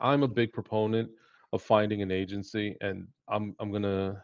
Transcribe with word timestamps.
I'm 0.00 0.22
a 0.22 0.28
big 0.28 0.52
proponent 0.52 1.10
of 1.52 1.62
finding 1.62 2.02
an 2.02 2.10
agency, 2.10 2.76
and 2.80 3.06
I'm 3.28 3.54
I'm 3.60 3.70
gonna, 3.72 4.22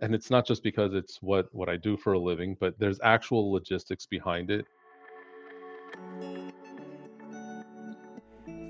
and 0.00 0.14
it's 0.14 0.30
not 0.30 0.46
just 0.46 0.62
because 0.62 0.94
it's 0.94 1.22
what 1.22 1.52
what 1.54 1.68
I 1.68 1.76
do 1.76 1.96
for 1.96 2.12
a 2.12 2.18
living, 2.18 2.56
but 2.60 2.78
there's 2.78 3.00
actual 3.02 3.50
logistics 3.52 4.06
behind 4.06 4.50
it. 4.50 4.66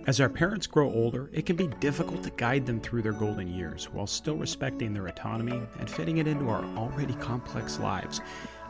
As 0.06 0.22
our 0.22 0.30
parents 0.30 0.66
grow 0.66 0.90
older, 0.90 1.28
it 1.34 1.44
can 1.44 1.54
be 1.54 1.66
difficult 1.80 2.22
to 2.22 2.30
guide 2.30 2.64
them 2.64 2.80
through 2.80 3.02
their 3.02 3.12
golden 3.12 3.46
years 3.46 3.90
while 3.92 4.06
still 4.06 4.36
respecting 4.36 4.94
their 4.94 5.06
autonomy 5.06 5.60
and 5.78 5.90
fitting 5.90 6.16
it 6.16 6.26
into 6.26 6.48
our 6.48 6.64
already 6.78 7.12
complex 7.16 7.78
lives. 7.78 8.22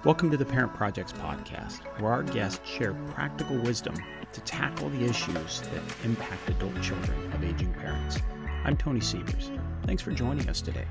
Welcome 0.04 0.30
to 0.30 0.36
the 0.36 0.44
Parent 0.44 0.72
Projects 0.74 1.12
podcast, 1.12 1.80
where 2.00 2.12
our 2.12 2.22
guests 2.22 2.60
share 2.64 2.94
practical 2.94 3.56
wisdom 3.58 3.96
to 4.32 4.40
tackle 4.42 4.90
the 4.90 5.04
issues 5.04 5.60
that 5.60 5.82
impact 6.04 6.48
adult 6.48 6.80
children 6.80 7.32
of 7.32 7.42
aging 7.42 7.74
parents. 7.74 8.16
I'm 8.64 8.76
Tony 8.76 9.00
Sievers. 9.00 9.50
Thanks 9.86 10.00
for 10.00 10.12
joining 10.12 10.48
us 10.48 10.60
today. 10.60 10.84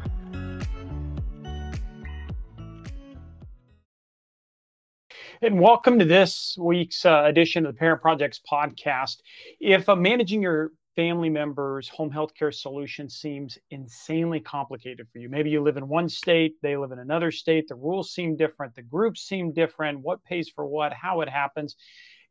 And 5.42 5.62
welcome 5.62 6.00
to 6.00 6.05
this 6.05 6.58
week's 6.59 7.05
uh, 7.05 7.23
edition 7.26 7.66
of 7.66 7.73
the 7.73 7.80
Parent 7.80 8.02
Projects 8.02 8.42
podcast. 8.52 9.22
If 9.62 9.88
uh, 9.88 9.95
managing 9.95 10.42
your 10.42 10.73
family 10.98 11.30
members' 11.30 11.88
home 11.88 12.10
health 12.10 12.34
care 12.34 12.52
solution 12.52 13.08
seems 13.08 13.56
insanely 13.70 14.40
complicated 14.40 15.08
for 15.14 15.20
you, 15.20 15.30
maybe 15.30 15.52
you 15.52 15.62
live 15.62 15.78
in 15.78 15.88
one 15.88 16.10
state, 16.10 16.56
they 16.64 16.76
live 16.76 16.92
in 16.92 16.98
another 16.98 17.32
state, 17.32 17.68
the 17.68 17.76
rules 17.76 18.12
seem 18.12 18.36
different, 18.36 18.73
the 18.73 18.82
groups 18.82 19.22
seem 19.22 19.54
different, 19.54 20.00
what 20.00 20.23
pays 20.23 20.50
for 20.50 20.66
what, 20.66 20.92
how 20.92 21.22
it 21.22 21.30
happens, 21.30 21.76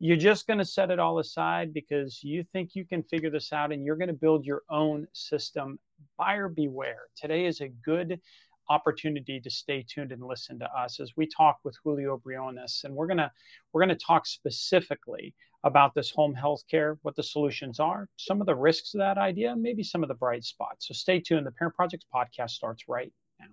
you're 0.01 0.17
just 0.17 0.49
going 0.49 0.59
to 0.59 0.65
set 0.65 0.91
it 0.91 0.99
all 0.99 1.21
aside 1.21 1.73
because 1.73 2.25
you 2.25 2.45
think 2.53 2.75
you 2.75 2.85
can 2.85 3.05
figure 3.05 3.31
this 3.31 3.53
out 3.53 3.73
and 3.73 3.85
you're 3.85 3.97
going 3.97 4.09
to 4.09 4.15
build 4.15 4.45
your 4.45 4.63
own 4.69 5.07
system. 5.13 5.79
Buyer 6.19 6.49
beware. 6.49 7.05
Today 7.17 7.47
is 7.47 7.61
a 7.61 7.69
good 7.69 8.21
opportunity 8.69 9.41
to 9.41 9.51
stay 9.51 9.85
tuned 9.89 10.13
and 10.13 10.23
listen 10.23 10.59
to 10.59 10.67
us 10.67 11.01
as 11.01 11.13
we 11.17 11.27
talk 11.27 11.59
with 11.65 11.77
Julio 11.83 12.17
Briones. 12.19 12.83
And 12.85 12.95
we're 12.95 13.07
gonna 13.07 13.33
we're 13.73 13.83
gonna 13.83 13.95
talk 13.95 14.27
specifically 14.27 15.35
about 15.65 15.95
this 15.95 16.11
home 16.11 16.35
health 16.35 16.63
care, 16.71 16.99
what 17.03 17.17
the 17.17 17.23
solutions 17.23 17.81
are, 17.81 18.09
some 18.17 18.41
of 18.41 18.47
the 18.47 18.55
risks 18.55 18.95
of 18.95 18.99
that 18.99 19.19
idea, 19.19 19.55
maybe 19.57 19.83
some 19.83 20.03
of 20.03 20.09
the 20.09 20.15
bright 20.15 20.45
spots. 20.45 20.89
So 20.89 20.95
stay 20.95 21.21
tuned. 21.21 21.47
The 21.47 21.51
Parent 21.51 21.75
Projects 21.75 22.07
podcast 22.15 22.51
starts 22.51 22.85
right 22.89 23.13
now. 23.41 23.47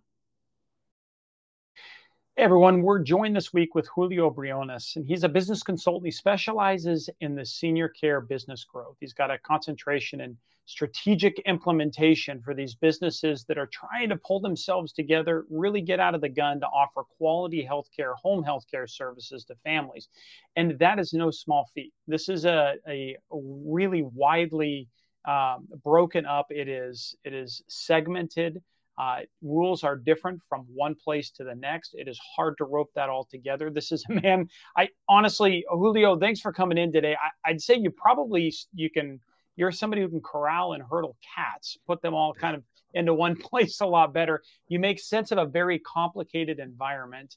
Hey 2.36 2.44
everyone, 2.44 2.82
we're 2.82 3.00
joined 3.00 3.36
this 3.36 3.54
week 3.54 3.76
with 3.76 3.88
Julio 3.88 4.30
Briones, 4.30 4.94
and 4.96 5.06
he's 5.06 5.24
a 5.24 5.30
business 5.30 5.64
consultant. 5.64 6.06
He 6.06 6.12
specializes 6.12 7.10
in 7.20 7.36
the 7.36 7.46
senior 7.46 7.90
care 7.90 8.22
business 8.22 8.64
growth. 8.64 8.98
He's 9.00 9.14
got 9.14 9.32
a 9.32 9.38
concentration 9.40 10.22
in 10.22 10.38
strategic 10.66 11.40
implementation 11.40 12.42
for 12.42 12.54
these 12.54 12.76
businesses 12.76 13.44
that 13.46 13.58
are 13.58 13.68
trying 13.68 14.10
to 14.10 14.16
pull 14.16 14.40
themselves 14.40 14.94
together, 14.94 15.46
really 15.50 15.82
get 15.82 16.00
out 16.00 16.16
of 16.16 16.22
the 16.22 16.30
gun 16.30 16.60
to 16.60 16.66
offer 16.68 17.04
quality 17.18 17.68
healthcare, 17.70 18.16
home 18.16 18.44
healthcare 18.44 18.90
services 18.90 19.44
to 19.46 19.56
families. 19.64 20.08
And 20.56 20.80
that 20.80 21.00
is 21.00 21.14
no 21.14 21.32
small 21.32 21.70
feat. 21.74 21.94
This 22.08 22.30
is 22.30 22.46
a, 22.46 22.76
a 22.88 23.18
really 23.32 24.04
widely 24.04 24.88
um, 25.26 25.68
broken 25.84 26.26
up. 26.26 26.48
It 26.50 26.68
is 26.68 27.16
it 27.24 27.34
is 27.34 27.62
segmented. 27.68 28.62
Uh, 28.98 29.22
rules 29.42 29.84
are 29.84 29.96
different 29.96 30.40
from 30.48 30.66
one 30.74 30.96
place 30.96 31.32
to 31.32 31.44
the 31.44 31.56
next. 31.56 31.96
It 31.96 32.08
is 32.08 32.20
hard 32.36 32.58
to 32.60 32.66
rope 32.66 32.92
that 32.96 33.10
all 33.10 33.26
together. 33.26 33.72
This 33.72 33.92
is 33.92 34.06
a 34.10 34.14
man. 34.22 34.48
I 34.78 34.90
honestly, 35.10 35.66
Julio, 35.70 36.20
thanks 36.20 36.40
for 36.40 36.54
coming 36.54 36.78
in 36.78 36.92
today. 36.92 37.16
I, 37.16 37.50
I'd 37.50 37.62
say 37.62 37.76
you 37.76 37.90
probably 37.92 38.54
you 38.74 38.90
can. 38.90 39.20
You're 39.56 39.72
somebody 39.72 40.02
who 40.02 40.10
can 40.10 40.22
corral 40.22 40.74
and 40.74 40.84
hurdle 40.84 41.18
cats, 41.36 41.78
put 41.86 42.02
them 42.02 42.14
all 42.14 42.34
kind 42.34 42.56
of 42.56 42.64
into 42.94 43.14
one 43.14 43.36
place 43.40 43.82
a 43.82 43.86
lot 43.86 44.14
better. 44.14 44.42
You 44.68 44.80
make 44.80 45.00
sense 45.00 45.32
of 45.32 45.38
a 45.38 45.46
very 45.46 45.80
complicated 45.80 46.60
environment. 46.60 47.36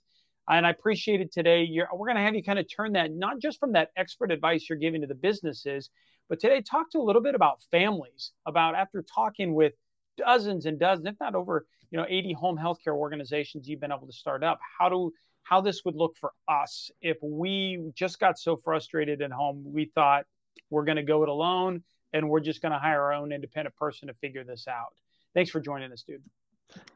And 0.48 0.66
I 0.66 0.70
appreciate 0.70 1.20
it 1.20 1.32
today. 1.32 1.64
You're, 1.64 1.88
we're 1.92 2.06
going 2.06 2.16
to 2.16 2.22
have 2.22 2.34
you 2.34 2.42
kind 2.42 2.58
of 2.58 2.66
turn 2.74 2.92
that 2.92 3.10
not 3.12 3.40
just 3.40 3.58
from 3.58 3.72
that 3.72 3.90
expert 3.96 4.30
advice 4.30 4.66
you're 4.68 4.78
giving 4.78 5.00
to 5.00 5.06
the 5.06 5.14
businesses, 5.14 5.90
but 6.28 6.40
today 6.40 6.60
talk 6.60 6.90
to 6.92 6.98
a 6.98 7.02
little 7.02 7.22
bit 7.22 7.34
about 7.34 7.62
families. 7.70 8.32
About 8.46 8.74
after 8.74 9.02
talking 9.02 9.54
with 9.54 9.72
dozens 10.16 10.66
and 10.66 10.78
dozens, 10.78 11.06
if 11.06 11.14
not 11.20 11.34
over, 11.34 11.66
you 11.90 11.98
know, 11.98 12.06
80 12.08 12.32
home 12.34 12.56
healthcare 12.56 12.94
organizations 12.94 13.68
you've 13.68 13.80
been 13.80 13.92
able 13.92 14.06
to 14.06 14.12
start 14.12 14.44
up. 14.44 14.60
How 14.78 14.88
do 14.88 15.12
how 15.42 15.60
this 15.60 15.84
would 15.84 15.94
look 15.94 16.16
for 16.20 16.32
us 16.48 16.90
if 17.00 17.18
we 17.22 17.92
just 17.94 18.18
got 18.18 18.36
so 18.36 18.56
frustrated 18.56 19.22
at 19.22 19.30
home, 19.30 19.62
we 19.64 19.84
thought 19.94 20.24
we're 20.70 20.84
going 20.84 20.96
to 20.96 21.04
go 21.04 21.22
it 21.22 21.28
alone 21.28 21.84
and 22.12 22.28
we're 22.28 22.40
just 22.40 22.62
going 22.62 22.72
to 22.72 22.78
hire 22.78 23.02
our 23.02 23.12
own 23.12 23.32
independent 23.32 23.76
person 23.76 24.08
to 24.08 24.14
figure 24.14 24.44
this 24.44 24.66
out. 24.68 24.94
Thanks 25.34 25.50
for 25.50 25.60
joining 25.60 25.92
us, 25.92 26.02
dude. 26.02 26.22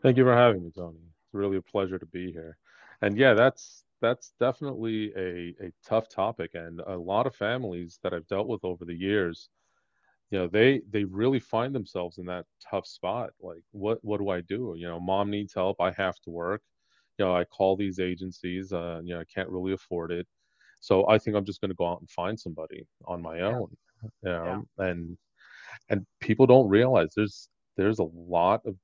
Thank 0.03 0.17
you 0.17 0.25
for 0.25 0.35
having 0.35 0.65
me, 0.65 0.71
Tony. 0.75 0.99
It's 0.99 1.35
really 1.35 1.57
a 1.57 1.63
pleasure 1.63 1.99
to 1.99 2.07
be 2.07 2.33
here. 2.33 2.57
And 3.03 3.17
yeah, 3.17 3.35
that's 3.35 3.85
that's 4.01 4.33
definitely 4.41 5.13
a, 5.17 5.55
a 5.63 5.73
tough 5.85 6.09
topic 6.09 6.53
and 6.55 6.81
a 6.81 6.97
lot 6.97 7.27
of 7.27 7.35
families 7.35 7.99
that 8.03 8.15
I've 8.15 8.27
dealt 8.29 8.49
with 8.49 8.65
over 8.65 8.85
the 8.85 8.95
years 8.95 9.51
you 10.31 10.39
know 10.39 10.49
they 10.49 10.81
they 10.91 11.05
really 11.05 11.41
find 11.41 11.75
themselves 11.75 12.19
in 12.19 12.27
that 12.27 12.47
tough 12.71 12.87
spot 12.87 13.31
like 13.41 13.63
what 13.73 13.99
what 14.03 14.19
do 14.19 14.29
i 14.29 14.41
do 14.41 14.75
you 14.77 14.87
know 14.87 15.01
mom 15.01 15.31
needs 15.31 15.55
help 15.55 15.81
i 15.81 15.91
have 15.93 16.19
to 16.21 16.31
work 16.31 16.63
you 17.19 17.25
know 17.25 17.35
i 17.35 17.45
call 17.45 17.77
these 17.77 17.99
agencies 17.99 18.73
uh 18.73 19.01
you 19.03 19.15
know 19.15 19.21
i 19.21 19.25
can't 19.33 19.49
really 19.49 19.73
afford 19.73 20.11
it 20.11 20.27
so 20.81 21.07
i 21.09 21.19
think 21.19 21.37
i'm 21.37 21.45
just 21.45 21.61
going 21.61 21.71
to 21.71 21.77
go 21.77 21.87
out 21.87 22.01
and 22.01 22.11
find 22.11 22.39
somebody 22.39 22.87
on 23.07 23.21
my 23.21 23.41
own 23.41 23.69
you 24.03 24.31
know 24.31 24.65
yeah. 24.79 24.87
and 24.87 25.17
and 25.89 26.07
people 26.21 26.47
don't 26.47 26.69
realize 26.69 27.09
there's 27.15 27.49
there's 27.77 27.99
a 27.99 28.09
lot 28.15 28.61
of 28.67 28.75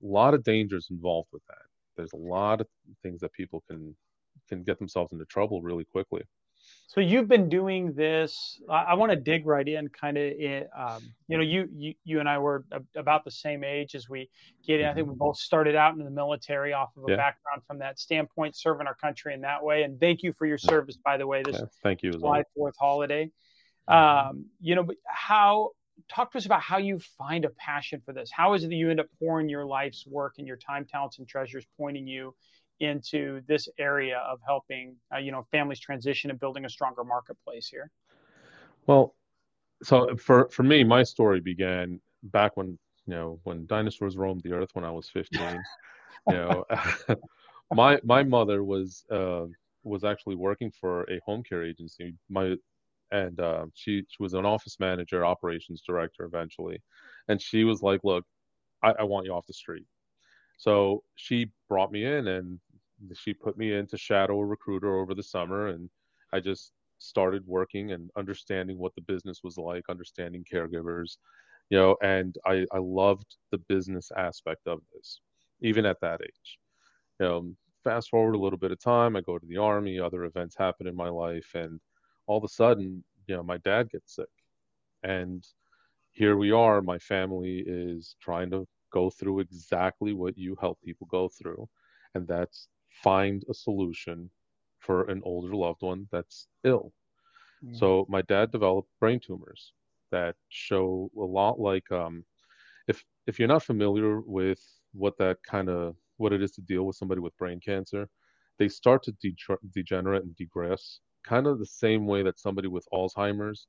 lot 0.00 0.34
of 0.34 0.42
dangers 0.42 0.88
involved 0.90 1.28
with 1.32 1.42
that 1.48 1.62
there's 1.96 2.12
a 2.12 2.16
lot 2.16 2.60
of 2.60 2.66
things 3.02 3.20
that 3.20 3.32
people 3.32 3.62
can 3.68 3.94
can 4.48 4.62
get 4.62 4.78
themselves 4.78 5.12
into 5.12 5.24
trouble 5.26 5.62
really 5.62 5.84
quickly 5.84 6.22
so 6.86 7.00
you've 7.00 7.28
been 7.28 7.48
doing 7.48 7.94
this. 7.94 8.60
I, 8.68 8.82
I 8.82 8.94
want 8.94 9.12
to 9.12 9.16
dig 9.16 9.46
right 9.46 9.66
in, 9.66 9.88
kind 9.88 10.18
of. 10.18 10.32
Um, 10.76 11.02
you 11.26 11.38
know, 11.38 11.42
you, 11.42 11.68
you 11.74 11.94
you 12.04 12.20
and 12.20 12.28
I 12.28 12.38
were 12.38 12.64
about 12.94 13.24
the 13.24 13.30
same 13.30 13.64
age 13.64 13.94
as 13.94 14.10
we 14.10 14.28
get 14.66 14.80
in. 14.80 14.86
I 14.86 14.92
think 14.92 15.08
we 15.08 15.14
both 15.14 15.38
started 15.38 15.74
out 15.74 15.94
in 15.94 16.04
the 16.04 16.10
military 16.10 16.74
off 16.74 16.90
of 16.98 17.04
a 17.08 17.12
yeah. 17.12 17.16
background 17.16 17.62
from 17.66 17.78
that 17.78 17.98
standpoint, 17.98 18.56
serving 18.56 18.86
our 18.86 18.94
country 18.94 19.32
in 19.32 19.40
that 19.40 19.64
way. 19.64 19.84
And 19.84 19.98
thank 19.98 20.22
you 20.22 20.34
for 20.34 20.46
your 20.46 20.58
service, 20.58 20.98
by 21.02 21.16
the 21.16 21.26
way. 21.26 21.42
This 21.42 21.56
yeah, 21.58 21.66
thank 21.82 22.02
you. 22.02 22.12
July 22.12 22.44
Fourth 22.54 22.74
holiday. 22.78 23.30
Mm-hmm. 23.88 24.28
Um, 24.28 24.46
you 24.60 24.74
know, 24.74 24.82
but 24.82 24.96
how? 25.06 25.70
Talk 26.10 26.32
to 26.32 26.38
us 26.38 26.46
about 26.46 26.60
how 26.60 26.78
you 26.78 26.98
find 27.16 27.44
a 27.44 27.50
passion 27.50 28.02
for 28.04 28.12
this. 28.12 28.30
How 28.32 28.54
is 28.54 28.64
it 28.64 28.68
that 28.68 28.74
you 28.74 28.90
end 28.90 28.98
up 28.98 29.06
pouring 29.18 29.48
your 29.48 29.64
life's 29.64 30.04
work 30.06 30.34
and 30.38 30.46
your 30.46 30.56
time, 30.56 30.84
talents, 30.84 31.18
and 31.18 31.28
treasures, 31.28 31.64
pointing 31.78 32.06
you 32.06 32.34
into 32.82 33.40
this 33.46 33.68
area 33.78 34.18
of 34.28 34.40
helping 34.44 34.96
uh, 35.14 35.18
you 35.18 35.32
know 35.32 35.42
families 35.50 35.80
transition 35.80 36.30
and 36.30 36.40
building 36.40 36.64
a 36.64 36.68
stronger 36.68 37.04
marketplace 37.04 37.68
here 37.68 37.90
well 38.86 39.14
so 39.82 40.14
for 40.16 40.48
for 40.50 40.62
me 40.62 40.82
my 40.82 41.02
story 41.02 41.40
began 41.40 42.00
back 42.24 42.56
when 42.56 42.78
you 43.06 43.14
know 43.14 43.38
when 43.44 43.66
dinosaurs 43.66 44.16
roamed 44.16 44.42
the 44.42 44.52
earth 44.52 44.70
when 44.72 44.84
i 44.84 44.90
was 44.90 45.08
15 45.08 45.40
you 46.28 46.34
know 46.34 46.64
my 47.72 47.98
my 48.04 48.22
mother 48.22 48.64
was 48.64 49.04
uh, 49.10 49.44
was 49.84 50.04
actually 50.04 50.36
working 50.36 50.70
for 50.80 51.04
a 51.10 51.20
home 51.24 51.42
care 51.42 51.64
agency 51.64 52.14
my 52.28 52.54
and 53.12 53.38
uh, 53.40 53.66
she 53.74 54.02
she 54.08 54.22
was 54.22 54.34
an 54.34 54.46
office 54.46 54.78
manager 54.80 55.24
operations 55.24 55.82
director 55.86 56.24
eventually. 56.24 56.82
And 57.28 57.40
she 57.40 57.64
was 57.64 57.82
like 57.82 58.00
look 58.04 58.24
I, 58.82 58.92
I 59.00 59.02
want 59.04 59.26
you 59.26 59.32
off 59.32 59.46
the 59.46 59.52
street. 59.52 59.86
So 60.56 61.02
she 61.16 61.50
brought 61.68 61.92
me 61.92 62.04
in 62.04 62.28
and 62.28 62.60
she 63.14 63.34
put 63.34 63.56
me 63.56 63.74
into 63.74 63.96
shadow 63.96 64.38
a 64.38 64.44
recruiter 64.44 64.98
over 64.98 65.14
the 65.14 65.22
summer. 65.22 65.68
And 65.68 65.88
I 66.32 66.40
just 66.40 66.72
started 66.98 67.42
working 67.46 67.92
and 67.92 68.10
understanding 68.16 68.78
what 68.78 68.94
the 68.94 69.02
business 69.02 69.40
was 69.42 69.58
like, 69.58 69.84
understanding 69.88 70.44
caregivers, 70.50 71.16
you 71.70 71.78
know, 71.78 71.96
and 72.02 72.36
I, 72.46 72.64
I 72.72 72.78
loved 72.78 73.36
the 73.50 73.58
business 73.58 74.10
aspect 74.16 74.66
of 74.66 74.80
this, 74.94 75.20
even 75.60 75.84
at 75.84 76.00
that 76.00 76.20
age. 76.22 76.58
You 77.20 77.26
know, 77.26 77.52
fast 77.82 78.10
forward 78.10 78.34
a 78.34 78.38
little 78.38 78.58
bit 78.58 78.72
of 78.72 78.80
time, 78.80 79.16
I 79.16 79.20
go 79.20 79.38
to 79.38 79.46
the 79.46 79.58
army, 79.58 79.98
other 79.98 80.24
events 80.24 80.56
happen 80.56 80.86
in 80.86 80.94
my 80.94 81.08
life, 81.08 81.50
and 81.54 81.80
all 82.26 82.38
of 82.38 82.44
a 82.44 82.48
sudden, 82.48 83.04
you 83.26 83.36
know, 83.36 83.42
my 83.42 83.58
dad 83.58 83.90
gets 83.90 84.16
sick. 84.16 84.26
And 85.02 85.44
here 86.12 86.36
we 86.36 86.52
are, 86.52 86.82
my 86.82 86.98
family 86.98 87.64
is 87.66 88.16
trying 88.20 88.50
to 88.50 88.66
go 88.92 89.10
through 89.10 89.40
exactly 89.40 90.12
what 90.12 90.36
you 90.36 90.56
help 90.60 90.78
people 90.84 91.06
go 91.10 91.28
through. 91.28 91.68
And 92.14 92.26
that's 92.28 92.68
find 93.02 93.42
a 93.48 93.54
solution 93.54 94.30
for 94.78 95.08
an 95.10 95.22
older 95.24 95.54
loved 95.54 95.82
one 95.82 96.06
that's 96.12 96.48
ill. 96.64 96.92
Mm. 97.64 97.78
So 97.78 98.06
my 98.08 98.22
dad 98.22 98.50
developed 98.50 98.90
brain 99.00 99.20
tumors 99.20 99.72
that 100.10 100.34
show 100.48 101.10
a 101.16 101.20
lot 101.20 101.58
like 101.58 101.90
um, 101.90 102.24
if 102.88 103.04
if 103.26 103.38
you're 103.38 103.48
not 103.48 103.62
familiar 103.62 104.20
with 104.20 104.60
what 104.92 105.16
that 105.18 105.38
kind 105.48 105.68
of 105.68 105.96
what 106.18 106.32
it 106.32 106.42
is 106.42 106.52
to 106.52 106.60
deal 106.60 106.84
with 106.84 106.96
somebody 106.96 107.20
with 107.20 107.36
brain 107.38 107.60
cancer, 107.60 108.08
they 108.58 108.68
start 108.68 109.02
to 109.04 109.12
de- 109.22 109.34
degenerate 109.72 110.24
and 110.24 110.36
degress 110.36 111.00
kind 111.24 111.46
of 111.46 111.58
the 111.58 111.66
same 111.66 112.06
way 112.06 112.22
that 112.22 112.38
somebody 112.38 112.68
with 112.68 112.86
Alzheimer's 112.92 113.66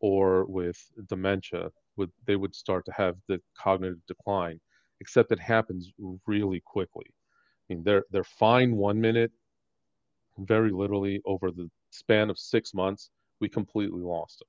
or 0.00 0.44
with 0.46 0.78
dementia 1.08 1.70
would 1.96 2.10
they 2.26 2.36
would 2.36 2.54
start 2.54 2.84
to 2.86 2.92
have 2.92 3.16
the 3.28 3.40
cognitive 3.56 3.98
decline, 4.06 4.60
except 5.00 5.32
it 5.32 5.40
happens 5.40 5.92
really 6.26 6.60
quickly. 6.60 7.06
I 7.08 7.74
mean, 7.74 7.82
they're 7.84 8.04
they're 8.10 8.24
fine 8.24 8.76
one 8.76 9.00
minute, 9.00 9.32
very 10.38 10.70
literally 10.70 11.20
over 11.24 11.50
the 11.50 11.68
span 11.90 12.30
of 12.30 12.38
six 12.38 12.74
months, 12.74 13.10
we 13.40 13.48
completely 13.48 14.02
lost 14.02 14.42
him. 14.42 14.48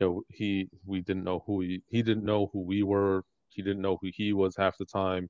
You 0.00 0.06
know, 0.06 0.22
he 0.28 0.68
we 0.86 1.00
didn't 1.00 1.24
know 1.24 1.42
who 1.46 1.60
he 1.60 1.82
he 1.88 2.02
didn't 2.02 2.24
know 2.24 2.50
who 2.52 2.60
we 2.60 2.82
were. 2.82 3.24
He 3.50 3.62
didn't 3.62 3.82
know 3.82 3.98
who 4.00 4.10
he 4.14 4.32
was 4.32 4.56
half 4.56 4.78
the 4.78 4.84
time. 4.84 5.28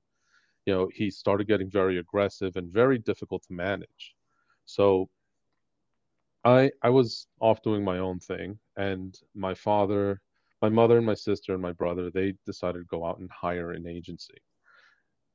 You 0.65 0.73
know, 0.73 0.89
he 0.93 1.09
started 1.09 1.47
getting 1.47 1.69
very 1.69 1.97
aggressive 1.97 2.55
and 2.55 2.71
very 2.71 2.99
difficult 2.99 3.43
to 3.47 3.53
manage. 3.53 4.15
So 4.65 5.09
I 6.43 6.71
I 6.81 6.89
was 6.89 7.27
off 7.39 7.61
doing 7.61 7.83
my 7.83 7.99
own 7.99 8.19
thing, 8.19 8.59
and 8.77 9.17
my 9.35 9.53
father, 9.53 10.21
my 10.61 10.69
mother, 10.69 10.97
and 10.97 11.05
my 11.05 11.13
sister 11.13 11.53
and 11.53 11.61
my 11.61 11.73
brother 11.73 12.09
they 12.09 12.33
decided 12.45 12.79
to 12.79 12.85
go 12.85 13.05
out 13.05 13.19
and 13.19 13.29
hire 13.31 13.71
an 13.71 13.87
agency. 13.87 14.37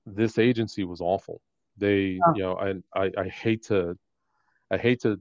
This 0.07 0.39
agency 0.39 0.85
was 0.85 1.01
awful. 1.01 1.41
They, 1.77 2.21
oh. 2.27 2.35
you 2.35 2.43
know, 2.43 2.57
and 2.57 2.85
I, 2.95 3.11
I 3.19 3.29
hate 3.29 3.65
to, 3.65 3.99
I 4.71 4.77
hate 4.77 5.01
to 5.01 5.21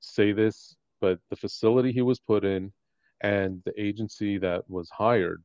say 0.00 0.32
this, 0.32 0.76
but 1.00 1.18
the 1.28 1.36
facility 1.36 1.92
he 1.92 2.02
was 2.02 2.20
put 2.20 2.44
in 2.44 2.72
and 3.20 3.62
the 3.64 3.80
agency 3.80 4.38
that 4.38 4.68
was 4.68 4.88
hired, 4.90 5.42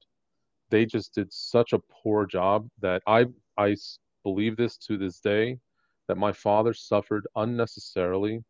they 0.69 0.85
just 0.85 1.13
did 1.13 1.31
such 1.31 1.73
a 1.73 1.79
poor 1.79 2.25
job 2.25 2.67
that 2.79 3.01
I 3.05 3.25
I 3.57 3.75
believe 4.23 4.57
this 4.57 4.77
to 4.77 4.97
this 4.97 5.19
day 5.19 5.59
that 6.07 6.17
my 6.17 6.31
father 6.31 6.73
suffered 6.73 7.27
unnecessarily 7.35 8.43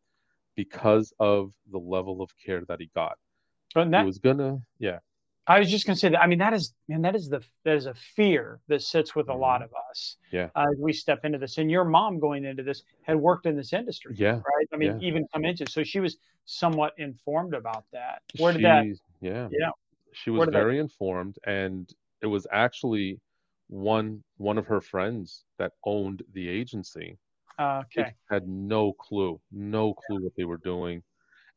because 0.56 1.14
of 1.20 1.52
the 1.72 1.78
level 1.78 2.22
of 2.22 2.32
care 2.44 2.64
that 2.68 2.80
he 2.80 2.90
got. 2.96 3.18
But 3.74 3.92
that, 3.92 4.02
he 4.02 4.06
was 4.06 4.20
gonna, 4.20 4.60
yeah. 4.80 5.00
I 5.48 5.60
was 5.60 5.70
just 5.70 5.86
gonna 5.86 5.96
say 5.96 6.10
that. 6.10 6.22
I 6.22 6.28
mean, 6.28 6.40
that 6.40 6.54
is, 6.54 6.74
man, 6.88 7.02
that 7.04 7.16
is 7.16 7.30
the 7.30 7.42
that 7.66 7.76
is 7.76 7.86
a 7.86 7.94
fear 7.94 8.60
that 8.68 8.82
sits 8.82 9.16
with 9.16 9.28
a 9.28 9.32
mm-hmm. 9.32 9.42
lot 9.42 9.62
of 9.62 9.70
us. 9.90 10.18
Yeah. 10.32 10.50
Uh, 10.56 10.66
we 10.80 10.94
step 10.94 11.26
into 11.26 11.38
this, 11.38 11.58
and 11.58 11.70
your 11.70 11.84
mom 11.84 12.20
going 12.20 12.46
into 12.46 12.64
this 12.64 12.84
had 13.04 13.18
worked 13.18 13.46
in 13.46 13.56
this 13.56 13.74
industry. 13.74 14.16
Yeah. 14.18 14.32
Right. 14.34 14.68
I 14.74 14.78
mean, 14.78 15.00
yeah. 15.00 15.08
even 15.08 15.28
come 15.34 15.46
into 15.46 15.70
so 15.70 15.84
she 15.84 16.00
was 16.00 16.18
somewhat 16.46 16.94
informed 16.98 17.54
about 17.54 17.86
that. 17.92 18.22
Where 18.38 18.54
did 18.54 18.60
she, 18.60 18.64
that? 18.64 18.86
Yeah. 19.22 19.48
Yeah. 19.52 19.70
She 20.14 20.30
was 20.30 20.50
very 20.52 20.78
that... 20.78 20.82
informed, 20.82 21.38
and 21.46 21.92
it 22.22 22.28
was 22.28 22.48
actually 22.52 23.20
one 23.68 24.24
one 24.38 24.58
of 24.58 24.68
her 24.68 24.82
friends 24.82 25.44
that 25.58 25.74
owned 25.84 26.24
the 26.34 26.48
agency 26.48 27.18
uh, 27.58 27.84
okay. 27.86 28.14
had 28.30 28.48
no 28.48 28.94
clue, 28.94 29.40
no 29.52 29.94
clue 29.94 30.24
what 30.24 30.34
they 30.38 30.44
were 30.46 30.58
doing, 30.58 31.02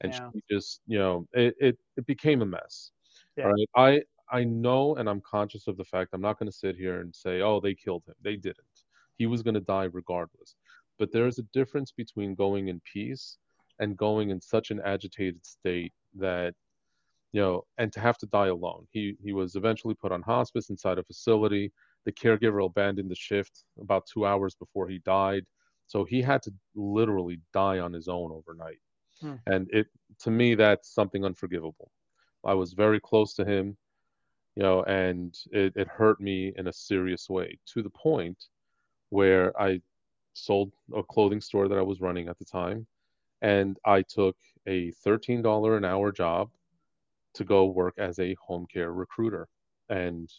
and 0.00 0.12
yeah. 0.12 0.30
she 0.32 0.42
just, 0.50 0.80
you 0.86 0.98
know, 0.98 1.26
it, 1.32 1.54
it 1.60 1.78
it 1.96 2.06
became 2.06 2.42
a 2.42 2.46
mess. 2.46 2.90
Yeah. 3.36 3.44
Right. 3.46 3.68
I 3.76 4.02
I 4.30 4.44
know, 4.44 4.96
and 4.96 5.08
I'm 5.08 5.20
conscious 5.20 5.68
of 5.68 5.76
the 5.76 5.84
fact. 5.84 6.10
I'm 6.12 6.20
not 6.20 6.38
going 6.38 6.50
to 6.50 6.56
sit 6.56 6.76
here 6.76 7.00
and 7.00 7.14
say, 7.14 7.40
oh, 7.40 7.60
they 7.60 7.74
killed 7.74 8.02
him. 8.06 8.14
They 8.22 8.36
didn't. 8.36 8.84
He 9.16 9.26
was 9.26 9.42
going 9.42 9.54
to 9.54 9.60
die 9.60 9.88
regardless. 9.92 10.54
But 10.98 11.12
there 11.12 11.26
is 11.26 11.38
a 11.38 11.44
difference 11.54 11.92
between 11.92 12.34
going 12.34 12.68
in 12.68 12.80
peace 12.92 13.38
and 13.78 13.96
going 13.96 14.30
in 14.30 14.40
such 14.40 14.70
an 14.70 14.80
agitated 14.84 15.44
state 15.46 15.92
that 16.16 16.54
you 17.32 17.40
know, 17.40 17.64
and 17.76 17.92
to 17.92 18.00
have 18.00 18.18
to 18.18 18.26
die 18.26 18.46
alone. 18.48 18.86
He 18.90 19.16
he 19.22 19.32
was 19.32 19.54
eventually 19.54 19.94
put 19.94 20.12
on 20.12 20.22
hospice 20.22 20.70
inside 20.70 20.98
a 20.98 21.02
facility. 21.02 21.72
The 22.04 22.12
caregiver 22.12 22.64
abandoned 22.64 23.10
the 23.10 23.16
shift 23.16 23.64
about 23.80 24.06
two 24.06 24.24
hours 24.24 24.54
before 24.54 24.88
he 24.88 24.98
died. 25.00 25.44
So 25.88 26.04
he 26.04 26.22
had 26.22 26.42
to 26.42 26.52
literally 26.76 27.40
die 27.52 27.80
on 27.80 27.92
his 27.92 28.08
own 28.08 28.30
overnight. 28.30 28.78
Hmm. 29.20 29.34
And 29.46 29.68
it 29.72 29.88
to 30.20 30.30
me 30.30 30.54
that's 30.54 30.94
something 30.94 31.24
unforgivable. 31.24 31.90
I 32.44 32.54
was 32.54 32.74
very 32.74 33.00
close 33.00 33.34
to 33.34 33.44
him, 33.44 33.76
you 34.54 34.62
know, 34.62 34.84
and 34.84 35.36
it, 35.50 35.72
it 35.76 35.88
hurt 35.88 36.20
me 36.20 36.52
in 36.56 36.68
a 36.68 36.72
serious 36.72 37.28
way 37.28 37.58
to 37.72 37.82
the 37.82 37.90
point 37.90 38.36
where 39.08 39.58
I 39.60 39.80
sold 40.34 40.72
a 40.94 41.02
clothing 41.02 41.40
store 41.40 41.68
that 41.68 41.78
I 41.78 41.82
was 41.82 42.00
running 42.00 42.28
at 42.28 42.38
the 42.38 42.44
time 42.44 42.86
and 43.40 43.76
I 43.84 44.02
took 44.02 44.36
a 44.66 44.92
$13 45.06 45.76
an 45.76 45.84
hour 45.84 46.12
job 46.12 46.50
to 47.34 47.44
go 47.44 47.64
work 47.64 47.94
as 47.98 48.18
a 48.18 48.34
home 48.34 48.66
care 48.72 48.92
recruiter. 48.92 49.48
And 49.88 50.30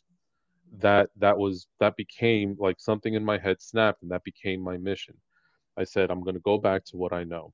that 0.78 1.10
that 1.18 1.36
was 1.36 1.66
that 1.80 1.98
became 1.98 2.56
like 2.60 2.80
something 2.80 3.16
in 3.16 3.26
my 3.26 3.40
head 3.40 3.60
snapped 3.60 4.04
and 4.04 4.12
that 4.12 4.24
became 4.24 4.62
my 4.62 4.78
mission 4.78 5.16
I 5.78 5.84
said, 5.84 6.12
I'm 6.12 6.22
going 6.22 6.36
to 6.36 6.42
go 6.42 6.58
back 6.58 6.86
to 6.86 6.98
what 6.98 7.14
I 7.14 7.24
know. 7.24 7.54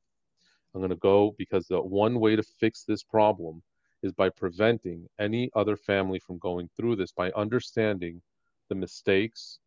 I'm 0.74 0.82
going 0.82 0.90
to 0.90 0.98
go 0.98 1.36
because 1.38 1.68
the 1.68 1.82
one 1.82 2.20
way 2.20 2.36
to 2.36 2.44
fix 2.44 2.84
this 2.84 3.04
problem 3.04 3.62
is 4.04 4.12
by 4.12 4.30
preventing 4.30 5.08
any 5.20 5.50
other 5.56 5.76
family 5.76 6.20
from 6.20 6.38
going 6.40 6.70
through 6.76 6.98
this, 6.98 7.12
by 7.12 7.32
understanding 7.32 8.22
the 8.70 8.76
mistakes 8.76 9.60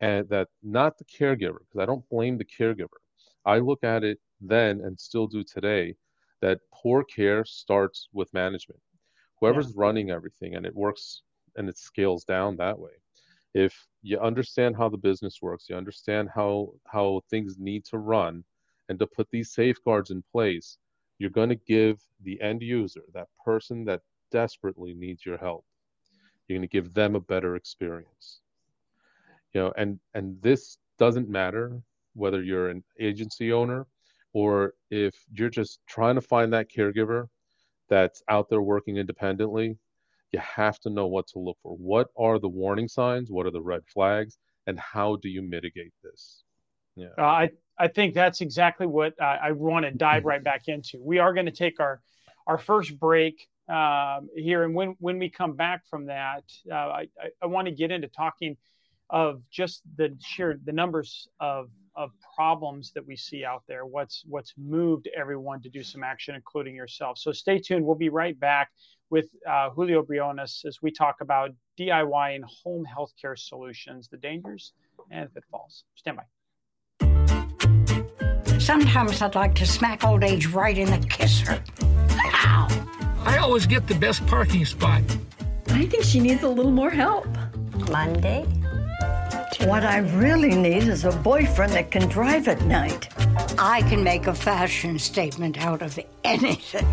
and 0.00 0.28
that 0.28 0.48
not 0.62 0.98
the 0.98 1.04
caregiver, 1.04 1.58
because 1.60 1.80
I 1.80 1.86
don't 1.86 2.08
blame 2.08 2.38
the 2.38 2.44
caregiver. 2.44 2.98
I 3.44 3.58
look 3.58 3.84
at 3.84 4.04
it 4.04 4.18
then 4.40 4.80
and 4.80 4.98
still 4.98 5.26
do 5.26 5.44
today 5.44 5.94
that 6.42 6.60
poor 6.72 7.04
care 7.04 7.44
starts 7.44 8.08
with 8.12 8.32
management. 8.34 8.80
Whoever's 9.40 9.68
yeah. 9.68 9.74
running 9.76 10.10
everything 10.10 10.54
and 10.54 10.66
it 10.66 10.74
works 10.74 11.22
and 11.56 11.68
it 11.68 11.78
scales 11.78 12.24
down 12.24 12.56
that 12.56 12.78
way 12.78 12.92
if 13.56 13.86
you 14.06 14.20
understand 14.20 14.76
how 14.76 14.88
the 14.88 14.96
business 14.96 15.42
works, 15.42 15.68
you 15.68 15.74
understand 15.74 16.28
how 16.32 16.72
how 16.86 17.20
things 17.28 17.58
need 17.58 17.84
to 17.86 17.98
run, 17.98 18.44
and 18.88 19.00
to 19.00 19.06
put 19.06 19.28
these 19.32 19.50
safeguards 19.52 20.10
in 20.12 20.22
place, 20.30 20.78
you're 21.18 21.38
going 21.38 21.48
to 21.48 21.60
give 21.66 21.98
the 22.22 22.40
end 22.40 22.62
user, 22.62 23.02
that 23.14 23.26
person 23.44 23.84
that 23.84 24.02
desperately 24.30 24.94
needs 24.94 25.26
your 25.26 25.36
help, 25.38 25.64
you're 26.46 26.56
going 26.56 26.68
to 26.68 26.72
give 26.72 26.94
them 26.94 27.16
a 27.16 27.20
better 27.20 27.56
experience. 27.56 28.42
You 29.52 29.62
know, 29.62 29.72
and 29.76 29.98
and 30.14 30.40
this 30.40 30.78
doesn't 30.98 31.28
matter 31.28 31.82
whether 32.14 32.42
you're 32.42 32.70
an 32.70 32.84
agency 33.00 33.52
owner 33.52 33.86
or 34.32 34.74
if 34.88 35.14
you're 35.32 35.50
just 35.50 35.80
trying 35.88 36.14
to 36.14 36.20
find 36.20 36.52
that 36.52 36.70
caregiver 36.70 37.26
that's 37.88 38.22
out 38.28 38.48
there 38.50 38.62
working 38.62 38.98
independently 38.98 39.76
you 40.32 40.40
have 40.40 40.78
to 40.80 40.90
know 40.90 41.06
what 41.06 41.26
to 41.28 41.38
look 41.38 41.56
for. 41.62 41.72
What 41.72 42.08
are 42.16 42.38
the 42.38 42.48
warning 42.48 42.88
signs? 42.88 43.30
What 43.30 43.46
are 43.46 43.50
the 43.50 43.62
red 43.62 43.82
flags? 43.92 44.38
And 44.66 44.78
how 44.78 45.16
do 45.16 45.28
you 45.28 45.42
mitigate 45.42 45.92
this? 46.02 46.42
Yeah. 46.96 47.08
Uh, 47.18 47.22
I, 47.22 47.50
I 47.78 47.88
think 47.88 48.14
that's 48.14 48.40
exactly 48.40 48.86
what 48.86 49.20
I, 49.20 49.38
I 49.44 49.52
want 49.52 49.84
to 49.84 49.92
dive 49.92 50.24
right 50.24 50.42
back 50.42 50.68
into. 50.68 50.98
We 51.00 51.18
are 51.18 51.32
going 51.32 51.46
to 51.46 51.52
take 51.52 51.78
our, 51.78 52.00
our 52.46 52.58
first 52.58 52.98
break 52.98 53.46
um, 53.68 54.28
here. 54.34 54.64
And 54.64 54.74
when, 54.74 54.96
when 54.98 55.18
we 55.18 55.28
come 55.28 55.54
back 55.54 55.82
from 55.88 56.06
that, 56.06 56.44
uh, 56.70 56.74
I, 56.74 57.08
I 57.42 57.46
want 57.46 57.68
to 57.68 57.74
get 57.74 57.90
into 57.90 58.08
talking 58.08 58.56
of 59.10 59.40
just 59.50 59.82
the 59.96 60.16
sheer 60.20 60.58
the 60.64 60.72
numbers 60.72 61.28
of 61.38 61.70
of 61.94 62.10
problems 62.34 62.92
that 62.92 63.06
we 63.06 63.16
see 63.16 63.44
out 63.44 63.62
there 63.68 63.86
what's 63.86 64.24
what's 64.26 64.52
moved 64.58 65.08
everyone 65.16 65.60
to 65.62 65.68
do 65.68 65.82
some 65.82 66.02
action 66.02 66.34
including 66.34 66.74
yourself 66.74 67.16
so 67.16 67.30
stay 67.30 67.58
tuned 67.58 67.84
we'll 67.84 67.94
be 67.94 68.08
right 68.08 68.38
back 68.40 68.70
with 69.10 69.26
uh, 69.48 69.70
julio 69.70 70.02
briones 70.02 70.62
as 70.66 70.78
we 70.82 70.90
talk 70.90 71.16
about 71.20 71.50
diy 71.78 72.34
and 72.34 72.44
home 72.44 72.84
healthcare 72.86 73.38
solutions 73.38 74.08
the 74.08 74.16
dangers 74.16 74.72
and 75.10 75.32
pitfalls. 75.32 75.84
Stand 75.94 76.18
by. 76.18 76.24
Sometimes 78.58 79.22
i'd 79.22 79.34
like 79.34 79.54
to 79.54 79.66
smack 79.66 80.04
old 80.04 80.24
age 80.24 80.46
right 80.46 80.76
in 80.76 80.90
the 80.90 81.06
kisser. 81.08 81.62
Ow! 81.82 82.68
i 83.20 83.38
always 83.38 83.66
get 83.66 83.86
the 83.86 83.94
best 83.94 84.26
parking 84.26 84.64
spot. 84.64 85.02
I 85.68 85.86
think 85.86 86.04
she 86.04 86.20
needs 86.20 86.42
a 86.42 86.48
little 86.48 86.72
more 86.72 86.90
help. 86.90 87.26
Monday? 87.90 88.46
What 89.60 89.84
I 89.84 89.98
really 89.98 90.54
need 90.54 90.84
is 90.84 91.04
a 91.04 91.12
boyfriend 91.12 91.72
that 91.72 91.90
can 91.90 92.08
drive 92.08 92.48
at 92.48 92.62
night. 92.62 93.08
I 93.58 93.82
can 93.82 94.04
make 94.04 94.26
a 94.26 94.34
fashion 94.34 94.98
statement 94.98 95.58
out 95.64 95.80
of 95.80 95.98
anything. 96.24 96.86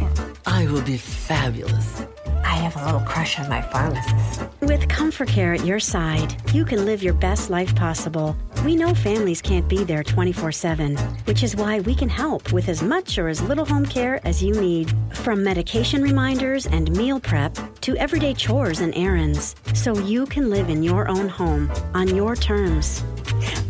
I 0.45 0.65
will 0.67 0.81
be 0.81 0.97
fabulous. 0.97 2.05
I 2.45 2.55
have 2.55 2.77
a 2.77 2.85
little 2.85 3.01
crush 3.01 3.37
on 3.37 3.49
my 3.49 3.61
pharmacist. 3.61 4.41
With 4.61 4.87
Comfort 4.87 5.27
Care 5.27 5.53
at 5.53 5.65
your 5.65 5.79
side, 5.79 6.35
you 6.53 6.63
can 6.63 6.85
live 6.85 7.03
your 7.03 7.15
best 7.15 7.49
life 7.49 7.75
possible. 7.75 8.35
We 8.63 8.77
know 8.77 8.93
families 8.93 9.41
can't 9.41 9.67
be 9.67 9.83
there 9.83 10.03
24 10.03 10.53
7, 10.53 10.95
which 11.25 11.43
is 11.43 11.55
why 11.55 11.81
we 11.81 11.95
can 11.95 12.07
help 12.07 12.53
with 12.53 12.69
as 12.69 12.81
much 12.81 13.17
or 13.17 13.27
as 13.27 13.41
little 13.41 13.65
home 13.65 13.85
care 13.85 14.25
as 14.25 14.41
you 14.41 14.53
need. 14.53 14.93
From 15.11 15.43
medication 15.43 16.01
reminders 16.01 16.65
and 16.67 16.95
meal 16.95 17.19
prep 17.19 17.57
to 17.81 17.97
everyday 17.97 18.33
chores 18.33 18.79
and 18.79 18.95
errands, 18.95 19.55
so 19.73 19.97
you 19.99 20.25
can 20.27 20.49
live 20.49 20.69
in 20.69 20.81
your 20.81 21.09
own 21.09 21.27
home 21.27 21.69
on 21.93 22.15
your 22.15 22.35
terms. 22.37 23.03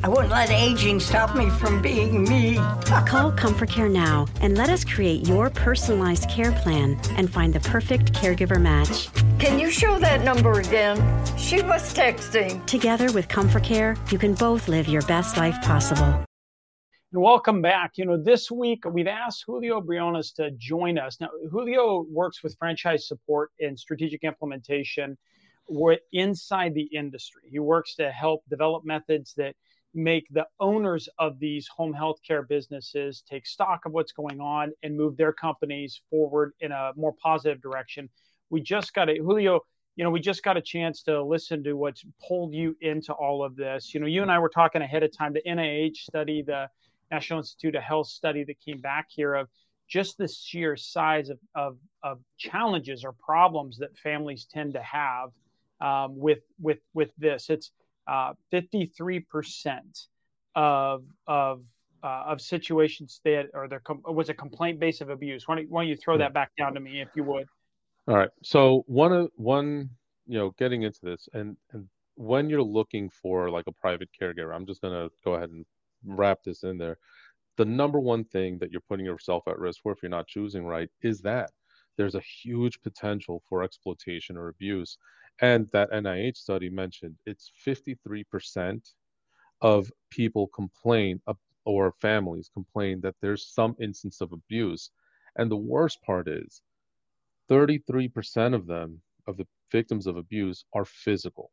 I 0.04 0.10
won't 0.10 0.28
let 0.28 0.50
aging 0.50 1.00
stop 1.00 1.34
me 1.34 1.50
from 1.50 1.82
being 1.82 2.26
me. 2.26 2.56
Call 3.08 3.32
Comfort 3.32 3.70
Care 3.70 3.88
now 3.88 4.28
and 4.42 4.58
let 4.58 4.70
us 4.70 4.84
create 4.84 5.26
your 5.26 5.50
personalized 5.50 6.30
care 6.30 6.52
plan 6.52 7.00
and 7.12 7.32
find 7.32 7.54
the 7.54 7.62
perfect 7.62 8.12
caregiver 8.12 8.62
match. 8.62 9.08
Can 9.40 9.58
you 9.58 9.72
show 9.72 9.98
that 10.00 10.26
number 10.26 10.60
again? 10.60 10.98
She 11.38 11.62
was 11.62 11.94
texting. 11.94 12.66
Together 12.66 13.14
with 13.14 13.30
Comfort 13.30 13.64
Care, 13.64 13.96
you 14.12 14.18
can 14.18 14.34
both 14.34 14.68
live 14.68 14.90
your 14.90 15.04
best 15.04 15.38
life 15.38 15.56
possible. 15.62 16.04
And 17.14 17.22
welcome 17.22 17.62
back. 17.62 17.92
You 17.96 18.04
know, 18.04 18.22
this 18.22 18.52
week 18.52 18.84
we've 18.84 19.08
asked 19.08 19.46
Julio 19.48 19.80
Briones 19.80 20.34
to 20.34 20.52
join 20.52 20.98
us. 20.98 21.22
Now, 21.22 21.30
Julio 21.50 22.06
works 22.10 22.44
with 22.44 22.58
franchise 22.60 23.08
support 23.08 23.52
and 23.62 23.80
strategic 23.80 24.26
implementation 24.26 25.18
inside 26.12 26.74
the 26.74 26.90
industry. 26.94 27.44
He 27.50 27.60
works 27.60 27.96
to 27.96 28.12
help 28.12 28.44
develop 28.50 28.84
methods 28.84 29.34
that 29.38 29.56
make 29.94 30.28
the 30.32 30.48
owners 30.60 31.08
of 31.20 31.40
these 31.40 31.68
home 31.68 31.94
health 31.94 32.20
care 32.26 32.42
businesses 32.44 33.24
take 33.30 33.46
stock 33.46 33.82
of 33.86 33.92
what's 33.92 34.12
going 34.12 34.40
on 34.40 34.72
and 34.82 34.98
move 34.98 35.16
their 35.18 35.34
companies 35.34 36.02
forward 36.10 36.54
in 36.62 36.72
a 36.72 36.92
more 36.96 37.14
positive 37.22 37.62
direction. 37.62 38.10
We 38.50 38.62
just 38.62 38.94
got 38.94 39.10
a 39.10 39.16
Julio, 39.16 39.62
you 39.96 40.04
know, 40.04 40.10
we 40.10 40.20
just 40.20 40.44
got 40.44 40.58
a 40.58 40.62
chance 40.62 41.04
to 41.04 41.24
listen 41.24 41.64
to 41.64 41.74
what's 41.74 42.04
pulled 42.28 42.54
you 42.54 42.76
into 42.82 43.14
all 43.14 43.44
of 43.44 43.56
this. 43.56 43.94
You 43.94 44.00
know, 44.00 44.08
you 44.08 44.22
and 44.22 44.32
I 44.32 44.40
were 44.40 44.50
talking 44.50 44.82
ahead 44.82 45.04
of 45.04 45.16
time. 45.16 45.34
The 45.34 45.44
NIH 45.48 45.98
study, 45.98 46.42
the 46.42 46.68
National 47.12 47.40
Institute 47.40 47.76
of 47.76 47.84
Health 47.84 48.08
study 48.08 48.44
that 48.46 48.60
came 48.60 48.82
back 48.82 49.08
here 49.10 49.36
of 49.36 49.48
just 49.88 50.18
the 50.18 50.28
sheer 50.28 50.76
size 50.76 51.30
of, 51.30 51.38
of, 51.54 51.78
of 52.02 52.20
challenges 52.38 53.04
or 53.04 53.12
problems 53.14 53.78
that 53.78 53.96
families 53.98 54.48
tend 54.52 54.74
to 54.74 54.82
have 54.82 55.30
um, 55.82 56.18
with 56.18 56.40
with 56.60 56.80
with 56.94 57.12
this. 57.18 57.50
It's 57.50 57.72
uh, 58.08 58.34
53% 58.52 59.82
of 60.56 61.04
of 61.28 61.64
uh, 62.04 62.24
of 62.28 62.42
situations 62.42 63.22
that 63.24 63.48
or 63.54 63.68
there 63.68 63.80
com- 63.80 64.02
was 64.06 64.30
a 64.30 64.34
complaint 64.34 64.80
base 64.80 65.02
of 65.02 65.10
abuse. 65.10 65.48
Why 65.48 65.56
don't, 65.56 65.70
why 65.70 65.84
don't 65.84 65.90
you 65.90 65.96
throw 65.96 66.18
that 66.18 66.34
back 66.34 66.52
down 66.58 66.74
to 66.74 66.80
me 66.80 67.02
if 67.02 67.10
you 67.16 67.24
would? 67.24 67.48
All 68.08 68.18
right. 68.18 68.30
So 68.44 68.84
one 68.88 69.14
of 69.14 69.32
one, 69.36 69.90
you 70.28 70.38
know, 70.38 70.54
getting 70.60 70.84
into 70.84 71.00
this 71.02 71.30
and 71.34 71.56
and 71.72 71.88
when 72.16 72.50
you're 72.50 72.62
looking 72.62 73.10
for 73.10 73.50
like 73.50 73.66
a 73.68 73.72
private 73.72 74.10
caregiver, 74.20 74.54
I'm 74.54 74.66
just 74.66 74.82
gonna 74.82 75.10
go 75.24 75.36
ahead 75.36 75.50
and 75.50 75.66
wrap 76.06 76.44
this 76.44 76.64
in 76.64 76.78
there. 76.78 76.98
The 77.56 77.66
number 77.66 78.00
one 78.00 78.26
thing 78.26 78.58
that 78.60 78.72
you're 78.72 78.82
putting 78.82 79.06
yourself 79.06 79.48
at 79.48 79.60
risk 79.60 79.82
for 79.82 79.92
if 79.92 80.00
you're 80.04 80.10
not 80.10 80.28
choosing 80.28 80.66
right 80.66 80.90
is 81.02 81.22
that 81.22 81.52
there's 81.98 82.16
a 82.16 82.22
huge 82.22 82.82
potential 82.82 83.42
for 83.48 83.64
exploitation 83.64 84.38
or 84.38 84.50
abuse. 84.50 84.98
And 85.42 85.68
that 85.74 85.92
NIH 85.92 86.38
study 86.38 86.70
mentioned 86.70 87.16
it's 87.26 87.52
53% 87.66 88.82
of 89.62 89.92
people 90.10 90.48
complain 90.48 91.22
uh, 91.28 91.34
or 91.66 91.94
families 92.02 92.50
complain 92.54 93.00
that 93.02 93.16
there's 93.22 93.48
some 93.48 93.76
instance 93.80 94.22
of 94.22 94.32
abuse. 94.32 94.92
And 95.38 95.50
the 95.50 95.58
worst 95.58 96.02
part 96.04 96.28
is 96.28 96.62
33% 97.50 98.54
of 98.54 98.68
them, 98.68 99.02
of 99.28 99.38
the 99.38 99.48
victims 99.72 100.08
of 100.08 100.18
abuse, 100.18 100.66
are 100.74 100.86
physical. 100.86 101.52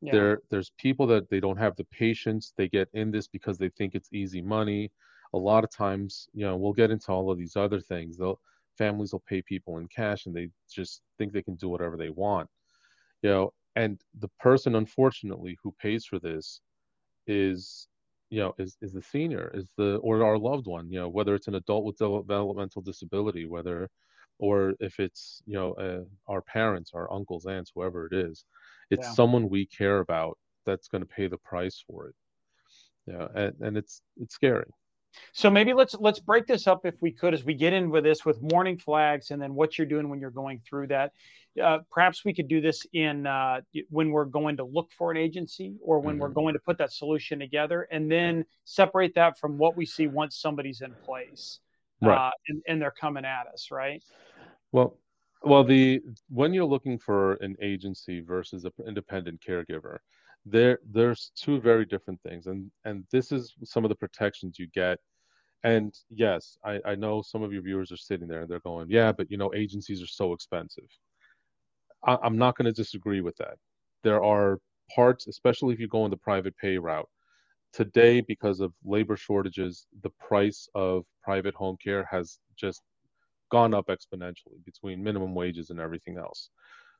Yeah. 0.00 0.12
There, 0.12 0.38
there's 0.50 0.72
people 0.78 1.06
that 1.08 1.30
they 1.30 1.38
don't 1.38 1.58
have 1.58 1.76
the 1.76 1.84
patience. 1.84 2.52
They 2.56 2.68
get 2.68 2.88
in 2.92 3.10
this 3.10 3.28
because 3.28 3.58
they 3.58 3.68
think 3.68 3.94
it's 3.94 4.12
easy 4.12 4.42
money. 4.42 4.90
A 5.34 5.38
lot 5.38 5.64
of 5.64 5.70
times, 5.70 6.28
you 6.34 6.44
know, 6.44 6.56
we'll 6.56 6.72
get 6.72 6.90
into 6.90 7.12
all 7.12 7.30
of 7.30 7.38
these 7.38 7.56
other 7.56 7.80
things. 7.80 8.16
They'll 8.16 8.40
families 8.78 9.12
will 9.12 9.22
pay 9.28 9.42
people 9.42 9.78
in 9.78 9.86
cash 9.88 10.26
and 10.26 10.34
they 10.34 10.48
just 10.70 11.02
think 11.18 11.32
they 11.32 11.42
can 11.42 11.56
do 11.56 11.68
whatever 11.68 11.96
they 11.96 12.10
want 12.10 12.48
you 13.22 13.30
know 13.30 13.52
and 13.76 14.00
the 14.20 14.28
person 14.38 14.74
unfortunately 14.74 15.56
who 15.62 15.74
pays 15.80 16.04
for 16.04 16.18
this 16.18 16.60
is 17.26 17.88
you 18.30 18.40
know 18.40 18.54
is 18.58 18.76
is 18.80 18.92
the 18.92 19.02
senior 19.02 19.50
is 19.54 19.72
the 19.76 19.96
or 19.96 20.24
our 20.24 20.38
loved 20.38 20.66
one 20.66 20.90
you 20.90 20.98
know 20.98 21.08
whether 21.08 21.34
it's 21.34 21.48
an 21.48 21.54
adult 21.54 21.84
with 21.84 21.96
developmental 21.98 22.82
disability 22.82 23.46
whether 23.46 23.88
or 24.38 24.74
if 24.80 24.98
it's 24.98 25.42
you 25.46 25.54
know 25.54 25.72
uh, 25.74 26.02
our 26.32 26.42
parents 26.42 26.92
our 26.94 27.12
uncles 27.12 27.46
aunts 27.46 27.72
whoever 27.74 28.06
it 28.06 28.12
is 28.12 28.44
it's 28.90 29.06
yeah. 29.06 29.12
someone 29.12 29.48
we 29.48 29.66
care 29.66 30.00
about 30.00 30.36
that's 30.66 30.88
going 30.88 31.02
to 31.02 31.08
pay 31.08 31.26
the 31.26 31.38
price 31.38 31.82
for 31.86 32.08
it 32.08 32.14
yeah 33.06 33.28
and, 33.34 33.54
and 33.60 33.76
it's 33.76 34.02
it's 34.20 34.34
scary 34.34 34.70
so 35.32 35.50
maybe 35.50 35.72
let's 35.72 35.94
let's 35.94 36.20
break 36.20 36.46
this 36.46 36.66
up 36.66 36.84
if 36.84 36.94
we 37.00 37.10
could 37.10 37.34
as 37.34 37.44
we 37.44 37.54
get 37.54 37.72
in 37.72 37.90
with 37.90 38.04
this 38.04 38.24
with 38.24 38.40
warning 38.40 38.78
flags 38.78 39.30
and 39.30 39.40
then 39.40 39.54
what 39.54 39.76
you're 39.78 39.86
doing 39.86 40.08
when 40.08 40.20
you're 40.20 40.30
going 40.30 40.60
through 40.68 40.88
that. 40.88 41.12
Uh, 41.62 41.78
perhaps 41.90 42.24
we 42.24 42.32
could 42.32 42.48
do 42.48 42.62
this 42.62 42.86
in 42.94 43.26
uh, 43.26 43.60
when 43.90 44.10
we're 44.10 44.24
going 44.24 44.56
to 44.56 44.64
look 44.64 44.90
for 44.90 45.10
an 45.10 45.18
agency 45.18 45.74
or 45.82 46.00
when 46.00 46.14
mm-hmm. 46.14 46.22
we're 46.22 46.28
going 46.30 46.54
to 46.54 46.60
put 46.60 46.78
that 46.78 46.90
solution 46.90 47.38
together, 47.38 47.86
and 47.90 48.10
then 48.10 48.44
separate 48.64 49.14
that 49.14 49.38
from 49.38 49.58
what 49.58 49.76
we 49.76 49.84
see 49.84 50.06
once 50.06 50.38
somebody's 50.38 50.80
in 50.80 50.94
place 51.04 51.60
right. 52.02 52.28
uh, 52.28 52.30
and, 52.48 52.62
and 52.66 52.82
they're 52.82 52.90
coming 52.90 53.24
at 53.24 53.46
us, 53.52 53.70
right? 53.70 54.02
Well, 54.72 54.96
well, 55.42 55.64
the 55.64 56.00
when 56.28 56.54
you're 56.54 56.64
looking 56.64 56.98
for 56.98 57.34
an 57.34 57.56
agency 57.60 58.20
versus 58.20 58.64
an 58.64 58.72
independent 58.86 59.42
caregiver, 59.46 59.98
there 60.44 60.78
there's 60.90 61.30
two 61.36 61.60
very 61.60 61.84
different 61.84 62.20
things 62.22 62.46
and 62.46 62.70
and 62.84 63.04
this 63.12 63.30
is 63.30 63.54
some 63.64 63.84
of 63.84 63.88
the 63.88 63.94
protections 63.94 64.58
you 64.58 64.66
get. 64.74 64.98
And 65.64 65.94
yes 66.10 66.58
I, 66.64 66.80
I 66.84 66.94
know 66.96 67.22
some 67.22 67.42
of 67.42 67.52
your 67.52 67.62
viewers 67.62 67.92
are 67.92 67.96
sitting 67.96 68.26
there 68.26 68.42
and 68.42 68.50
they're 68.50 68.60
going 68.60 68.88
yeah 68.90 69.12
but 69.12 69.30
you 69.30 69.36
know 69.36 69.52
agencies 69.54 70.02
are 70.02 70.06
so 70.06 70.32
expensive. 70.32 70.88
I, 72.04 72.18
i'm 72.22 72.36
not 72.36 72.56
going 72.56 72.66
to 72.66 72.72
disagree 72.72 73.20
with 73.20 73.36
that. 73.36 73.56
There 74.02 74.22
are 74.22 74.58
parts 74.94 75.26
especially 75.28 75.74
if 75.74 75.80
you 75.80 75.88
go 75.88 76.04
in 76.04 76.10
the 76.10 76.16
private 76.16 76.56
pay 76.56 76.78
route 76.78 77.08
today 77.72 78.20
because 78.20 78.60
of 78.60 78.72
labor 78.84 79.16
shortages 79.16 79.86
the 80.02 80.10
price 80.10 80.68
of 80.74 81.04
private 81.22 81.54
home 81.54 81.76
care 81.82 82.06
has 82.10 82.38
just 82.56 82.82
gone 83.50 83.74
up 83.74 83.86
exponentially 83.86 84.64
between 84.64 85.02
minimum 85.02 85.34
wages 85.34 85.70
and 85.70 85.78
everything 85.78 86.18
else. 86.18 86.50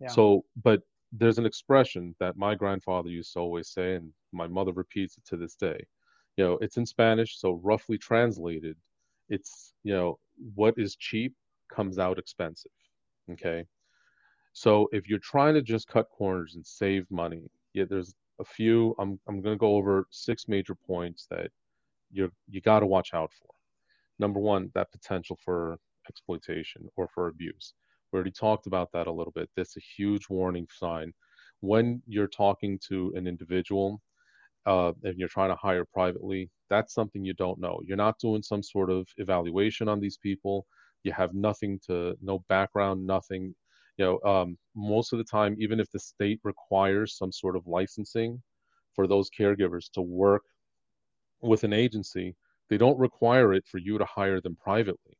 Yeah. 0.00 0.08
so 0.08 0.44
but 0.62 0.82
there's 1.12 1.38
an 1.38 1.46
expression 1.46 2.14
that 2.20 2.36
my 2.36 2.54
grandfather 2.54 3.08
used 3.08 3.32
to 3.34 3.38
always 3.38 3.68
say, 3.68 3.94
and 3.94 4.10
my 4.32 4.46
mother 4.46 4.72
repeats 4.72 5.16
it 5.18 5.24
to 5.26 5.36
this 5.36 5.54
day. 5.54 5.84
You 6.36 6.44
know, 6.44 6.58
it's 6.62 6.78
in 6.78 6.86
Spanish, 6.86 7.38
so 7.38 7.60
roughly 7.62 7.98
translated, 7.98 8.76
it's, 9.28 9.74
you 9.84 9.92
know, 9.92 10.18
what 10.54 10.74
is 10.78 10.96
cheap 10.96 11.34
comes 11.70 11.98
out 11.98 12.18
expensive. 12.18 12.72
Okay. 13.30 13.64
So 14.54 14.88
if 14.92 15.08
you're 15.08 15.18
trying 15.18 15.54
to 15.54 15.62
just 15.62 15.88
cut 15.88 16.10
corners 16.10 16.54
and 16.54 16.66
save 16.66 17.10
money, 17.10 17.42
yeah, 17.74 17.84
there's 17.88 18.14
a 18.40 18.44
few. 18.44 18.94
I'm 18.98 19.18
I'm 19.28 19.40
going 19.40 19.54
to 19.54 19.60
go 19.60 19.76
over 19.76 20.06
six 20.10 20.48
major 20.48 20.74
points 20.74 21.26
that 21.30 21.50
you 22.10 22.30
you 22.48 22.60
got 22.60 22.80
to 22.80 22.86
watch 22.86 23.14
out 23.14 23.30
for. 23.32 23.48
Number 24.18 24.40
one, 24.40 24.70
that 24.74 24.92
potential 24.92 25.38
for 25.42 25.78
exploitation 26.08 26.88
or 26.96 27.08
for 27.08 27.28
abuse. 27.28 27.74
We 28.12 28.18
already 28.18 28.32
talked 28.32 28.66
about 28.66 28.90
that 28.92 29.06
a 29.06 29.12
little 29.12 29.32
bit. 29.32 29.48
That's 29.56 29.76
a 29.76 29.80
huge 29.96 30.28
warning 30.28 30.66
sign. 30.70 31.12
When 31.60 32.02
you're 32.06 32.28
talking 32.28 32.78
to 32.88 33.12
an 33.16 33.26
individual 33.26 34.00
uh, 34.66 34.92
and 35.04 35.18
you're 35.18 35.28
trying 35.28 35.50
to 35.50 35.56
hire 35.56 35.84
privately, 35.92 36.50
that's 36.68 36.94
something 36.94 37.24
you 37.24 37.34
don't 37.34 37.60
know. 37.60 37.80
You're 37.84 37.96
not 37.96 38.18
doing 38.18 38.42
some 38.42 38.62
sort 38.62 38.90
of 38.90 39.08
evaluation 39.16 39.88
on 39.88 40.00
these 40.00 40.18
people. 40.18 40.66
You 41.04 41.12
have 41.12 41.34
nothing 41.34 41.80
to, 41.86 42.14
no 42.20 42.44
background, 42.48 43.06
nothing. 43.06 43.54
You 43.96 44.04
know, 44.04 44.30
um, 44.30 44.58
most 44.74 45.12
of 45.12 45.18
the 45.18 45.24
time, 45.24 45.56
even 45.58 45.80
if 45.80 45.90
the 45.90 45.98
state 45.98 46.40
requires 46.44 47.16
some 47.16 47.32
sort 47.32 47.56
of 47.56 47.66
licensing 47.66 48.42
for 48.94 49.06
those 49.06 49.30
caregivers 49.30 49.90
to 49.92 50.02
work 50.02 50.42
with 51.40 51.64
an 51.64 51.72
agency, 51.72 52.36
they 52.70 52.76
don't 52.76 52.98
require 52.98 53.52
it 53.52 53.64
for 53.66 53.78
you 53.78 53.98
to 53.98 54.04
hire 54.04 54.40
them 54.40 54.56
privately. 54.62 55.16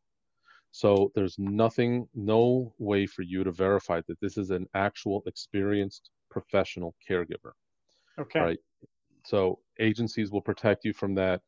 So 0.73 1.13
there's 1.15 1.39
nothing, 1.39 2.09
no 2.15 2.75
way 2.79 3.07
for 3.07 3.23
you 3.23 3.45
to 3.45 3.53
verify 3.53 4.01
that 4.09 4.19
this 4.21 4.39
is 4.39 4.51
an 4.51 4.67
actual 4.75 5.23
experienced 5.27 6.11
professional 6.31 6.95
caregiver. 7.09 7.53
Okay. 8.19 8.41
Right. 8.41 8.59
So 9.27 9.61
agencies 9.79 10.31
will 10.31 10.41
protect 10.41 10.85
you 10.85 10.93
from 10.93 11.15
that. 11.17 11.43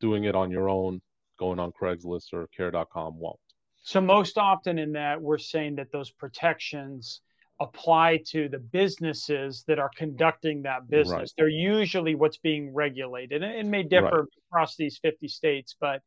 Doing 0.00 0.24
it 0.24 0.36
on 0.36 0.50
your 0.50 0.68
own, 0.68 1.00
going 1.38 1.58
on 1.58 1.72
Craigslist 1.72 2.32
or 2.32 2.46
care.com 2.56 3.18
won't. 3.18 3.40
So 3.82 4.00
most 4.00 4.38
often 4.38 4.78
in 4.78 4.92
that, 4.92 5.20
we're 5.20 5.38
saying 5.38 5.76
that 5.76 5.90
those 5.90 6.10
protections 6.10 7.22
apply 7.60 8.20
to 8.28 8.48
the 8.48 8.58
businesses 8.58 9.64
that 9.66 9.78
are 9.78 9.90
conducting 9.96 10.62
that 10.62 10.88
business. 10.88 11.18
Right. 11.18 11.32
They're 11.36 11.48
usually 11.48 12.14
what's 12.14 12.36
being 12.36 12.72
regulated. 12.72 13.42
And 13.42 13.52
it 13.52 13.66
may 13.66 13.82
differ 13.82 14.20
right. 14.20 14.28
across 14.50 14.76
these 14.76 14.98
50 14.98 15.26
states, 15.26 15.74
but 15.80 16.02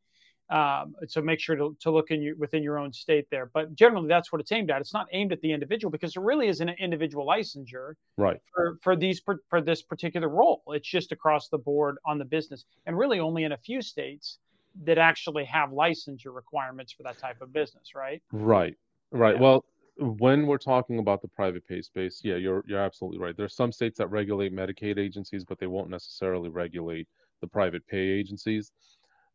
um, 0.50 0.94
so 1.08 1.22
make 1.22 1.40
sure 1.40 1.56
to, 1.56 1.76
to 1.80 1.90
look 1.90 2.10
in 2.10 2.22
your, 2.22 2.36
within 2.36 2.62
your 2.62 2.78
own 2.78 2.92
state 2.92 3.26
there. 3.30 3.50
But 3.52 3.74
generally, 3.74 4.08
that's 4.08 4.32
what 4.32 4.40
it's 4.40 4.52
aimed 4.52 4.70
at. 4.70 4.80
It's 4.80 4.92
not 4.92 5.06
aimed 5.12 5.32
at 5.32 5.40
the 5.40 5.52
individual 5.52 5.90
because 5.90 6.14
there 6.14 6.22
really 6.22 6.48
isn't 6.48 6.68
an 6.68 6.76
individual 6.78 7.26
licensure 7.26 7.94
right. 8.16 8.38
for, 8.54 8.78
for 8.82 8.96
these 8.96 9.22
for 9.48 9.60
this 9.60 9.82
particular 9.82 10.28
role. 10.28 10.62
It's 10.68 10.88
just 10.88 11.12
across 11.12 11.48
the 11.48 11.58
board 11.58 11.96
on 12.04 12.18
the 12.18 12.24
business, 12.24 12.64
and 12.86 12.96
really 12.96 13.20
only 13.20 13.44
in 13.44 13.52
a 13.52 13.56
few 13.56 13.80
states 13.80 14.38
that 14.84 14.98
actually 14.98 15.44
have 15.44 15.70
licensure 15.70 16.34
requirements 16.34 16.92
for 16.92 17.02
that 17.02 17.18
type 17.18 17.40
of 17.40 17.52
business. 17.52 17.94
Right. 17.94 18.22
Right. 18.32 18.74
Right. 19.10 19.34
Yeah. 19.36 19.42
Well, 19.42 19.64
when 19.98 20.46
we're 20.46 20.58
talking 20.58 20.98
about 20.98 21.22
the 21.22 21.28
private 21.28 21.66
pay 21.66 21.82
space, 21.82 22.20
yeah, 22.24 22.36
you're 22.36 22.64
you're 22.66 22.80
absolutely 22.80 23.18
right. 23.18 23.36
There's 23.36 23.54
some 23.54 23.72
states 23.72 23.98
that 23.98 24.08
regulate 24.08 24.54
Medicaid 24.54 24.98
agencies, 24.98 25.44
but 25.44 25.58
they 25.58 25.66
won't 25.66 25.90
necessarily 25.90 26.48
regulate 26.48 27.08
the 27.40 27.46
private 27.46 27.86
pay 27.86 27.98
agencies 27.98 28.72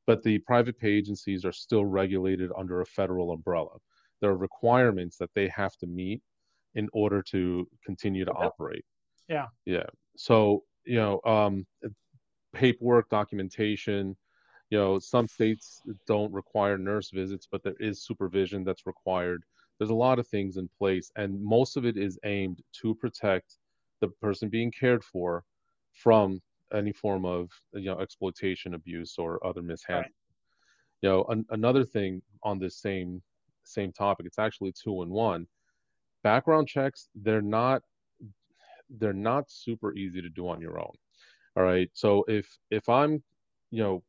but 0.08 0.24
the 0.24 0.40
private 0.40 0.80
pay 0.80 0.92
agencies 0.92 1.46
are 1.46 1.52
still 1.52 1.86
regulated 1.86 2.50
under 2.58 2.82
a 2.82 2.86
federal 2.86 3.32
umbrella. 3.32 3.78
There 4.22 4.32
are 4.32 4.38
requirements 4.38 5.18
that 5.18 5.30
they 5.36 5.50
have 5.50 5.76
to 5.78 5.88
meet 5.88 6.22
in 6.74 6.90
order 6.94 7.22
to 7.24 7.68
continue 7.86 8.26
to 8.26 8.32
operate. 8.32 8.86
Yeah. 9.28 9.48
Yeah. 9.66 9.86
So, 10.16 10.64
you 10.86 10.96
know, 10.96 11.20
um, 11.26 11.68
paperwork, 12.54 13.10
documentation, 13.10 14.16
you 14.70 14.78
know, 14.78 15.00
some 15.00 15.28
states 15.28 15.82
don't 16.08 16.32
require 16.34 16.78
nurse 16.78 17.12
visits, 17.12 17.48
but 17.52 17.64
there 17.64 17.76
is 17.80 18.06
supervision 18.06 18.64
that's 18.64 18.86
required. 18.86 19.44
There's 19.78 19.92
a 19.92 19.96
lot 19.96 20.20
of 20.20 20.28
things 20.28 20.58
in 20.58 20.70
place, 20.78 21.12
and 21.16 21.42
most 21.44 21.78
of 21.78 21.86
it 21.86 21.98
is 21.98 22.18
aimed 22.26 22.62
to 22.82 22.96
protect 22.96 23.58
the 24.02 24.08
person 24.22 24.50
being 24.50 24.72
cared 24.72 25.04
for 25.04 25.44
from 25.94 26.42
any 26.74 26.92
form 26.92 27.26
of 27.26 27.50
you 27.74 27.86
know 27.86 28.00
exploitation, 28.00 28.74
abuse, 28.74 29.16
or 29.18 29.46
other 29.46 29.62
mishandling. 29.62 30.04
Right. 30.04 30.14
You 31.02 31.10
know, 31.10 31.24
an, 31.30 31.46
another 31.52 31.84
thing 31.84 32.22
on 32.44 32.60
this 32.60 32.78
same 32.80 33.22
same 33.64 33.92
topic, 33.92 34.26
it's 34.26 34.40
actually 34.40 34.72
two 34.72 35.02
in 35.04 35.10
one. 35.10 35.48
Background 36.24 36.68
checks, 36.68 37.10
they're 37.16 37.42
not 37.42 37.82
they're 38.90 39.14
not 39.14 39.52
super 39.52 39.94
easy 39.94 40.22
to 40.22 40.30
do 40.30 40.48
on 40.48 40.62
your 40.62 40.80
own. 40.80 40.94
All 41.56 41.64
right. 41.64 41.90
So 41.94 42.24
if 42.28 42.48
if 42.72 42.88
I'm, 42.90 43.24
you 43.72 43.84
know, 43.84 44.04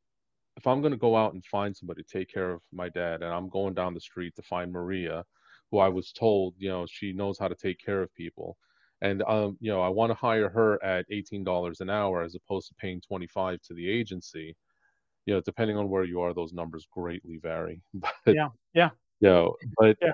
if 0.56 0.66
I'm 0.66 0.80
going 0.80 0.92
to 0.92 0.98
go 0.98 1.16
out 1.16 1.34
and 1.34 1.44
find 1.44 1.76
somebody 1.76 2.02
to 2.02 2.18
take 2.18 2.32
care 2.32 2.52
of 2.52 2.60
my 2.72 2.88
dad, 2.88 3.22
and 3.22 3.32
I'm 3.32 3.48
going 3.48 3.74
down 3.74 3.94
the 3.94 4.00
street 4.00 4.34
to 4.36 4.42
find 4.42 4.72
Maria, 4.72 5.24
who 5.70 5.78
I 5.78 5.88
was 5.88 6.12
told, 6.12 6.54
you 6.58 6.68
know, 6.68 6.86
she 6.88 7.12
knows 7.12 7.38
how 7.38 7.48
to 7.48 7.54
take 7.54 7.78
care 7.78 8.02
of 8.02 8.14
people, 8.14 8.56
and 9.00 9.22
um, 9.22 9.56
you 9.60 9.70
know, 9.70 9.80
I 9.80 9.88
want 9.88 10.10
to 10.10 10.14
hire 10.14 10.48
her 10.48 10.82
at 10.82 11.06
eighteen 11.10 11.44
dollars 11.44 11.80
an 11.80 11.90
hour 11.90 12.22
as 12.22 12.34
opposed 12.34 12.68
to 12.68 12.74
paying 12.74 13.00
twenty 13.00 13.26
five 13.26 13.60
to 13.62 13.74
the 13.74 13.88
agency. 13.88 14.56
You 15.26 15.34
know, 15.34 15.40
depending 15.40 15.76
on 15.76 15.88
where 15.88 16.04
you 16.04 16.20
are, 16.20 16.32
those 16.32 16.52
numbers 16.52 16.86
greatly 16.90 17.38
vary. 17.42 17.82
But, 18.24 18.34
yeah, 18.34 18.48
yeah. 18.74 18.90
You 19.20 19.28
know, 19.28 19.56
but 19.76 19.96
yeah. 20.00 20.12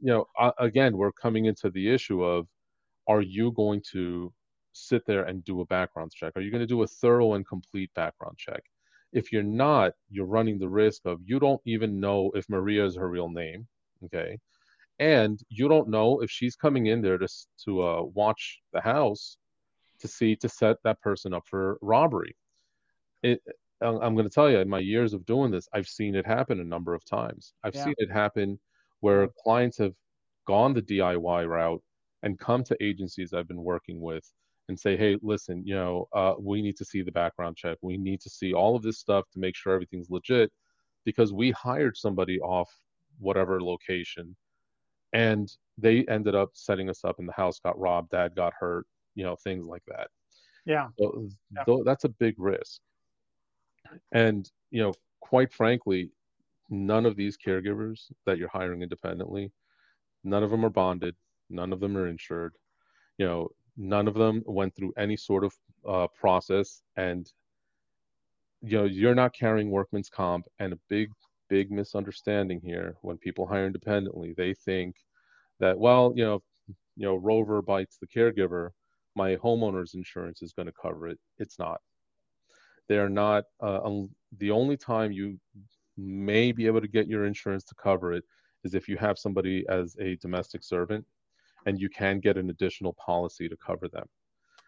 you 0.00 0.06
know, 0.06 0.26
uh, 0.38 0.52
again, 0.58 0.96
we're 0.96 1.12
coming 1.12 1.44
into 1.44 1.70
the 1.70 1.92
issue 1.92 2.22
of, 2.22 2.46
are 3.06 3.20
you 3.20 3.52
going 3.52 3.82
to 3.92 4.32
sit 4.72 5.04
there 5.06 5.24
and 5.24 5.44
do 5.44 5.60
a 5.60 5.66
background 5.66 6.12
check? 6.12 6.32
Are 6.36 6.40
you 6.40 6.50
going 6.50 6.62
to 6.62 6.66
do 6.66 6.82
a 6.82 6.86
thorough 6.86 7.34
and 7.34 7.46
complete 7.46 7.90
background 7.94 8.38
check? 8.38 8.62
If 9.12 9.30
you're 9.30 9.42
not, 9.42 9.92
you're 10.08 10.26
running 10.26 10.58
the 10.58 10.68
risk 10.68 11.02
of 11.04 11.20
you 11.24 11.38
don't 11.38 11.60
even 11.66 12.00
know 12.00 12.30
if 12.34 12.48
Maria 12.48 12.86
is 12.86 12.96
her 12.96 13.08
real 13.08 13.28
name. 13.28 13.66
Okay 14.06 14.38
and 14.98 15.40
you 15.48 15.68
don't 15.68 15.88
know 15.88 16.20
if 16.22 16.30
she's 16.30 16.56
coming 16.56 16.86
in 16.86 17.02
there 17.02 17.18
to 17.18 17.28
to 17.64 17.82
uh, 17.82 18.02
watch 18.02 18.60
the 18.72 18.80
house 18.80 19.36
to 20.00 20.08
see 20.08 20.36
to 20.36 20.48
set 20.48 20.76
that 20.84 21.00
person 21.00 21.34
up 21.34 21.44
for 21.46 21.78
robbery. 21.82 22.36
It, 23.22 23.40
I'm 23.82 24.14
going 24.14 24.28
to 24.28 24.34
tell 24.34 24.50
you, 24.50 24.58
in 24.58 24.70
my 24.70 24.78
years 24.78 25.12
of 25.12 25.26
doing 25.26 25.50
this, 25.50 25.68
I've 25.74 25.86
seen 25.86 26.14
it 26.14 26.26
happen 26.26 26.60
a 26.60 26.64
number 26.64 26.94
of 26.94 27.04
times. 27.04 27.52
I've 27.62 27.74
yeah. 27.74 27.84
seen 27.84 27.94
it 27.98 28.10
happen 28.10 28.58
where 29.00 29.28
clients 29.44 29.76
have 29.78 29.92
gone 30.46 30.72
the 30.72 30.80
DIY 30.80 31.46
route 31.46 31.82
and 32.22 32.38
come 32.38 32.64
to 32.64 32.76
agencies 32.82 33.34
I've 33.34 33.48
been 33.48 33.62
working 33.62 34.00
with 34.00 34.24
and 34.68 34.78
say, 34.78 34.96
"Hey, 34.96 35.18
listen, 35.22 35.62
you 35.66 35.74
know, 35.74 36.08
uh, 36.14 36.34
we 36.38 36.62
need 36.62 36.76
to 36.78 36.84
see 36.84 37.02
the 37.02 37.12
background 37.12 37.56
check. 37.56 37.76
We 37.82 37.98
need 37.98 38.20
to 38.22 38.30
see 38.30 38.54
all 38.54 38.76
of 38.76 38.82
this 38.82 38.98
stuff 38.98 39.28
to 39.32 39.38
make 39.38 39.54
sure 39.54 39.74
everything's 39.74 40.10
legit, 40.10 40.50
because 41.04 41.32
we 41.32 41.50
hired 41.50 41.96
somebody 41.96 42.40
off 42.40 42.70
whatever 43.18 43.62
location." 43.62 44.36
And 45.12 45.52
they 45.78 46.04
ended 46.06 46.34
up 46.34 46.50
setting 46.54 46.88
us 46.88 47.04
up 47.04 47.18
and 47.18 47.28
the 47.28 47.32
house 47.32 47.60
got 47.60 47.78
robbed 47.78 48.10
dad 48.10 48.34
got 48.34 48.52
hurt 48.58 48.86
you 49.14 49.24
know 49.24 49.36
things 49.36 49.66
like 49.66 49.82
that. 49.86 50.08
Yeah, 50.64 50.88
so, 50.98 51.28
yeah. 51.54 51.64
So 51.64 51.82
that's 51.84 52.04
a 52.04 52.08
big 52.08 52.34
risk. 52.38 52.80
And 54.12 54.48
you 54.70 54.82
know 54.82 54.94
quite 55.20 55.52
frankly 55.52 56.10
none 56.70 57.06
of 57.06 57.16
these 57.16 57.36
caregivers 57.36 58.10
that 58.26 58.38
you're 58.38 58.48
hiring 58.48 58.82
independently 58.82 59.52
none 60.24 60.42
of 60.42 60.50
them 60.50 60.64
are 60.64 60.70
bonded 60.70 61.14
none 61.48 61.72
of 61.72 61.80
them 61.80 61.96
are 61.96 62.08
insured. 62.08 62.54
You 63.18 63.26
know 63.26 63.48
none 63.76 64.08
of 64.08 64.14
them 64.14 64.42
went 64.46 64.74
through 64.74 64.92
any 64.96 65.16
sort 65.16 65.44
of 65.44 65.54
uh, 65.88 66.06
process 66.08 66.82
and 66.96 67.30
you 68.62 68.78
know 68.78 68.84
you're 68.84 69.14
not 69.14 69.34
carrying 69.34 69.70
workman's 69.70 70.08
comp 70.08 70.46
and 70.58 70.72
a 70.72 70.78
big 70.88 71.10
big 71.48 71.70
misunderstanding 71.70 72.60
here 72.60 72.96
when 73.02 73.18
people 73.18 73.46
hire 73.46 73.66
independently. 73.66 74.34
They 74.36 74.54
think 74.54 74.96
that 75.60 75.78
well 75.78 76.12
you 76.14 76.24
know 76.24 76.42
you 76.96 77.06
know 77.06 77.16
rover 77.16 77.62
bites 77.62 77.98
the 77.98 78.06
caregiver 78.06 78.70
my 79.16 79.34
homeowner's 79.36 79.94
insurance 79.94 80.42
is 80.42 80.52
going 80.52 80.66
to 80.66 80.74
cover 80.80 81.08
it. 81.08 81.18
It's 81.38 81.58
not. 81.58 81.80
They're 82.86 83.08
not 83.08 83.44
uh, 83.62 83.80
um, 83.82 84.10
the 84.38 84.50
only 84.50 84.76
time 84.76 85.10
you 85.10 85.40
may 85.96 86.52
be 86.52 86.66
able 86.66 86.82
to 86.82 86.88
get 86.88 87.08
your 87.08 87.24
insurance 87.24 87.64
to 87.64 87.74
cover 87.74 88.12
it 88.12 88.22
is 88.62 88.74
if 88.74 88.88
you 88.88 88.96
have 88.98 89.18
somebody 89.18 89.64
as 89.68 89.96
a 89.98 90.16
domestic 90.16 90.62
servant 90.62 91.04
and 91.64 91.80
you 91.80 91.88
can 91.88 92.20
get 92.20 92.36
an 92.36 92.50
additional 92.50 92.92
policy 92.94 93.48
to 93.48 93.56
cover 93.56 93.88
them. 93.88 94.06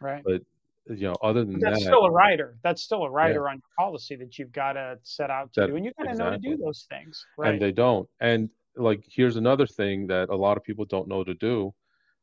Right. 0.01 0.23
But 0.25 0.43
you 0.89 1.09
know 1.09 1.17
other 1.23 1.45
than 1.45 1.59
that's 1.59 1.79
that 1.79 1.87
still 1.87 2.05
a 2.05 2.11
rider. 2.11 2.57
That's 2.63 2.83
still 2.83 3.05
a 3.05 3.11
rider 3.11 3.45
yeah. 3.45 3.51
on 3.51 3.57
your 3.57 3.71
policy 3.79 4.17
that 4.17 4.39
you've 4.39 4.53
got 4.53 4.73
to 4.73 4.99
set 5.03 5.31
out 5.31 5.53
to 5.55 5.61
that, 5.61 5.67
do 5.69 5.77
and 5.77 5.85
you 5.85 5.93
got 5.99 6.05
to 6.05 6.11
exactly. 6.11 6.31
know 6.31 6.55
to 6.55 6.57
do 6.57 6.63
those 6.63 6.87
things 6.89 7.25
right. 7.37 7.53
and 7.53 7.63
they 7.63 7.73
don't. 7.73 8.09
And 8.21 8.51
like 8.77 9.05
here's 9.07 9.37
another 9.37 9.67
thing 9.67 10.07
that 10.09 10.29
a 10.31 10.37
lot 10.37 10.57
of 10.57 10.65
people 10.65 10.85
don't 10.85 11.09
know 11.09 11.25
to 11.25 11.35
do. 11.35 11.75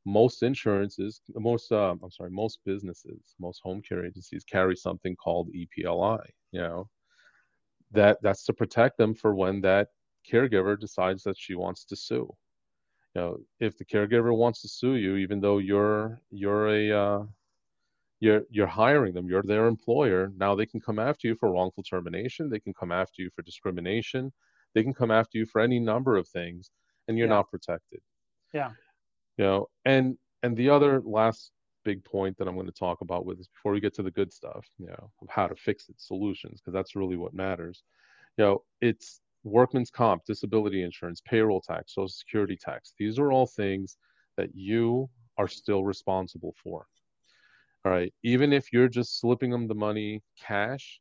Most 0.05 0.43
insurances 0.43 1.21
most 1.33 1.71
um, 1.71 1.99
i'm 2.03 2.11
sorry 2.11 2.29
most 2.29 2.59
businesses 2.63 3.33
most 3.39 3.59
home 3.63 3.81
care 3.81 4.05
agencies 4.05 4.43
carry 4.43 4.75
something 4.75 5.15
called 5.15 5.49
EPLI 5.49 6.21
you 6.55 6.61
know? 6.61 6.89
That 7.91 8.17
that's 8.21 8.45
to 8.45 8.53
protect 8.53 8.97
them 8.97 9.13
for 9.13 9.35
when 9.35 9.61
that 9.61 9.89
caregiver 10.29 10.79
decides 10.79 11.23
that 11.23 11.37
she 11.37 11.55
wants 11.55 11.85
to 11.85 11.95
sue. 11.95 12.33
You 13.13 13.21
know 13.21 13.37
if 13.59 13.77
the 13.77 13.85
caregiver 13.85 14.35
wants 14.35 14.61
to 14.61 14.67
sue 14.67 14.95
you 14.95 15.15
even 15.17 15.39
though 15.39 15.59
you're 15.59 16.19
you're 16.31 16.67
a 16.69 16.91
uh, 16.91 17.23
you're 18.19 18.43
you're 18.49 18.67
hiring 18.67 19.13
them 19.13 19.27
you're 19.27 19.43
their 19.43 19.67
employer 19.67 20.31
now 20.37 20.55
they 20.55 20.65
can 20.65 20.79
come 20.79 20.99
after 20.99 21.27
you 21.27 21.35
for 21.35 21.51
wrongful 21.51 21.83
termination 21.83 22.49
they 22.49 22.59
can 22.59 22.73
come 22.73 22.91
after 22.91 23.21
you 23.21 23.29
for 23.35 23.41
discrimination 23.41 24.31
they 24.73 24.83
can 24.83 24.93
come 24.93 25.11
after 25.11 25.37
you 25.37 25.45
for 25.45 25.61
any 25.61 25.79
number 25.79 26.17
of 26.17 26.27
things 26.27 26.69
and 27.07 27.17
you're 27.17 27.27
yeah. 27.27 27.33
not 27.33 27.49
protected. 27.49 27.99
Yeah. 28.53 28.71
You 29.37 29.45
know 29.45 29.67
and 29.85 30.17
and 30.43 30.55
the 30.55 30.69
other 30.69 31.01
last 31.03 31.51
big 31.83 32.03
point 32.03 32.35
that 32.37 32.47
i'm 32.47 32.55
going 32.55 32.65
to 32.65 32.71
talk 32.71 33.01
about 33.01 33.25
with 33.25 33.39
is 33.39 33.47
before 33.47 33.71
we 33.71 33.79
get 33.79 33.93
to 33.93 34.01
the 34.01 34.09
good 34.09 34.33
stuff 34.33 34.65
you 34.79 34.87
know 34.87 35.11
of 35.21 35.29
how 35.29 35.45
to 35.45 35.55
fix 35.55 35.87
it 35.87 35.99
solutions 35.99 36.59
because 36.59 36.73
that's 36.73 36.95
really 36.95 37.15
what 37.17 37.33
matters. 37.33 37.83
You 38.37 38.45
know 38.45 38.63
it's 38.81 39.21
workman's 39.43 39.91
comp 39.91 40.23
disability 40.25 40.83
insurance 40.83 41.21
payroll 41.27 41.61
tax 41.61 41.93
social 41.93 42.07
security 42.07 42.55
tax. 42.55 42.93
These 42.97 43.19
are 43.19 43.31
all 43.31 43.45
things 43.45 43.97
that 44.37 44.49
you 44.55 45.09
are 45.37 45.47
still 45.47 45.83
responsible 45.83 46.55
for 46.63 46.87
all 47.85 47.91
right 47.91 48.13
even 48.23 48.51
if 48.51 48.73
you're 48.73 48.89
just 48.89 49.19
slipping 49.19 49.51
them 49.51 49.67
the 49.67 49.75
money 49.75 50.21
cash 50.41 50.99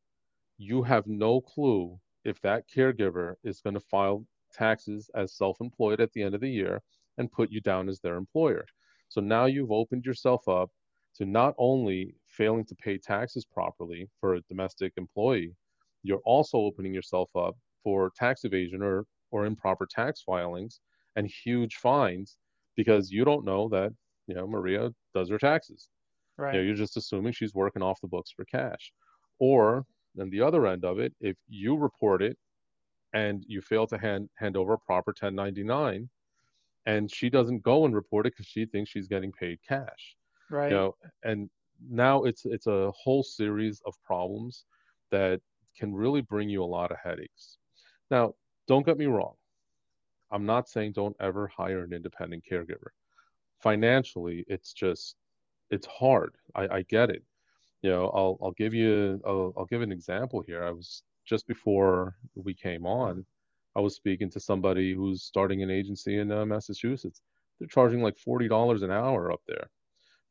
you 0.58 0.82
have 0.82 1.06
no 1.06 1.40
clue 1.40 1.98
if 2.24 2.40
that 2.40 2.64
caregiver 2.74 3.34
is 3.44 3.60
going 3.60 3.74
to 3.74 3.80
file 3.80 4.24
taxes 4.52 5.10
as 5.14 5.36
self 5.36 5.60
employed 5.60 6.00
at 6.00 6.12
the 6.12 6.22
end 6.22 6.34
of 6.34 6.40
the 6.40 6.50
year 6.50 6.80
and 7.18 7.32
put 7.32 7.50
you 7.50 7.60
down 7.60 7.88
as 7.88 8.00
their 8.00 8.16
employer. 8.16 8.64
So 9.08 9.20
now 9.20 9.46
you've 9.46 9.72
opened 9.72 10.04
yourself 10.04 10.48
up 10.48 10.70
to 11.16 11.24
not 11.24 11.54
only 11.58 12.14
failing 12.26 12.64
to 12.66 12.74
pay 12.74 12.98
taxes 12.98 13.44
properly 13.44 14.08
for 14.20 14.34
a 14.34 14.40
domestic 14.42 14.92
employee, 14.96 15.54
you're 16.02 16.22
also 16.24 16.58
opening 16.58 16.94
yourself 16.94 17.30
up 17.36 17.56
for 17.82 18.10
tax 18.16 18.44
evasion 18.44 18.82
or, 18.82 19.04
or 19.30 19.46
improper 19.46 19.86
tax 19.86 20.22
filings 20.22 20.80
and 21.16 21.28
huge 21.44 21.76
fines 21.76 22.36
because 22.76 23.10
you 23.10 23.24
don't 23.24 23.44
know 23.44 23.68
that, 23.68 23.92
you 24.26 24.34
know, 24.34 24.46
Maria 24.46 24.90
does 25.14 25.30
her 25.30 25.38
taxes. 25.38 25.88
Right. 26.36 26.54
You 26.54 26.60
know, 26.60 26.66
you're 26.66 26.74
just 26.74 26.96
assuming 26.96 27.32
she's 27.32 27.54
working 27.54 27.82
off 27.82 28.00
the 28.00 28.08
books 28.08 28.30
for 28.30 28.44
cash. 28.44 28.92
Or 29.38 29.86
and 30.16 30.30
the 30.30 30.42
other 30.42 30.66
end 30.66 30.84
of 30.84 30.98
it, 30.98 31.12
if 31.20 31.36
you 31.48 31.76
report 31.76 32.22
it 32.22 32.38
and 33.12 33.44
you 33.46 33.60
fail 33.60 33.86
to 33.88 33.98
hand 33.98 34.28
hand 34.36 34.56
over 34.56 34.74
a 34.74 34.78
proper 34.78 35.10
1099, 35.10 36.08
and 36.86 37.10
she 37.12 37.30
doesn't 37.30 37.62
go 37.62 37.84
and 37.84 37.94
report 37.94 38.26
it 38.26 38.32
because 38.32 38.46
she 38.46 38.66
thinks 38.66 38.90
she's 38.90 39.08
getting 39.08 39.32
paid 39.32 39.58
cash, 39.66 40.16
right? 40.50 40.70
You 40.70 40.76
know, 40.76 40.96
and 41.22 41.50
now 41.88 42.24
it's 42.24 42.44
it's 42.44 42.66
a 42.66 42.90
whole 42.92 43.22
series 43.22 43.80
of 43.86 43.94
problems 44.04 44.64
that 45.10 45.40
can 45.76 45.94
really 45.94 46.20
bring 46.20 46.48
you 46.48 46.62
a 46.62 46.64
lot 46.64 46.90
of 46.90 46.98
headaches. 47.02 47.58
Now, 48.10 48.34
don't 48.68 48.86
get 48.86 48.98
me 48.98 49.06
wrong. 49.06 49.34
I'm 50.30 50.46
not 50.46 50.68
saying 50.68 50.92
don't 50.92 51.16
ever 51.20 51.46
hire 51.48 51.84
an 51.84 51.92
independent 51.92 52.44
caregiver. 52.50 52.90
Financially, 53.60 54.44
it's 54.48 54.72
just 54.72 55.16
it's 55.70 55.86
hard. 55.86 56.36
I, 56.54 56.68
I 56.68 56.82
get 56.82 57.10
it 57.10 57.22
you 57.82 57.90
know, 57.90 58.10
I'll 58.14 58.38
I'll 58.42 58.52
give 58.52 58.72
you 58.74 59.20
I'll, 59.26 59.52
I'll 59.58 59.66
give 59.66 59.82
an 59.82 59.92
example 59.92 60.42
here. 60.46 60.64
I 60.64 60.70
was 60.70 61.02
just 61.26 61.46
before 61.46 62.16
we 62.34 62.54
came 62.54 62.86
on, 62.86 63.26
I 63.76 63.80
was 63.80 63.94
speaking 63.94 64.30
to 64.30 64.40
somebody 64.40 64.94
who's 64.94 65.22
starting 65.22 65.62
an 65.62 65.70
agency 65.70 66.18
in 66.18 66.32
uh, 66.32 66.46
Massachusetts. 66.46 67.20
They're 67.58 67.68
charging 67.68 68.02
like 68.02 68.16
forty 68.16 68.48
dollars 68.48 68.82
an 68.82 68.90
hour 68.90 69.30
up 69.30 69.42
there 69.46 69.68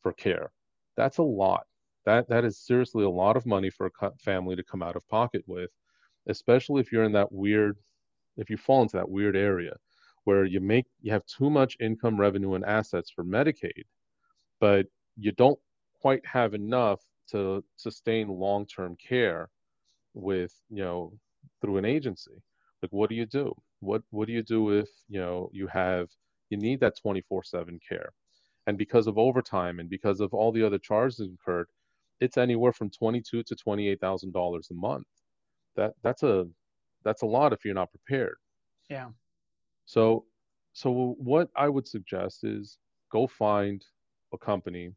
for 0.01 0.13
care. 0.13 0.51
That's 0.97 1.19
a 1.19 1.23
lot. 1.23 1.67
That 2.05 2.27
that 2.29 2.43
is 2.43 2.59
seriously 2.59 3.03
a 3.05 3.09
lot 3.09 3.37
of 3.37 3.45
money 3.45 3.69
for 3.69 3.91
a 4.01 4.11
family 4.19 4.55
to 4.55 4.63
come 4.63 4.81
out 4.81 4.95
of 4.95 5.07
pocket 5.07 5.43
with, 5.47 5.69
especially 6.27 6.81
if 6.81 6.91
you're 6.91 7.03
in 7.03 7.13
that 7.13 7.31
weird, 7.31 7.77
if 8.37 8.49
you 8.49 8.57
fall 8.57 8.81
into 8.81 8.97
that 8.97 9.09
weird 9.09 9.35
area 9.35 9.75
where 10.23 10.45
you 10.45 10.59
make 10.59 10.85
you 11.01 11.11
have 11.11 11.25
too 11.27 11.51
much 11.51 11.77
income, 11.79 12.19
revenue, 12.19 12.55
and 12.55 12.65
assets 12.65 13.11
for 13.11 13.23
Medicaid, 13.23 13.83
but 14.59 14.87
you 15.17 15.31
don't 15.31 15.59
quite 16.01 16.25
have 16.25 16.53
enough 16.53 17.01
to 17.31 17.63
sustain 17.77 18.27
long-term 18.27 18.95
care 18.97 19.49
with 20.13 20.53
you 20.69 20.83
know 20.83 21.13
through 21.61 21.77
an 21.77 21.85
agency 21.85 22.43
like 22.81 22.91
what 22.91 23.09
do 23.09 23.15
you 23.15 23.25
do 23.25 23.53
what 23.79 24.03
what 24.11 24.27
do 24.27 24.33
you 24.33 24.43
do 24.43 24.69
if 24.71 24.89
you 25.07 25.19
know 25.19 25.49
you 25.53 25.67
have 25.67 26.09
you 26.49 26.57
need 26.57 26.79
that 26.79 26.97
24/7 27.03 27.79
care 27.87 28.13
and 28.67 28.77
because 28.77 29.07
of 29.07 29.17
overtime 29.17 29.79
and 29.79 29.89
because 29.89 30.21
of 30.21 30.33
all 30.33 30.51
the 30.51 30.63
other 30.63 30.77
charges 30.77 31.19
incurred, 31.19 31.67
it's 32.19 32.37
anywhere 32.37 32.71
from 32.71 32.89
twenty-two 32.89 33.43
to 33.43 33.55
twenty-eight 33.55 33.99
thousand 33.99 34.31
dollars 34.31 34.69
a 34.71 34.73
month. 34.73 35.07
That 35.75 35.93
that's 36.01 36.23
a 36.23 36.47
that's 37.03 37.23
a 37.23 37.25
lot 37.25 37.51
if 37.51 37.65
you're 37.65 37.73
not 37.73 37.91
prepared. 37.91 38.37
Yeah. 38.89 39.09
So 39.85 40.25
so 40.71 41.15
what 41.17 41.49
I 41.55 41.67
would 41.67 41.87
suggest 41.87 42.43
is 42.43 42.77
go 43.11 43.27
find 43.27 43.83
a 44.33 44.37
company 44.37 44.93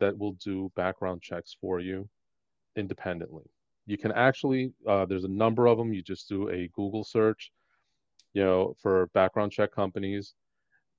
that 0.00 0.16
will 0.16 0.32
do 0.32 0.70
background 0.76 1.22
checks 1.22 1.56
for 1.60 1.80
you 1.80 2.08
independently. 2.76 3.44
You 3.86 3.98
can 3.98 4.12
actually 4.12 4.72
uh, 4.88 5.04
there's 5.06 5.24
a 5.24 5.28
number 5.28 5.66
of 5.66 5.78
them. 5.78 5.92
You 5.92 6.02
just 6.02 6.28
do 6.28 6.48
a 6.48 6.68
Google 6.74 7.04
search, 7.04 7.52
you 8.32 8.42
know, 8.42 8.74
for 8.80 9.08
background 9.14 9.52
check 9.52 9.72
companies, 9.72 10.34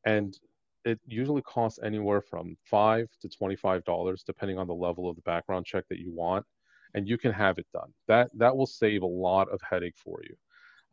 and 0.05 0.37
it 0.85 0.99
usually 1.07 1.41
costs 1.41 1.79
anywhere 1.83 2.21
from 2.21 2.55
five 2.63 3.09
to 3.21 3.29
twenty-five 3.29 3.83
dollars, 3.85 4.23
depending 4.23 4.59
on 4.59 4.67
the 4.67 4.73
level 4.73 5.09
of 5.09 5.15
the 5.15 5.23
background 5.23 5.65
check 5.65 5.83
that 5.89 5.99
you 5.99 6.11
want, 6.11 6.45
and 6.93 7.07
you 7.07 7.17
can 7.17 7.31
have 7.31 7.57
it 7.57 7.65
done. 7.73 7.91
That 8.07 8.29
that 8.37 8.55
will 8.55 8.67
save 8.67 9.01
a 9.01 9.07
lot 9.07 9.49
of 9.49 9.59
headache 9.67 9.97
for 9.97 10.21
you. 10.23 10.35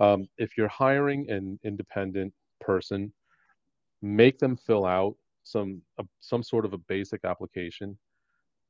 Um, 0.04 0.28
if 0.38 0.56
you're 0.56 0.68
hiring 0.68 1.30
an 1.30 1.60
independent 1.62 2.32
person, 2.60 3.12
make 4.00 4.38
them 4.38 4.56
fill 4.56 4.86
out 4.86 5.14
some 5.44 5.82
some 6.20 6.42
sort 6.42 6.64
of 6.64 6.72
a 6.72 6.78
basic 6.78 7.24
application. 7.24 7.98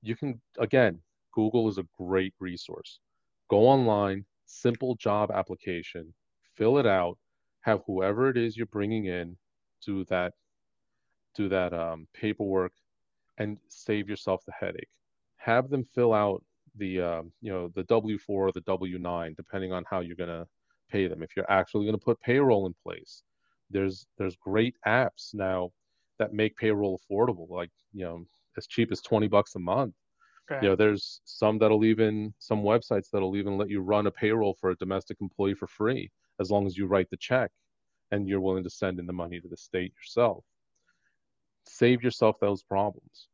You 0.03 0.17
can 0.17 0.41
again, 0.59 1.01
Google 1.33 1.69
is 1.69 1.79
a 1.79 1.87
great 1.99 2.35
resource. 2.41 3.01
Go 3.49 3.67
online, 3.69 4.25
simple 4.47 4.95
job 4.97 5.31
application, 5.31 6.13
fill 6.55 6.79
it 6.79 6.87
out, 6.87 7.19
have 7.63 7.83
whoever 7.87 8.29
it 8.29 8.37
is 8.37 8.57
you're 8.57 8.67
bringing 8.67 9.07
in 9.07 9.37
do 9.85 10.05
that 10.05 10.33
do 11.35 11.49
that 11.49 11.73
um, 11.73 12.07
paperwork 12.13 12.73
and 13.39 13.59
save 13.69 14.09
yourself 14.09 14.45
the 14.45 14.53
headache. 14.53 14.89
Have 15.37 15.71
them 15.71 15.85
fill 15.85 16.13
out 16.13 16.45
the 16.77 17.01
um, 17.01 17.33
you 17.41 17.53
know 17.53 17.69
the 17.75 17.85
W 17.85 18.19
four 18.19 18.49
or 18.49 18.53
the 18.53 18.61
W 18.63 18.99
nine, 18.99 19.35
depending 19.37 19.73
on 19.73 19.85
how 19.89 20.01
you're 20.01 20.17
gonna 20.17 20.47
pay 20.91 21.07
them. 21.07 21.23
If 21.23 21.37
you're 21.37 21.51
actually 21.51 21.87
gonna 21.87 21.99
put 21.99 22.21
payroll 22.21 22.67
in 22.67 22.75
place, 22.83 23.23
there's 23.71 24.07
there's 24.19 24.37
great 24.37 24.77
apps 24.87 25.35
now 25.35 25.71
that 26.19 26.33
make 26.33 26.57
payroll 26.57 27.01
affordable, 27.01 27.49
like 27.49 27.71
you 27.93 28.05
know 28.05 28.25
as 28.57 28.67
cheap 28.67 28.93
as 28.93 29.01
twenty 29.01 29.29
bucks 29.29 29.55
a 29.55 29.59
month. 29.59 29.95
Okay. 30.51 30.65
You 30.65 30.71
know, 30.71 30.77
there's 30.77 31.21
some 31.25 31.59
that'll 31.59 31.85
even 31.85 32.35
some 32.39 32.63
websites 32.63 33.09
that'll 33.13 33.37
even 33.37 33.57
let 33.57 33.71
you 33.71 33.81
run 33.81 34.07
a 34.07 34.11
payroll 34.11 34.57
for 34.61 34.71
a 34.71 34.77
domestic 34.77 35.19
employee 35.21 35.55
for 35.55 35.67
free 35.67 36.11
as 36.41 36.51
long 36.51 36.67
as 36.67 36.77
you 36.77 36.87
write 36.87 37.09
the 37.11 37.17
check 37.17 37.51
and 38.11 38.29
you're 38.29 38.41
willing 38.41 38.65
to 38.65 38.71
send 38.71 38.99
in 38.99 39.07
the 39.07 39.13
money 39.13 39.41
to 39.41 39.49
the 39.49 39.57
state 39.57 39.93
yourself 39.95 40.45
save 41.65 42.03
yourself 42.03 42.39
those 42.41 42.63
problems. 42.63 43.29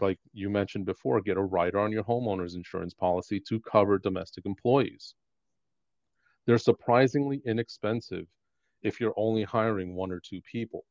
Like 0.00 0.18
you 0.32 0.50
mentioned 0.50 0.84
before, 0.84 1.20
get 1.20 1.36
a 1.36 1.42
rider 1.42 1.78
on 1.78 1.92
your 1.92 2.04
homeowner's 2.04 2.54
insurance 2.54 2.94
policy 2.94 3.40
to 3.48 3.60
cover 3.60 3.98
domestic 3.98 4.44
employees. 4.44 5.14
They're 6.46 6.58
surprisingly 6.58 7.40
inexpensive 7.44 8.26
if 8.82 9.00
you're 9.00 9.14
only 9.16 9.44
hiring 9.44 9.94
one 9.94 10.12
or 10.12 10.20
two 10.20 10.40
people. 10.42 10.84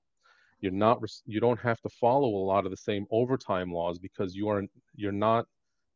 You're 0.62 0.72
not 0.72 1.02
you 1.26 1.40
don't 1.40 1.60
have 1.60 1.82
to 1.82 1.90
follow 1.90 2.30
a 2.30 2.48
lot 2.52 2.66
of 2.66 2.72
the 2.72 2.78
same 2.78 3.06
overtime 3.12 3.72
laws 3.72 4.00
because 4.00 4.36
you 4.36 4.50
are 4.50 4.64
you're 4.96 5.12
not 5.12 5.46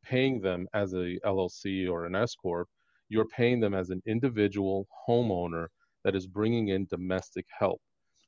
paying 0.04 0.42
them 0.42 0.68
as 0.74 0.94
a 0.94 1.20
LLC 1.26 1.88
or 1.88 2.06
an 2.06 2.16
S 2.16 2.36
corp. 2.36 2.68
You're 3.10 3.28
paying 3.28 3.60
them 3.60 3.74
as 3.74 3.90
an 3.90 4.02
individual 4.06 4.88
homeowner 5.08 5.68
that 6.04 6.16
is 6.16 6.28
bringing 6.28 6.70
in 6.70 6.86
domestic 6.88 7.46
help. 7.58 7.82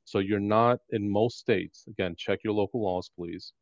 So 0.04 0.18
you're 0.18 0.40
not 0.40 0.80
in 0.90 1.08
most 1.10 1.38
states, 1.38 1.86
again, 1.88 2.14
check 2.18 2.40
your 2.44 2.52
local 2.52 2.82
laws, 2.82 3.10
please. 3.16 3.52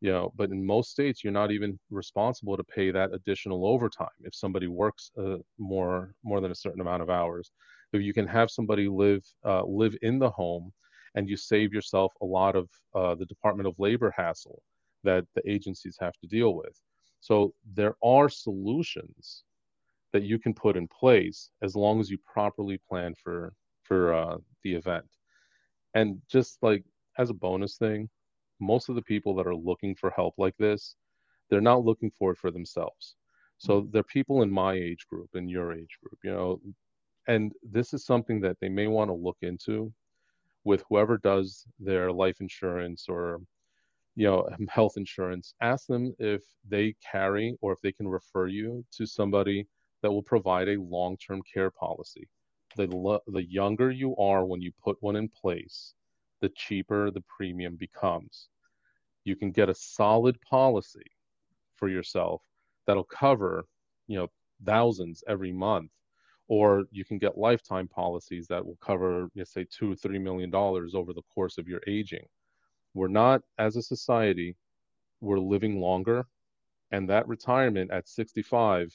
You 0.00 0.12
know, 0.12 0.32
but 0.36 0.50
in 0.50 0.64
most 0.64 0.90
states, 0.90 1.24
you're 1.24 1.32
not 1.32 1.50
even 1.50 1.78
responsible 1.90 2.56
to 2.56 2.64
pay 2.64 2.90
that 2.90 3.14
additional 3.14 3.66
overtime 3.66 4.08
if 4.20 4.34
somebody 4.34 4.66
works 4.66 5.10
uh, 5.18 5.38
more 5.58 6.14
more 6.22 6.40
than 6.40 6.50
a 6.52 6.54
certain 6.54 6.80
amount 6.82 7.02
of 7.02 7.10
hours. 7.10 7.50
If 7.92 8.02
you 8.02 8.12
can 8.12 8.26
have 8.26 8.50
somebody 8.50 8.86
live 8.88 9.24
uh, 9.46 9.64
live 9.64 9.96
in 10.02 10.18
the 10.18 10.30
home, 10.30 10.72
and 11.14 11.28
you 11.28 11.36
save 11.36 11.72
yourself 11.72 12.12
a 12.20 12.24
lot 12.24 12.56
of 12.56 12.68
uh, 12.94 13.14
the 13.14 13.26
Department 13.26 13.68
of 13.68 13.78
Labor 13.78 14.12
hassle 14.16 14.62
that 15.04 15.24
the 15.34 15.48
agencies 15.50 15.96
have 16.00 16.14
to 16.20 16.26
deal 16.26 16.54
with. 16.54 16.80
So 17.20 17.54
there 17.74 17.94
are 18.02 18.28
solutions 18.28 19.44
that 20.12 20.22
you 20.22 20.38
can 20.38 20.54
put 20.54 20.76
in 20.76 20.88
place 20.88 21.50
as 21.62 21.74
long 21.74 22.00
as 22.00 22.10
you 22.10 22.18
properly 22.18 22.80
plan 22.88 23.14
for 23.22 23.52
for 23.82 24.14
uh, 24.14 24.38
the 24.62 24.74
event. 24.74 25.06
And 25.94 26.20
just 26.30 26.58
like 26.62 26.84
as 27.18 27.30
a 27.30 27.34
bonus 27.34 27.76
thing, 27.76 28.08
most 28.60 28.88
of 28.88 28.94
the 28.94 29.02
people 29.02 29.34
that 29.36 29.46
are 29.46 29.54
looking 29.54 29.94
for 29.94 30.10
help 30.10 30.34
like 30.38 30.56
this, 30.58 30.96
they're 31.50 31.60
not 31.60 31.84
looking 31.84 32.10
for 32.18 32.32
it 32.32 32.38
for 32.38 32.50
themselves. 32.50 33.16
So 33.58 33.80
mm-hmm. 33.80 33.90
they're 33.92 34.02
people 34.02 34.42
in 34.42 34.50
my 34.50 34.74
age 34.74 35.06
group, 35.10 35.30
in 35.34 35.48
your 35.48 35.72
age 35.72 35.98
group, 36.02 36.18
you 36.24 36.32
know, 36.32 36.60
and 37.26 37.52
this 37.62 37.94
is 37.94 38.04
something 38.04 38.40
that 38.40 38.56
they 38.60 38.68
may 38.68 38.86
want 38.86 39.08
to 39.08 39.14
look 39.14 39.38
into 39.42 39.92
with 40.64 40.82
whoever 40.88 41.18
does 41.18 41.64
their 41.78 42.10
life 42.10 42.40
insurance 42.40 43.06
or 43.08 43.40
you 44.16 44.26
know 44.26 44.46
um, 44.52 44.66
health 44.68 44.94
insurance 44.96 45.54
ask 45.60 45.86
them 45.86 46.14
if 46.18 46.42
they 46.68 46.94
carry 47.12 47.56
or 47.60 47.72
if 47.72 47.80
they 47.82 47.92
can 47.92 48.08
refer 48.08 48.46
you 48.46 48.84
to 48.92 49.06
somebody 49.06 49.66
that 50.02 50.10
will 50.10 50.22
provide 50.22 50.68
a 50.68 50.80
long-term 50.80 51.40
care 51.52 51.70
policy 51.70 52.28
the 52.76 53.20
the 53.28 53.44
younger 53.44 53.90
you 53.90 54.16
are 54.16 54.44
when 54.44 54.60
you 54.60 54.72
put 54.82 54.96
one 55.00 55.16
in 55.16 55.28
place, 55.28 55.94
the 56.40 56.48
cheaper 56.50 57.10
the 57.10 57.22
premium 57.36 57.76
becomes. 57.76 58.48
You 59.24 59.36
can 59.36 59.52
get 59.52 59.68
a 59.68 59.74
solid 59.74 60.40
policy 60.42 61.10
for 61.76 61.88
yourself 61.88 62.42
that'll 62.86 63.04
cover, 63.04 63.64
you 64.06 64.18
know, 64.18 64.28
thousands 64.64 65.24
every 65.28 65.52
month, 65.52 65.90
or 66.48 66.84
you 66.90 67.04
can 67.04 67.18
get 67.18 67.38
lifetime 67.38 67.88
policies 67.88 68.46
that 68.48 68.64
will 68.64 68.76
cover, 68.76 69.28
let's 69.34 69.52
say, 69.52 69.64
two 69.70 69.92
or 69.92 69.96
three 69.96 70.18
million 70.18 70.50
dollars 70.50 70.94
over 70.94 71.12
the 71.12 71.22
course 71.34 71.58
of 71.58 71.68
your 71.68 71.80
aging. 71.86 72.26
We're 72.94 73.08
not, 73.08 73.42
as 73.58 73.76
a 73.76 73.82
society, 73.82 74.56
we're 75.20 75.38
living 75.38 75.80
longer, 75.80 76.26
and 76.92 77.08
that 77.08 77.26
retirement 77.26 77.90
at 77.90 78.08
65 78.08 78.92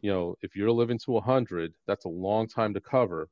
you 0.00 0.10
know, 0.10 0.36
if 0.42 0.54
you're 0.54 0.70
living 0.70 0.98
to 0.98 1.12
100, 1.12 1.72
that's 1.86 2.04
a 2.04 2.08
long 2.08 2.46
time 2.46 2.74
to 2.74 2.80
cover. 2.80 3.28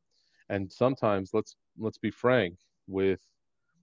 And 0.48 0.70
sometimes 0.70 1.30
let's 1.32 1.56
let's 1.78 1.98
be 1.98 2.10
frank 2.10 2.56
with 2.86 3.20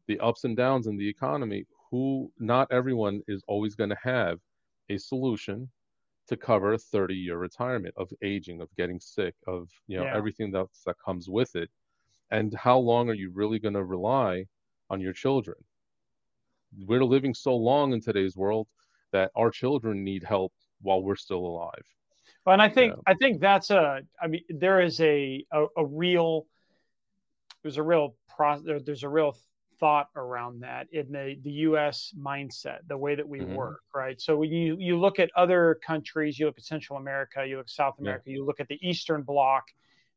the 0.08 0.20
ups 0.20 0.44
and 0.44 0.56
downs 0.56 0.88
in 0.88 0.98
the 0.98 1.08
economy, 1.08 1.66
who 1.92 2.32
not 2.40 2.68
everyone 2.72 3.22
is 3.28 3.44
always 3.48 3.76
going 3.76 3.90
to 3.90 3.98
have 4.02 4.40
a 4.90 4.98
solution 4.98 5.70
to 6.28 6.38
cover 6.38 6.74
a 6.74 6.78
30 6.78 7.16
year 7.16 7.38
retirement 7.38 7.94
of 7.98 8.10
aging, 8.22 8.62
of 8.62 8.70
getting 8.76 9.00
sick, 9.00 9.36
of 9.48 9.70
you 9.88 9.98
know 9.98 10.06
yeah. 10.06 10.16
everything 10.16 10.52
that 10.52 10.68
that 10.86 10.96
comes 11.04 11.30
with 11.30 11.56
it. 11.56 11.70
And 12.32 12.54
how 12.54 12.78
long 12.78 13.10
are 13.10 13.16
you 13.16 13.32
really 13.34 13.60
going 13.60 13.76
to 13.76 13.84
rely 13.84 14.46
on 14.90 15.02
your 15.02 15.14
children? 15.14 15.58
We're 16.86 17.04
living 17.04 17.34
so 17.34 17.56
long 17.56 17.94
in 17.94 18.02
today's 18.02 18.36
world 18.36 18.68
that 19.12 19.32
our 19.36 19.52
children 19.52 20.04
need 20.04 20.24
help 20.24 20.54
while 20.82 21.04
we're 21.04 21.16
still 21.16 21.46
alive. 21.46 21.84
Well, 22.46 22.54
and 22.54 22.62
I 22.62 22.70
think. 22.70 22.96
I 23.06 23.14
think 23.14 23.40
that's 23.40 23.70
a. 23.70 24.02
I 24.22 24.28
mean, 24.28 24.42
there 24.50 24.82
is 24.82 25.00
a 25.02 25.46
a, 25.52 25.66
a 25.78 25.86
real 25.86 26.48
there's 27.64 27.78
a 27.78 27.84
real 27.84 28.16
pro, 28.30 28.60
there, 28.60 28.80
there's 28.80 29.04
a 29.04 29.10
real 29.10 29.36
thought 29.84 30.08
around 30.16 30.62
that 30.62 30.88
in 30.94 31.12
the 31.12 31.36
the 31.44 31.52
U.S. 31.68 32.14
mindset, 32.18 32.78
the 32.88 32.98
way 32.98 33.16
that 33.16 33.28
we 33.28 33.40
mm-hmm. 33.42 33.54
work, 33.54 33.82
right? 33.94 34.20
So 34.22 34.38
when 34.38 34.50
you 34.50 34.78
you 34.80 34.98
look 34.98 35.20
at 35.20 35.30
other 35.36 35.78
countries, 35.86 36.40
you 36.40 36.46
look 36.46 36.58
at 36.58 36.64
Central 36.64 36.98
America, 36.98 37.46
you 37.46 37.58
look 37.58 37.66
at 37.66 37.70
South 37.70 37.96
America, 38.00 38.24
yeah. 38.28 38.38
you 38.38 38.46
look 38.46 38.62
at 38.62 38.70
the 38.70 38.80
Eastern 38.82 39.24
Bloc. 39.24 39.64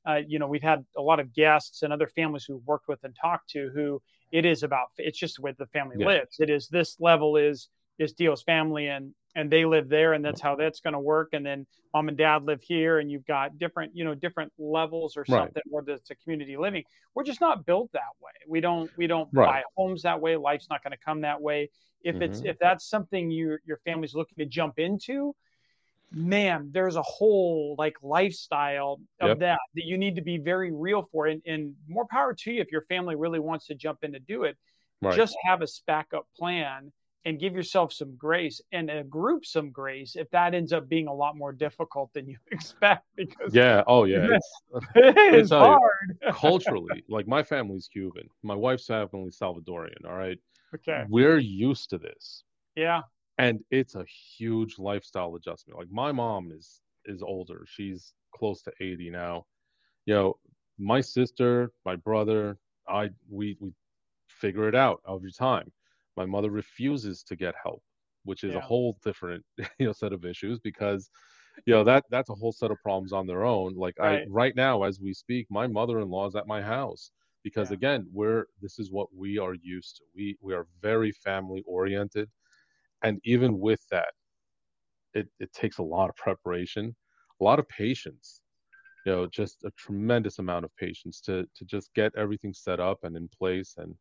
Uh, 0.09 0.20
you 0.24 0.38
know, 0.38 0.46
we've 0.46 0.62
had 0.62 0.85
a 0.96 1.02
lot 1.02 1.18
of 1.18 1.35
guests 1.35 1.83
and 1.83 1.92
other 1.92 2.07
families 2.07 2.46
we've 2.48 2.61
worked 2.64 2.87
with 2.87 3.02
and 3.02 3.16
talked 3.20 3.50
to 3.50 3.72
who 3.74 4.00
it 4.31 4.44
is 4.44 4.62
about. 4.62 4.87
It's 4.98 5.18
just 5.18 5.35
the 5.35 5.42
way 5.42 5.52
the 5.59 5.66
family 5.66 5.96
yeah. 5.98 6.07
lives. 6.07 6.37
It 6.38 6.48
is 6.48 6.68
this 6.68 6.96
level 7.00 7.37
is 7.37 7.68
is 7.98 8.12
Dio's 8.12 8.44
family 8.44 8.87
and 8.87 9.12
and 9.37 9.51
they 9.51 9.64
live 9.64 9.88
there 9.88 10.14
and 10.14 10.25
that's 10.25 10.40
how 10.40 10.57
that's 10.57 10.81
going 10.81 10.94
to 10.94 10.99
work 10.99 11.29
and 11.33 11.46
then 11.46 11.66
mom 11.94 12.09
and 12.09 12.16
dad 12.16 12.44
live 12.44 12.61
here 12.62 12.99
and 12.99 13.11
you've 13.12 13.27
got 13.27 13.57
different 13.59 13.94
you 13.94 14.05
know 14.05 14.14
different 14.14 14.53
levels 14.59 15.16
or 15.16 15.25
something 15.25 15.53
right. 15.55 15.62
where 15.66 15.85
it's 15.87 16.11
a 16.11 16.14
community 16.16 16.57
living 16.57 16.83
we're 17.14 17.22
just 17.22 17.40
not 17.40 17.64
built 17.64 17.92
that 17.92 18.01
way 18.20 18.33
we 18.49 18.61
don't 18.61 18.90
we 18.96 19.07
don't 19.07 19.29
right. 19.33 19.46
buy 19.46 19.62
homes 19.77 20.03
that 20.03 20.20
way 20.20 20.37
life's 20.37 20.68
not 20.68 20.83
going 20.83 20.90
to 20.90 21.05
come 21.05 21.20
that 21.20 21.40
way 21.40 21.70
if 22.03 22.14
mm-hmm. 22.14 22.25
it's 22.25 22.40
if 22.40 22.59
that's 22.59 22.88
something 22.88 23.31
you 23.31 23.59
your 23.64 23.79
family's 23.85 24.14
looking 24.14 24.37
to 24.38 24.46
jump 24.46 24.79
into 24.79 25.35
man 26.12 26.70
there's 26.72 26.96
a 26.96 27.03
whole 27.03 27.75
like 27.79 27.96
lifestyle 28.03 29.01
of 29.20 29.29
yep. 29.29 29.38
that 29.38 29.59
that 29.75 29.85
you 29.85 29.99
need 29.99 30.16
to 30.16 30.22
be 30.22 30.38
very 30.38 30.72
real 30.72 31.07
for 31.12 31.27
and, 31.27 31.42
and 31.46 31.75
more 31.88 32.07
power 32.11 32.33
to 32.33 32.51
you 32.51 32.61
if 32.61 32.72
your 32.72 32.83
family 32.83 33.14
really 33.16 33.40
wants 33.40 33.66
to 33.66 33.75
jump 33.75 33.99
in 34.03 34.12
to 34.12 34.18
do 34.20 34.44
it 34.44 34.57
right. 35.03 35.16
just 35.16 35.37
have 35.44 35.62
a 35.62 35.66
backup 35.87 36.27
plan 36.38 36.92
and 37.26 37.38
give 37.38 37.54
yourself 37.54 37.92
some 37.92 38.16
grace 38.16 38.62
and 38.72 38.88
a 38.88 39.04
group 39.04 39.44
some 39.44 39.70
grace 39.70 40.16
if 40.16 40.30
that 40.30 40.54
ends 40.54 40.72
up 40.72 40.88
being 40.88 41.08
a 41.08 41.12
lot 41.12 41.36
more 41.36 41.52
difficult 41.52 42.10
than 42.14 42.26
you 42.26 42.38
expect 42.50 43.04
because 43.16 43.54
yeah 43.54 43.82
oh 43.86 44.04
yeah 44.04 44.26
it's, 44.30 44.52
uh, 44.74 44.80
it 44.94 45.34
is 45.34 45.50
hard 45.50 45.80
you, 46.22 46.32
culturally 46.32 47.04
like 47.08 47.28
my 47.28 47.42
family's 47.42 47.88
cuban 47.92 48.26
my 48.42 48.54
wife's 48.54 48.86
family 48.86 49.30
salvadorian 49.30 50.06
all 50.06 50.16
right 50.16 50.38
Okay. 50.74 51.04
We're 51.08 51.38
used 51.38 51.90
to 51.90 51.98
this. 51.98 52.44
Yeah. 52.74 53.02
And 53.38 53.60
it's 53.70 53.94
a 53.94 54.04
huge 54.38 54.78
lifestyle 54.78 55.34
adjustment. 55.34 55.78
Like 55.78 55.90
my 55.90 56.12
mom 56.12 56.52
is 56.52 56.80
is 57.04 57.22
older. 57.22 57.64
She's 57.68 58.12
close 58.34 58.62
to 58.62 58.72
80 58.80 59.10
now. 59.10 59.46
You 60.06 60.14
know, 60.14 60.38
my 60.78 61.00
sister, 61.00 61.72
my 61.84 61.96
brother, 61.96 62.58
I 62.88 63.10
we 63.30 63.56
we 63.60 63.72
figure 64.28 64.68
it 64.68 64.74
out 64.74 65.00
over 65.06 65.28
time. 65.30 65.70
My 66.16 66.26
mother 66.26 66.50
refuses 66.50 67.22
to 67.24 67.37
get 67.37 67.55
help, 67.62 67.83
which 68.24 68.44
is 68.44 68.55
Yeah. 68.55 68.57
a 68.57 68.61
whole 68.61 68.98
different 69.05 69.44
you 69.79 69.87
know 69.87 69.92
set 69.92 70.12
of 70.12 70.24
issues 70.24 70.59
because 70.61 71.11
you 71.66 71.74
know 71.74 71.85
that 71.85 72.05
that's 72.11 72.31
a 72.31 72.35
whole 72.35 72.52
set 72.52 72.70
of 72.70 72.83
problems 72.83 73.12
on 73.12 73.26
their 73.26 73.44
own. 73.44 73.74
Like 73.76 73.96
I 74.00 74.18
Right. 74.18 74.29
right 74.29 74.55
now 74.57 74.83
as 74.85 75.00
we 75.00 75.14
speak, 75.14 75.46
my 75.50 75.66
mother-in-law 75.66 76.29
is 76.29 76.37
at 76.37 76.46
my 76.46 76.62
house 76.62 77.11
because 77.42 77.70
Yeah. 77.70 77.72
again, 77.72 78.07
we're 78.12 78.46
this 78.61 78.79
is 78.79 78.90
what 78.92 79.14
we 79.14 79.38
are 79.38 79.55
used 79.55 79.96
to. 79.98 80.05
We 80.14 80.37
we 80.40 80.55
are 80.55 80.66
very 80.81 81.12
family 81.12 81.62
oriented 81.66 82.31
and 83.02 83.20
even 83.24 83.59
with 83.61 83.87
that 83.90 84.14
it, 85.14 85.29
it 85.40 85.52
takes 85.52 85.79
a 85.79 85.83
lot 85.83 86.11
of 86.11 86.16
preparation, 86.16 86.94
a 87.40 87.44
lot 87.44 87.59
of 87.59 87.68
patience 87.68 88.42
you 89.07 89.12
know 89.12 89.26
just 89.26 89.64
a 89.64 89.70
tremendous 89.79 90.38
amount 90.40 90.64
of 90.64 90.76
patience 90.76 91.20
to 91.20 91.46
to 91.55 91.64
just 91.64 91.94
get 91.94 92.12
everything 92.16 92.52
set 92.52 92.81
up 92.81 92.98
and 93.05 93.16
in 93.16 93.29
place 93.29 93.74
and 93.79 93.94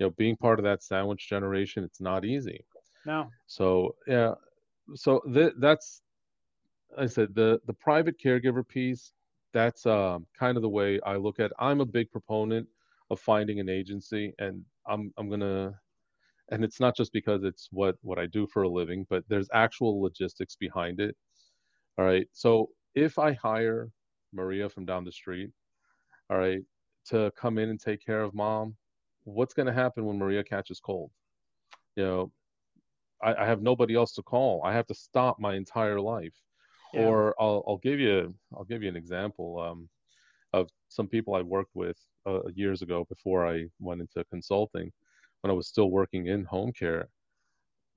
you 0.00 0.06
know 0.06 0.10
being 0.18 0.36
part 0.36 0.58
of 0.58 0.64
that 0.64 0.82
sandwich 0.82 1.28
generation 1.28 1.84
it's 1.84 2.00
not 2.00 2.24
easy. 2.24 2.64
No. 3.06 3.30
so 3.46 3.94
yeah 4.06 4.34
so 4.94 5.20
th- 5.32 5.54
that's 5.58 6.02
i 6.98 7.06
said 7.06 7.34
the 7.34 7.60
the 7.66 7.72
private 7.72 8.16
caregiver 8.22 8.66
piece 8.66 9.12
that's 9.52 9.86
um, 9.86 10.26
kind 10.38 10.56
of 10.56 10.62
the 10.62 10.68
way 10.68 11.00
i 11.06 11.16
look 11.16 11.40
at 11.40 11.52
i'm 11.58 11.80
a 11.80 11.86
big 11.86 12.10
proponent 12.10 12.66
of 13.10 13.20
finding 13.20 13.60
an 13.60 13.68
agency 13.68 14.34
and 14.38 14.64
i'm 14.86 15.12
i'm 15.16 15.30
gonna 15.30 15.72
and 16.50 16.64
it's 16.64 16.80
not 16.80 16.96
just 16.96 17.12
because 17.12 17.44
it's 17.44 17.68
what 17.72 17.96
what 18.02 18.18
i 18.18 18.26
do 18.26 18.46
for 18.46 18.64
a 18.64 18.68
living 18.68 19.06
but 19.08 19.24
there's 19.28 19.48
actual 19.54 20.02
logistics 20.02 20.56
behind 20.56 21.00
it. 21.00 21.16
All 21.98 22.04
right 22.04 22.26
so 22.32 22.70
if 22.94 23.18
i 23.18 23.32
hire 23.32 23.90
Maria 24.32 24.68
from 24.68 24.84
down 24.84 25.04
the 25.04 25.12
street, 25.12 25.50
all 26.30 26.38
right, 26.38 26.62
to 27.06 27.32
come 27.36 27.58
in 27.58 27.70
and 27.70 27.80
take 27.80 28.04
care 28.04 28.22
of 28.22 28.34
mom, 28.34 28.76
what's 29.24 29.54
going 29.54 29.66
to 29.66 29.72
happen 29.72 30.04
when 30.04 30.18
Maria 30.18 30.42
catches 30.44 30.80
cold? 30.80 31.10
You 31.96 32.04
know, 32.04 32.32
I, 33.22 33.34
I 33.34 33.46
have 33.46 33.62
nobody 33.62 33.94
else 33.94 34.12
to 34.14 34.22
call. 34.22 34.62
I 34.64 34.72
have 34.72 34.86
to 34.86 34.94
stop 34.94 35.38
my 35.38 35.54
entire 35.54 36.00
life. 36.00 36.34
Yeah. 36.92 37.02
Or 37.02 37.34
I'll, 37.38 37.62
I'll 37.68 37.78
give 37.78 38.00
you 38.00 38.34
I'll 38.56 38.64
give 38.64 38.82
you 38.82 38.88
an 38.88 38.96
example 38.96 39.60
um, 39.60 39.88
of 40.52 40.68
some 40.88 41.06
people 41.06 41.34
I 41.34 41.42
worked 41.42 41.70
with 41.74 41.96
uh, 42.26 42.40
years 42.54 42.82
ago 42.82 43.06
before 43.08 43.46
I 43.46 43.66
went 43.78 44.00
into 44.00 44.24
consulting 44.24 44.90
when 45.40 45.50
I 45.50 45.54
was 45.54 45.68
still 45.68 45.90
working 45.90 46.26
in 46.26 46.44
home 46.44 46.72
care. 46.72 47.08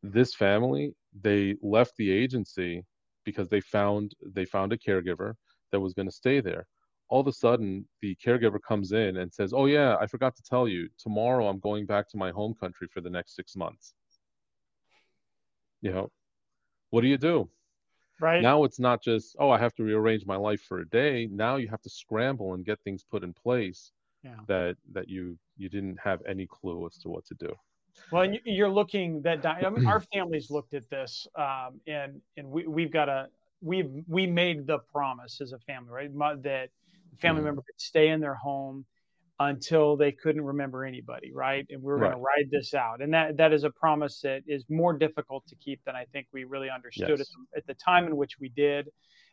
This 0.04 0.36
family 0.36 0.94
they 1.22 1.56
left 1.62 1.94
the 1.98 2.12
agency 2.12 2.84
because 3.26 3.50
they 3.50 3.62
found 3.62 4.14
they 4.26 4.46
found 4.46 4.74
a 4.74 4.78
caregiver 4.78 5.34
that 5.72 5.80
was 5.80 5.94
going 5.94 6.08
to 6.08 6.16
stay 6.16 6.40
there. 6.40 6.68
All 7.14 7.20
of 7.20 7.28
a 7.28 7.32
sudden, 7.32 7.86
the 8.02 8.16
caregiver 8.16 8.60
comes 8.60 8.92
in 8.92 9.18
and 9.18 9.32
says, 9.32 9.54
"Oh 9.54 9.68
yeah, 9.68 9.98
I 10.02 10.08
forgot 10.08 10.36
to 10.36 10.42
tell 10.42 10.68
you. 10.68 10.90
Tomorrow, 10.98 11.48
I'm 11.48 11.60
going 11.60 11.86
back 11.86 12.10
to 12.10 12.18
my 12.18 12.32
home 12.32 12.56
country 12.56 12.88
for 12.88 13.02
the 13.02 13.10
next 13.12 13.36
six 13.36 13.56
months." 13.56 13.94
You 15.82 15.92
know, 15.92 16.12
what 16.90 17.02
do 17.02 17.08
you 17.08 17.20
do? 17.20 17.52
Right. 18.20 18.42
Now 18.42 18.64
it's 18.64 18.80
not 18.80 19.04
just, 19.04 19.36
"Oh, 19.38 19.52
I 19.52 19.60
have 19.60 19.76
to 19.76 19.84
rearrange 19.84 20.26
my 20.26 20.38
life 20.38 20.62
for 20.64 20.80
a 20.80 20.90
day." 20.90 21.28
Now 21.28 21.58
you 21.58 21.68
have 21.68 21.84
to 21.84 21.90
scramble 21.92 22.56
and 22.56 22.66
get 22.66 22.80
things 22.82 23.04
put 23.04 23.24
in 23.24 23.32
place 23.32 23.92
Yeah. 24.24 24.40
that 24.48 24.78
that 24.94 25.08
you 25.08 25.38
you 25.56 25.70
didn't 25.70 26.00
have 26.00 26.20
any 26.26 26.48
clue 26.48 26.84
as 26.88 26.98
to 27.04 27.10
what 27.10 27.26
to 27.26 27.36
do. 27.36 27.54
Well, 28.10 28.26
you're 28.44 28.76
looking 28.82 29.22
that. 29.22 29.44
di- 29.44 29.62
I 29.68 29.70
mean, 29.70 29.86
our 29.86 30.02
families 30.16 30.50
looked 30.50 30.74
at 30.74 30.90
this, 30.90 31.28
um, 31.36 31.80
and 31.86 32.24
and 32.38 32.50
we 32.50 32.66
we've 32.66 32.92
got 32.92 33.08
a 33.08 33.30
we 33.62 33.84
we 34.08 34.26
made 34.26 34.66
the 34.66 34.80
promise 34.80 35.42
as 35.42 35.54
a 35.54 35.60
family, 35.60 35.92
right? 35.92 36.42
That 36.42 36.72
family 37.20 37.42
Mhm. 37.42 37.46
member 37.46 37.62
could 37.62 37.80
stay 37.80 38.10
in 38.10 38.20
their 38.20 38.36
home 38.36 38.86
until 39.40 39.98
they 39.98 40.12
couldn't 40.12 40.44
remember 40.44 40.86
anybody, 40.86 41.32
right? 41.34 41.66
And 41.70 41.82
we 41.82 41.92
were 41.92 42.00
going 42.00 42.12
to 42.12 42.18
ride 42.18 42.50
this 42.52 42.74
out, 42.74 43.02
and 43.02 43.14
that 43.14 43.38
that 43.38 43.52
is 43.52 43.64
a 43.64 43.72
promise 43.72 44.22
that 44.22 44.44
is 44.48 44.64
more 44.70 44.94
difficult 44.94 45.46
to 45.48 45.56
keep 45.56 45.84
than 45.86 45.96
I 45.96 46.06
think 46.06 46.28
we 46.32 46.44
really 46.44 46.70
understood 46.70 47.20
at, 47.20 47.28
the, 47.28 47.58
at 47.58 47.68
the 47.68 47.74
time 47.74 48.06
in 48.06 48.16
which 48.16 48.40
we 48.40 48.50
did. 48.50 48.90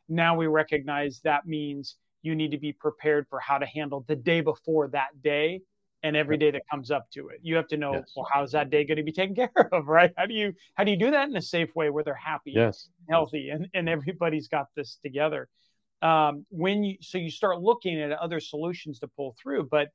Now 0.08 0.34
we 0.36 0.46
recognize 0.46 1.20
that 1.24 1.46
means 1.46 1.96
you 2.22 2.34
need 2.34 2.50
to 2.50 2.58
be 2.58 2.72
prepared 2.72 3.26
for 3.28 3.40
how 3.40 3.58
to 3.58 3.66
handle 3.66 4.04
the 4.08 4.16
day 4.16 4.40
before 4.40 4.88
that 4.88 5.22
day 5.22 5.60
and 6.02 6.16
every 6.16 6.38
day 6.38 6.50
that 6.50 6.62
comes 6.70 6.90
up 6.90 7.08
to 7.12 7.28
it. 7.28 7.40
You 7.42 7.56
have 7.56 7.68
to 7.68 7.76
know, 7.76 7.92
Yes. 7.92 8.12
well, 8.16 8.26
how's 8.32 8.52
that 8.52 8.70
day 8.70 8.84
going 8.84 8.96
to 8.96 9.02
be 9.04 9.12
taken 9.12 9.34
care 9.54 9.68
of, 9.70 9.86
right? 9.86 10.12
How 10.16 10.26
do 10.26 10.34
you 10.34 10.54
how 10.74 10.84
do 10.84 10.90
you 10.90 10.96
do 10.96 11.10
that 11.10 11.28
in 11.28 11.36
a 11.36 11.42
safe 11.42 11.74
way 11.76 11.90
where 11.90 12.02
they're 12.02 12.14
happy, 12.14 12.52
Yes. 12.52 12.88
healthy, 13.08 13.50
and, 13.50 13.68
and 13.74 13.88
everybody's 13.88 14.48
got 14.48 14.66
this 14.74 14.98
together? 15.02 15.48
Um, 16.02 16.46
when 16.50 16.82
you 16.82 16.96
so 17.00 17.18
you 17.18 17.30
start 17.30 17.60
looking 17.60 18.00
at 18.00 18.10
other 18.12 18.40
solutions 18.40 18.98
to 19.00 19.08
pull 19.08 19.34
through, 19.40 19.68
but 19.70 19.88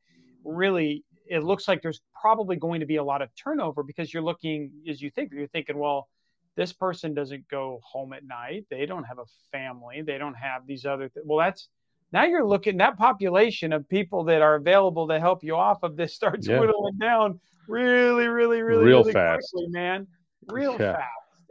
really 0.43 1.03
it 1.27 1.43
looks 1.43 1.67
like 1.67 1.81
there's 1.81 2.01
probably 2.19 2.55
going 2.55 2.79
to 2.81 2.85
be 2.85 2.97
a 2.97 3.03
lot 3.03 3.21
of 3.23 3.29
turnover 3.35 3.81
because 3.81 4.13
you're 4.13 4.21
looking 4.23 4.71
as 4.87 5.01
you 5.01 5.09
think 5.09 5.31
you're 5.33 5.47
thinking, 5.47 5.77
well, 5.79 6.07
this 6.55 6.71
person 6.71 7.13
doesn't 7.15 7.47
go 7.47 7.79
home 7.83 8.13
at 8.13 8.23
night, 8.23 8.65
they 8.69 8.85
don't 8.85 9.03
have 9.05 9.17
a 9.17 9.25
family, 9.51 10.03
they 10.03 10.17
don't 10.19 10.35
have 10.35 10.67
these 10.67 10.85
other 10.85 11.09
th- 11.09 11.25
well, 11.25 11.39
that's 11.39 11.69
now 12.11 12.23
you're 12.23 12.45
looking 12.45 12.77
that 12.77 12.97
population 12.97 13.73
of 13.73 13.89
people 13.89 14.23
that 14.25 14.41
are 14.43 14.55
available 14.55 15.07
to 15.07 15.19
help 15.19 15.43
you 15.43 15.55
off 15.55 15.81
of 15.81 15.95
this 15.97 16.13
starts 16.13 16.47
Yeah. 16.47 16.59
whittling 16.59 16.97
down 16.99 17.39
really, 17.67 18.27
really, 18.27 18.61
really, 18.61 18.85
Real 18.85 18.99
really 18.99 19.13
fast. 19.13 19.51
quickly, 19.51 19.69
man. 19.71 20.05
Real 20.47 20.73
Yeah. 20.73 20.93
fast. 20.93 21.09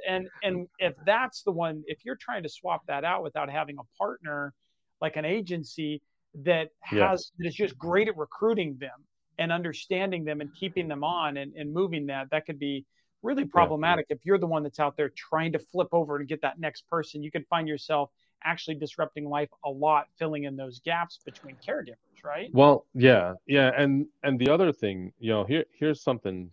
And 0.09 0.28
and 0.42 0.68
if 0.78 0.94
that's 1.04 1.42
the 1.42 1.52
one, 1.52 1.83
if 1.87 2.04
you're 2.04 2.16
trying 2.16 2.42
to 2.42 2.48
swap 2.48 2.83
that 2.87 3.04
out 3.04 3.22
without 3.22 3.50
having 3.50 3.76
a 3.78 3.98
partner 3.98 4.52
like 5.00 5.16
an 5.16 5.24
agency 5.24 6.02
that 6.42 6.70
has 6.80 6.98
Yes. 6.98 7.33
that 7.38 7.46
is 7.46 7.54
just 7.54 7.78
great 7.78 8.09
at 8.09 8.16
recruiting 8.16 8.76
them 8.78 9.04
and 9.38 9.52
understanding 9.52 10.24
them 10.24 10.40
and 10.40 10.52
keeping 10.54 10.88
them 10.88 11.04
on 11.04 11.37
and, 11.37 11.52
and 11.54 11.72
moving 11.72 12.07
that, 12.07 12.30
that 12.30 12.46
could 12.46 12.59
be 12.59 12.85
really 13.22 13.44
problematic 13.44 14.07
if 14.11 14.18
you're 14.24 14.38
the 14.38 14.46
one 14.46 14.62
that's 14.62 14.78
out 14.78 14.96
there 14.96 15.11
trying 15.16 15.52
to 15.52 15.59
flip 15.59 15.88
over 15.92 16.16
and 16.16 16.28
get 16.28 16.42
that 16.42 16.59
next 16.61 16.88
person. 16.88 17.22
You 17.22 17.30
could 17.30 17.46
find 17.48 17.66
yourself 17.66 18.11
actually 18.44 18.76
disrupting 18.76 19.28
life 19.28 19.48
a 19.64 19.70
lot, 19.70 20.07
filling 20.18 20.44
in 20.44 20.57
those 20.57 20.80
gaps 20.80 21.20
between 21.24 21.57
caregivers, 21.66 22.22
right? 22.22 22.50
Well, 22.52 22.87
yeah, 22.94 23.35
yeah, 23.46 23.72
and 23.76 24.07
and 24.22 24.38
the 24.38 24.50
other 24.50 24.72
thing, 24.72 25.12
you 25.18 25.30
know, 25.30 25.44
here 25.44 25.64
here's 25.72 26.02
something 26.02 26.50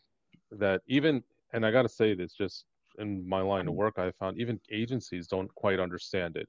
that 0.52 0.82
even 0.88 1.24
and 1.54 1.66
I 1.66 1.72
got 1.72 1.84
to 1.84 1.90
say 1.90 2.14
this 2.14 2.34
just 2.34 2.66
in 3.00 3.28
my 3.28 3.42
line 3.42 3.68
of 3.68 3.72
um, 3.72 3.76
work 3.76 3.98
I 3.98 4.12
found 4.12 4.40
even 4.40 4.60
agencies 4.72 5.28
don't 5.28 5.54
quite 5.56 5.80
understand 5.80 6.38
it. 6.38 6.48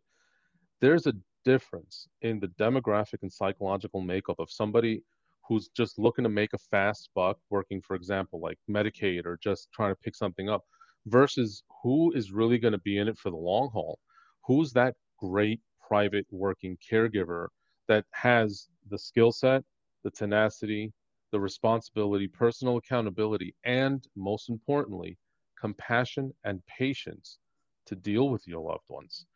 There's 0.80 1.06
a 1.06 1.14
difference 1.44 2.08
in 2.22 2.40
the 2.40 2.48
demographic 2.48 3.22
and 3.22 3.32
psychological 3.32 4.00
makeup 4.00 4.38
of 4.38 4.50
somebody 4.50 5.02
who's 5.48 5.68
just 5.68 5.98
looking 5.98 6.22
to 6.24 6.28
make 6.30 6.52
a 6.52 6.58
fast 6.58 7.10
buck 7.14 7.38
working 7.50 7.80
for 7.80 7.96
example 7.96 8.40
like 8.40 8.58
Medicaid 8.70 9.26
or 9.26 9.38
just 9.42 9.68
trying 9.72 9.92
to 9.92 10.00
pick 10.02 10.14
something 10.14 10.48
up 10.48 10.62
versus 11.06 11.62
who 11.82 12.12
is 12.12 12.32
really 12.32 12.58
going 12.58 12.72
to 12.72 12.78
be 12.80 12.98
in 12.98 13.08
it 13.08 13.18
for 13.18 13.30
the 13.30 13.36
long 13.36 13.70
haul. 13.72 13.98
Who's 14.46 14.72
that 14.72 14.94
great 15.18 15.60
private 15.80 16.26
working 16.30 16.76
caregiver 16.90 17.48
that 17.88 18.04
has 18.12 18.68
the 18.88 18.98
skill 18.98 19.32
set, 19.32 19.62
the 20.04 20.10
tenacity, 20.10 20.92
the 21.32 21.40
responsibility, 21.40 22.28
personal 22.28 22.76
accountability, 22.76 23.54
and 23.64 24.06
most 24.16 24.48
importantly, 24.48 25.16
compassion 25.62 26.34
and 26.44 26.60
patience 26.66 27.38
to 27.86 27.94
deal 27.94 28.26
with 28.28 28.44
your 28.48 28.62
loved 28.70 28.88
ones. 28.88 29.26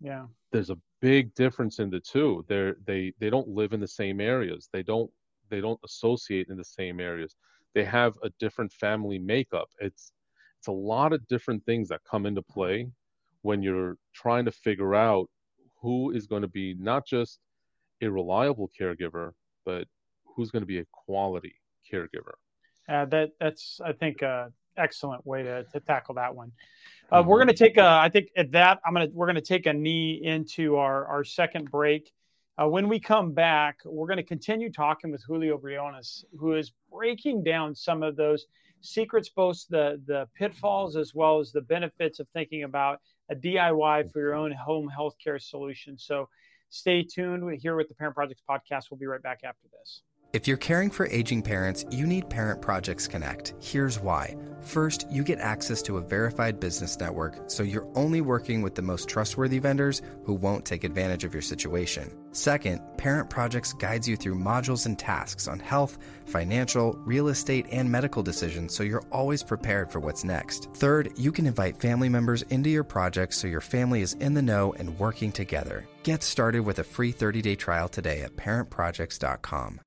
Yeah. 0.00 0.24
There's 0.52 0.70
a 0.70 0.78
big 1.00 1.32
difference 1.34 1.78
in 1.78 1.90
the 1.90 2.00
two. 2.00 2.44
They're, 2.48 2.76
they 2.84 3.12
they 3.20 3.30
don't 3.30 3.48
live 3.60 3.72
in 3.72 3.80
the 3.80 3.94
same 4.02 4.20
areas. 4.20 4.68
They 4.72 4.82
don't 4.82 5.10
they 5.48 5.60
don't 5.60 5.80
associate 5.84 6.48
in 6.50 6.56
the 6.56 6.70
same 6.80 6.98
areas. 7.00 7.36
They 7.74 7.84
have 7.84 8.12
a 8.22 8.30
different 8.40 8.72
family 8.72 9.18
makeup. 9.18 9.68
It's 9.86 10.12
it's 10.58 10.68
a 10.76 10.82
lot 10.94 11.12
of 11.12 11.26
different 11.28 11.64
things 11.64 11.88
that 11.90 12.00
come 12.10 12.26
into 12.26 12.42
play 12.42 12.88
when 13.42 13.62
you're 13.62 13.96
trying 14.12 14.44
to 14.46 14.52
figure 14.66 14.94
out 14.94 15.26
who 15.80 16.10
is 16.10 16.26
going 16.26 16.42
to 16.42 16.54
be 16.62 16.74
not 16.90 17.06
just 17.06 17.38
a 18.02 18.08
reliable 18.08 18.68
caregiver, 18.78 19.30
but 19.64 19.84
who's 20.24 20.50
going 20.50 20.62
to 20.62 20.72
be 20.74 20.80
a 20.80 20.86
quality 21.04 21.54
caregiver. 21.88 22.36
Uh, 22.88 23.04
that 23.12 23.28
that's 23.40 23.80
I 23.90 23.92
think 23.92 24.22
a 24.22 24.52
excellent 24.76 25.26
way 25.26 25.42
to, 25.42 25.64
to 25.64 25.80
tackle 25.80 26.14
that 26.14 26.34
one. 26.34 26.52
Uh, 27.10 27.22
We're 27.24 27.38
going 27.38 27.48
to 27.48 27.54
take 27.54 27.76
a 27.76 27.86
I 27.86 28.08
think 28.08 28.28
at 28.36 28.50
that 28.52 28.80
I'm 28.84 28.92
gonna 28.92 29.08
we're 29.12 29.26
going 29.26 29.36
to 29.36 29.40
take 29.40 29.66
a 29.66 29.72
knee 29.72 30.20
into 30.22 30.76
our 30.76 31.06
our 31.06 31.24
second 31.24 31.70
break. 31.70 32.12
Uh, 32.58 32.66
when 32.66 32.88
we 32.88 32.98
come 32.98 33.32
back, 33.32 33.80
we're 33.84 34.06
going 34.06 34.16
to 34.16 34.22
continue 34.22 34.72
talking 34.72 35.12
with 35.12 35.22
Julio 35.22 35.58
Briones, 35.58 36.24
who 36.38 36.54
is 36.54 36.72
breaking 36.90 37.44
down 37.44 37.74
some 37.74 38.02
of 38.02 38.16
those 38.16 38.46
secrets, 38.80 39.28
both 39.28 39.66
the 39.68 40.00
the 40.06 40.28
pitfalls 40.34 40.96
as 40.96 41.14
well 41.14 41.38
as 41.38 41.52
the 41.52 41.60
benefits 41.60 42.18
of 42.18 42.28
thinking 42.30 42.64
about 42.64 43.00
a 43.30 43.34
DIY 43.34 44.10
for 44.10 44.20
your 44.20 44.34
own 44.34 44.52
home 44.52 44.90
healthcare 44.96 45.40
solution. 45.40 45.98
So 45.98 46.28
stay 46.70 47.02
tuned 47.02 47.60
here 47.60 47.76
with 47.76 47.88
the 47.88 47.94
Parent 47.94 48.16
Projects 48.16 48.42
podcast. 48.48 48.90
We'll 48.90 48.98
be 48.98 49.06
right 49.06 49.22
back 49.22 49.40
after 49.44 49.68
this. 49.78 50.02
If 50.36 50.46
you're 50.46 50.58
caring 50.58 50.90
for 50.90 51.06
aging 51.06 51.40
parents, 51.40 51.86
you 51.90 52.06
need 52.06 52.28
Parent 52.28 52.60
Projects 52.60 53.08
Connect. 53.08 53.54
Here's 53.58 53.98
why. 53.98 54.36
First, 54.60 55.06
you 55.10 55.24
get 55.24 55.38
access 55.38 55.80
to 55.80 55.96
a 55.96 56.02
verified 56.02 56.60
business 56.60 57.00
network, 57.00 57.38
so 57.46 57.62
you're 57.62 57.88
only 57.94 58.20
working 58.20 58.60
with 58.60 58.74
the 58.74 58.82
most 58.82 59.08
trustworthy 59.08 59.58
vendors 59.58 60.02
who 60.24 60.34
won't 60.34 60.66
take 60.66 60.84
advantage 60.84 61.24
of 61.24 61.32
your 61.32 61.40
situation. 61.40 62.14
Second, 62.32 62.82
Parent 62.98 63.30
Projects 63.30 63.72
guides 63.72 64.06
you 64.06 64.14
through 64.14 64.34
modules 64.34 64.84
and 64.84 64.98
tasks 64.98 65.48
on 65.48 65.58
health, 65.58 65.96
financial, 66.26 66.92
real 67.06 67.28
estate, 67.28 67.64
and 67.72 67.90
medical 67.90 68.22
decisions 68.22 68.74
so 68.74 68.82
you're 68.82 69.08
always 69.10 69.42
prepared 69.42 69.90
for 69.90 70.00
what's 70.00 70.22
next. 70.22 70.68
Third, 70.74 71.12
you 71.16 71.32
can 71.32 71.46
invite 71.46 71.80
family 71.80 72.10
members 72.10 72.42
into 72.50 72.68
your 72.68 72.84
projects 72.84 73.38
so 73.38 73.48
your 73.48 73.62
family 73.62 74.02
is 74.02 74.12
in 74.20 74.34
the 74.34 74.42
know 74.42 74.74
and 74.74 74.98
working 74.98 75.32
together. 75.32 75.88
Get 76.02 76.22
started 76.22 76.60
with 76.60 76.78
a 76.78 76.84
free 76.84 77.12
30 77.12 77.40
day 77.40 77.54
trial 77.54 77.88
today 77.88 78.20
at 78.20 78.36
parentprojects.com. 78.36 79.80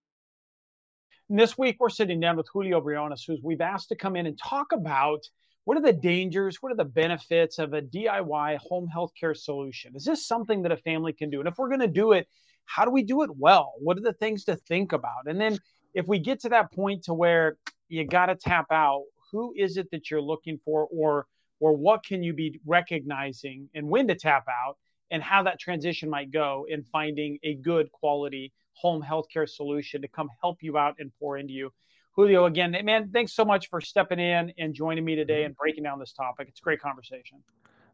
And 1.30 1.38
this 1.38 1.58
week, 1.58 1.78
we're 1.80 1.90
sitting 1.90 2.20
down 2.20 2.38
with 2.38 2.48
Julio 2.52 2.82
Briones, 2.82 3.24
who 3.24 3.38
we've 3.44 3.62
asked 3.62 3.90
to 3.90 3.96
come 3.96 4.16
in 4.16 4.26
and 4.26 4.38
talk 4.38 4.72
about 4.72 5.20
what 5.64 5.78
are 5.78 5.82
the 5.82 5.94
dangers, 5.94 6.58
what 6.60 6.72
are 6.72 6.76
the 6.76 6.84
benefits 6.84 7.60
of 7.60 7.74
a 7.74 7.84
DIY 7.84 8.58
home 8.58 8.90
healthcare 8.94 9.38
solution? 9.38 9.96
Is 9.96 10.06
this 10.06 10.26
something 10.26 10.64
that 10.64 10.72
a 10.72 10.78
family 10.78 11.14
can 11.14 11.30
do? 11.30 11.40
And 11.40 11.48
if 11.48 11.60
we're 11.60 11.68
going 11.68 11.82
to 11.82 11.88
do 11.88 12.14
it, 12.14 12.28
how 12.66 12.84
do 12.84 12.90
we 12.90 13.04
do 13.04 13.22
it 13.22 13.30
well? 13.38 13.74
What 13.78 13.98
are 13.98 14.02
the 14.02 14.14
things 14.14 14.46
to 14.46 14.56
think 14.56 14.92
about? 14.92 15.28
And 15.28 15.40
then 15.40 15.60
if 15.94 16.08
we 16.08 16.18
get 16.18 16.40
to 16.42 16.50
that 16.50 16.72
point 16.72 17.04
to 17.04 17.14
where 17.14 17.58
you 17.90 18.08
got 18.08 18.28
to 18.28 18.36
tap 18.36 18.66
out, 18.72 19.04
who 19.32 19.54
is 19.56 19.78
it 19.78 19.92
that 19.92 20.10
you're 20.10 20.22
looking 20.22 20.60
for 20.66 20.88
or 20.92 21.28
or 21.60 21.76
what 21.76 22.04
can 22.04 22.24
you 22.24 22.34
be 22.34 22.60
recognizing 22.66 23.70
and 23.76 23.88
when 23.88 24.08
to 24.08 24.16
tap 24.16 24.46
out 24.50 24.78
and 25.12 25.22
how 25.22 25.44
that 25.44 25.60
transition 25.60 26.10
might 26.10 26.32
go 26.32 26.66
in 26.70 26.86
finding 26.92 27.38
a 27.44 27.54
good 27.56 27.92
quality 27.92 28.54
home 28.80 29.04
healthcare 29.04 29.48
solution 29.48 30.02
to 30.02 30.08
come 30.08 30.30
help 30.42 30.58
you 30.62 30.78
out 30.78 30.96
and 31.00 31.12
pour 31.20 31.38
into 31.38 31.54
you. 31.54 31.72
Julio, 32.16 32.46
again, 32.46 32.76
man, 32.84 33.10
thanks 33.12 33.34
so 33.34 33.46
much 33.46 33.70
for 33.70 33.82
stepping 33.82 34.20
in 34.20 34.52
and 34.58 34.74
joining 34.74 35.06
me 35.06 35.16
today 35.16 35.44
and 35.44 35.56
breaking 35.56 35.84
down 35.84 36.00
this 36.00 36.14
topic. 36.14 36.48
It's 36.50 36.60
a 36.60 36.64
great 36.64 36.82
conversation. 36.82 37.44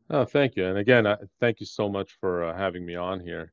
Oh, 0.10 0.26
thank 0.26 0.56
you. 0.56 0.66
And 0.68 0.78
again, 0.78 1.06
uh, 1.06 1.18
thank 1.40 1.60
you 1.60 1.66
so 1.66 1.90
much 1.90 2.12
for 2.20 2.46
uh, 2.46 2.58
having 2.58 2.86
me 2.86 2.96
on 2.96 3.20
here. 3.20 3.52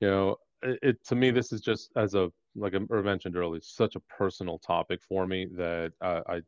You 0.00 0.08
know, 0.08 0.36
it, 0.62 0.78
it, 0.82 1.04
to 1.06 1.14
me, 1.14 1.30
this 1.30 1.52
is 1.52 1.60
just 1.60 1.90
as 1.96 2.14
a 2.14 2.30
like 2.54 2.74
I 2.74 3.00
mentioned 3.02 3.36
earlier, 3.36 3.60
such 3.62 3.96
a 3.96 4.00
personal 4.00 4.58
topic 4.58 5.00
for 5.06 5.26
me 5.26 5.46
that 5.56 5.92
uh, 6.00 6.20
I 6.28 6.40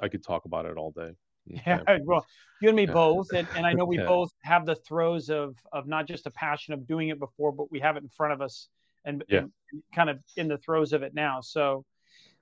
I 0.00 0.08
could 0.08 0.24
talk 0.24 0.44
about 0.44 0.66
it 0.66 0.76
all 0.76 0.92
day. 0.92 1.10
Yeah, 1.66 1.80
well, 2.04 2.24
you 2.60 2.68
and 2.68 2.76
me 2.76 2.86
both, 2.86 3.32
and, 3.32 3.48
and 3.56 3.66
I 3.66 3.72
know 3.72 3.84
we 3.84 3.98
yeah. 3.98 4.06
both 4.06 4.30
have 4.44 4.64
the 4.64 4.76
throes 4.76 5.28
of 5.28 5.56
of 5.72 5.88
not 5.88 6.06
just 6.06 6.26
a 6.26 6.30
passion 6.30 6.72
of 6.72 6.86
doing 6.86 7.08
it 7.08 7.18
before, 7.18 7.50
but 7.50 7.70
we 7.72 7.80
have 7.80 7.96
it 7.96 8.04
in 8.04 8.08
front 8.08 8.32
of 8.32 8.40
us 8.40 8.68
and, 9.04 9.24
yeah. 9.28 9.40
and 9.40 9.52
kind 9.94 10.10
of 10.10 10.18
in 10.36 10.48
the 10.48 10.58
throes 10.58 10.92
of 10.92 11.02
it 11.02 11.14
now. 11.14 11.40
So, 11.40 11.84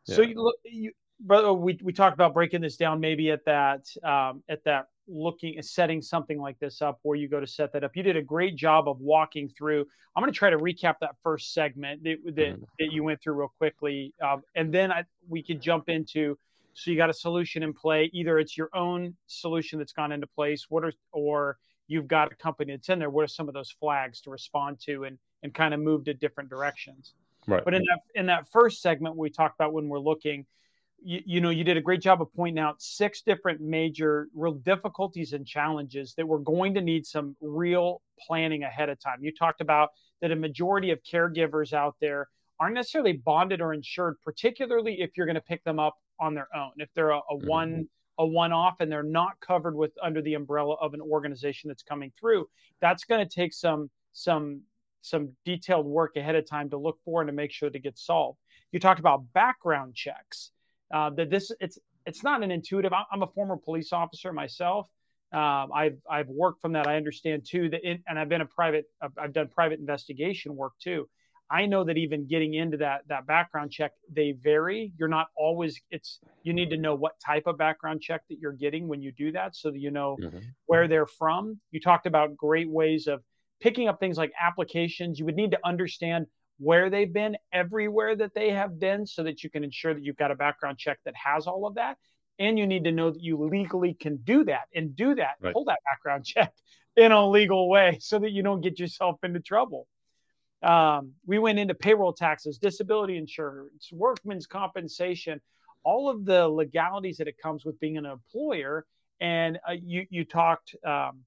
yeah. 0.06 0.16
so 0.16 0.22
you 0.22 0.34
look, 0.36 0.56
you, 0.64 0.92
brother, 1.20 1.52
we 1.52 1.78
we 1.82 1.92
talked 1.92 2.14
about 2.14 2.34
breaking 2.34 2.60
this 2.60 2.76
down 2.76 3.00
maybe 3.00 3.30
at 3.30 3.44
that 3.44 3.86
um, 4.04 4.42
at 4.48 4.64
that 4.64 4.86
looking 5.06 5.60
setting 5.62 6.00
something 6.00 6.40
like 6.40 6.58
this 6.60 6.80
up 6.80 7.00
where 7.02 7.16
you 7.16 7.28
go 7.28 7.40
to 7.40 7.46
set 7.46 7.72
that 7.72 7.84
up. 7.84 7.96
You 7.96 8.02
did 8.02 8.16
a 8.16 8.22
great 8.22 8.56
job 8.56 8.88
of 8.88 9.00
walking 9.00 9.48
through. 9.56 9.86
I'm 10.16 10.22
going 10.22 10.32
to 10.32 10.38
try 10.38 10.50
to 10.50 10.58
recap 10.58 10.94
that 11.00 11.16
first 11.22 11.52
segment 11.52 12.02
that 12.04 12.16
that, 12.24 12.36
mm-hmm. 12.36 12.62
that 12.78 12.92
you 12.92 13.04
went 13.04 13.22
through 13.22 13.34
real 13.34 13.52
quickly, 13.58 14.14
um, 14.22 14.42
and 14.54 14.72
then 14.72 14.90
I, 14.92 15.04
we 15.28 15.42
could 15.42 15.60
jump 15.60 15.88
into. 15.88 16.38
So 16.72 16.90
you 16.90 16.96
got 16.96 17.10
a 17.10 17.14
solution 17.14 17.64
in 17.64 17.74
play. 17.74 18.10
Either 18.12 18.38
it's 18.38 18.56
your 18.56 18.70
own 18.74 19.16
solution 19.26 19.78
that's 19.78 19.92
gone 19.92 20.12
into 20.12 20.28
place, 20.28 20.66
what 20.68 20.84
are 20.84 20.92
or 21.12 21.58
you've 21.88 22.06
got 22.06 22.32
a 22.32 22.36
company 22.36 22.72
that's 22.72 22.88
in 22.88 23.00
there. 23.00 23.10
What 23.10 23.24
are 23.24 23.28
some 23.28 23.48
of 23.48 23.54
those 23.54 23.72
flags 23.72 24.20
to 24.22 24.30
respond 24.30 24.78
to 24.86 25.04
and 25.04 25.18
and 25.42 25.52
kind 25.54 25.74
of 25.74 25.80
moved 25.80 26.06
to 26.06 26.14
different 26.14 26.50
directions? 26.50 27.14
Right. 27.46 27.64
But 27.64 27.74
in 27.74 27.82
that 27.84 28.00
in 28.14 28.26
that 28.26 28.48
first 28.50 28.82
segment 28.82 29.16
we 29.16 29.30
talked 29.30 29.56
about 29.58 29.72
when 29.72 29.88
we're 29.88 29.98
looking, 29.98 30.46
you, 31.02 31.20
you, 31.24 31.40
know, 31.40 31.50
you 31.50 31.64
did 31.64 31.76
a 31.76 31.80
great 31.80 32.00
job 32.00 32.20
of 32.20 32.32
pointing 32.34 32.62
out 32.62 32.80
six 32.82 33.22
different 33.22 33.60
major 33.60 34.28
real 34.34 34.52
difficulties 34.52 35.32
and 35.32 35.46
challenges 35.46 36.14
that 36.16 36.26
we're 36.26 36.38
going 36.38 36.74
to 36.74 36.80
need 36.80 37.06
some 37.06 37.36
real 37.40 38.02
planning 38.20 38.62
ahead 38.62 38.88
of 38.88 39.00
time. 39.00 39.18
You 39.22 39.32
talked 39.32 39.60
about 39.60 39.90
that 40.20 40.30
a 40.30 40.36
majority 40.36 40.90
of 40.90 41.00
caregivers 41.02 41.72
out 41.72 41.96
there 42.00 42.28
aren't 42.58 42.74
necessarily 42.74 43.14
bonded 43.14 43.62
or 43.62 43.72
insured, 43.72 44.16
particularly 44.22 45.00
if 45.00 45.16
you're 45.16 45.26
going 45.26 45.34
to 45.34 45.40
pick 45.40 45.64
them 45.64 45.78
up 45.80 45.96
on 46.18 46.34
their 46.34 46.48
own. 46.54 46.72
If 46.76 46.90
they're 46.94 47.10
a, 47.10 47.18
a 47.18 47.36
mm-hmm. 47.36 47.48
one 47.48 47.88
a 48.18 48.26
one-off 48.26 48.80
and 48.80 48.92
they're 48.92 49.02
not 49.02 49.40
covered 49.40 49.74
with 49.74 49.92
under 50.02 50.20
the 50.20 50.34
umbrella 50.34 50.74
of 50.74 50.92
an 50.92 51.00
organization 51.00 51.68
that's 51.68 51.82
coming 51.82 52.12
through 52.20 52.46
that's 52.78 53.04
going 53.04 53.26
to 53.26 53.34
take 53.34 53.54
some 53.54 53.88
some 54.12 54.60
some 55.02 55.30
detailed 55.44 55.86
work 55.86 56.16
ahead 56.16 56.34
of 56.34 56.48
time 56.48 56.70
to 56.70 56.76
look 56.76 56.98
for 57.04 57.20
and 57.20 57.28
to 57.28 57.32
make 57.32 57.52
sure 57.52 57.70
to 57.70 57.78
get 57.78 57.98
solved 57.98 58.38
you 58.72 58.80
talked 58.80 59.00
about 59.00 59.32
background 59.32 59.94
checks 59.94 60.50
uh, 60.94 61.10
that 61.10 61.30
this 61.30 61.52
it's 61.60 61.78
it's 62.06 62.22
not 62.22 62.42
an 62.42 62.50
intuitive 62.50 62.92
i'm 63.12 63.22
a 63.22 63.26
former 63.28 63.56
police 63.56 63.92
officer 63.92 64.32
myself 64.32 64.88
um, 65.32 65.70
I've 65.72 65.98
I've 66.10 66.28
worked 66.28 66.60
from 66.60 66.72
that. 66.72 66.88
I 66.88 66.96
understand 66.96 67.46
too 67.48 67.68
that, 67.70 67.88
in, 67.88 68.02
and 68.08 68.18
I've 68.18 68.28
been 68.28 68.40
a 68.40 68.46
private. 68.46 68.86
I've 69.16 69.32
done 69.32 69.48
private 69.48 69.78
investigation 69.78 70.56
work 70.56 70.72
too. 70.82 71.08
I 71.48 71.66
know 71.66 71.84
that 71.84 71.96
even 71.96 72.26
getting 72.26 72.54
into 72.54 72.78
that 72.78 73.02
that 73.08 73.26
background 73.26 73.70
check, 73.70 73.92
they 74.12 74.32
vary. 74.32 74.92
You're 74.98 75.08
not 75.08 75.28
always 75.36 75.80
it's 75.90 76.18
you 76.42 76.52
need 76.52 76.70
to 76.70 76.76
know 76.76 76.96
what 76.96 77.12
type 77.24 77.46
of 77.46 77.58
background 77.58 78.02
check 78.02 78.22
that 78.28 78.38
you're 78.40 78.52
getting 78.52 78.88
when 78.88 79.02
you 79.02 79.12
do 79.12 79.30
that 79.32 79.54
so 79.54 79.70
that 79.70 79.78
you 79.78 79.92
know 79.92 80.16
mm-hmm. 80.20 80.38
where 80.66 80.88
they're 80.88 81.06
from. 81.06 81.60
You 81.70 81.80
talked 81.80 82.06
about 82.06 82.36
great 82.36 82.68
ways 82.68 83.06
of 83.06 83.22
picking 83.60 83.88
up 83.88 84.00
things 84.00 84.16
like 84.16 84.32
applications. 84.40 85.18
You 85.18 85.24
would 85.26 85.36
need 85.36 85.52
to 85.52 85.58
understand 85.64 86.26
where 86.58 86.90
they've 86.90 87.12
been 87.12 87.36
everywhere 87.52 88.14
that 88.16 88.34
they 88.34 88.50
have 88.50 88.78
been 88.78 89.06
so 89.06 89.22
that 89.22 89.42
you 89.42 89.50
can 89.50 89.64
ensure 89.64 89.94
that 89.94 90.04
you've 90.04 90.16
got 90.16 90.30
a 90.30 90.34
background 90.34 90.78
check 90.78 90.98
that 91.04 91.14
has 91.16 91.46
all 91.46 91.66
of 91.66 91.74
that. 91.76 91.96
And 92.38 92.58
you 92.58 92.66
need 92.66 92.84
to 92.84 92.92
know 92.92 93.10
that 93.10 93.22
you 93.22 93.36
legally 93.48 93.94
can 93.94 94.16
do 94.18 94.44
that 94.44 94.64
and 94.74 94.94
do 94.94 95.14
that, 95.14 95.34
right. 95.40 95.52
pull 95.52 95.64
that 95.66 95.78
background 95.84 96.24
check 96.26 96.52
in 96.96 97.12
a 97.12 97.28
legal 97.28 97.68
way 97.68 97.98
so 98.00 98.18
that 98.18 98.30
you 98.30 98.42
don't 98.42 98.60
get 98.60 98.78
yourself 98.78 99.18
into 99.22 99.40
trouble. 99.40 99.86
Um, 100.62 101.12
we 101.26 101.38
went 101.38 101.58
into 101.58 101.74
payroll 101.74 102.12
taxes, 102.12 102.58
disability 102.58 103.16
insurance, 103.16 103.88
workman's 103.92 104.46
compensation, 104.46 105.40
all 105.82 106.10
of 106.10 106.26
the 106.26 106.46
legalities 106.46 107.16
that 107.18 107.28
it 107.28 107.36
comes 107.42 107.64
with 107.64 107.80
being 107.80 107.96
an 107.96 108.04
employer. 108.04 108.84
And 109.20 109.58
uh, 109.68 109.72
you 109.72 110.06
you 110.10 110.24
talked 110.24 110.74
um, 110.84 111.20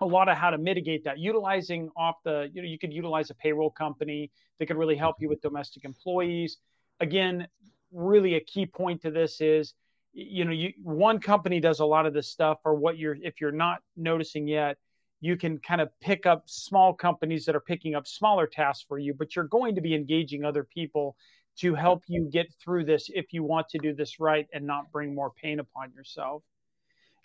a 0.00 0.06
lot 0.06 0.28
of 0.28 0.36
how 0.36 0.50
to 0.50 0.58
mitigate 0.58 1.04
that, 1.04 1.18
utilizing 1.18 1.90
off 1.96 2.16
the 2.24 2.50
you 2.52 2.62
know 2.62 2.68
you 2.68 2.78
could 2.78 2.92
utilize 2.92 3.30
a 3.30 3.34
payroll 3.34 3.70
company 3.70 4.30
that 4.58 4.66
could 4.66 4.76
really 4.76 4.96
help 4.96 5.16
you 5.20 5.28
with 5.28 5.40
domestic 5.40 5.84
employees. 5.84 6.58
Again, 7.00 7.48
really 7.92 8.34
a 8.34 8.40
key 8.40 8.66
point 8.66 9.02
to 9.02 9.10
this 9.10 9.40
is 9.40 9.74
you 10.12 10.44
know 10.44 10.52
you 10.52 10.72
one 10.82 11.18
company 11.18 11.60
does 11.60 11.80
a 11.80 11.84
lot 11.84 12.06
of 12.06 12.12
this 12.12 12.28
stuff 12.28 12.58
or 12.64 12.74
what 12.74 12.98
you're 12.98 13.16
if 13.22 13.40
you're 13.40 13.50
not 13.50 13.80
noticing 13.96 14.46
yet 14.46 14.76
you 15.22 15.36
can 15.36 15.58
kind 15.58 15.80
of 15.80 15.88
pick 16.00 16.26
up 16.26 16.42
small 16.46 16.92
companies 16.92 17.44
that 17.44 17.54
are 17.54 17.60
picking 17.60 17.94
up 17.94 18.08
smaller 18.08 18.46
tasks 18.46 18.84
for 18.86 18.98
you, 18.98 19.14
but 19.14 19.34
you're 19.36 19.44
going 19.44 19.76
to 19.76 19.80
be 19.80 19.94
engaging 19.94 20.44
other 20.44 20.64
people 20.64 21.16
to 21.58 21.76
help 21.76 22.02
you 22.08 22.28
get 22.30 22.52
through 22.62 22.84
this 22.84 23.08
if 23.14 23.32
you 23.32 23.44
want 23.44 23.68
to 23.68 23.78
do 23.78 23.94
this 23.94 24.18
right 24.18 24.48
and 24.52 24.66
not 24.66 24.90
bring 24.90 25.14
more 25.14 25.30
pain 25.30 25.60
upon 25.60 25.92
yourself. 25.92 26.42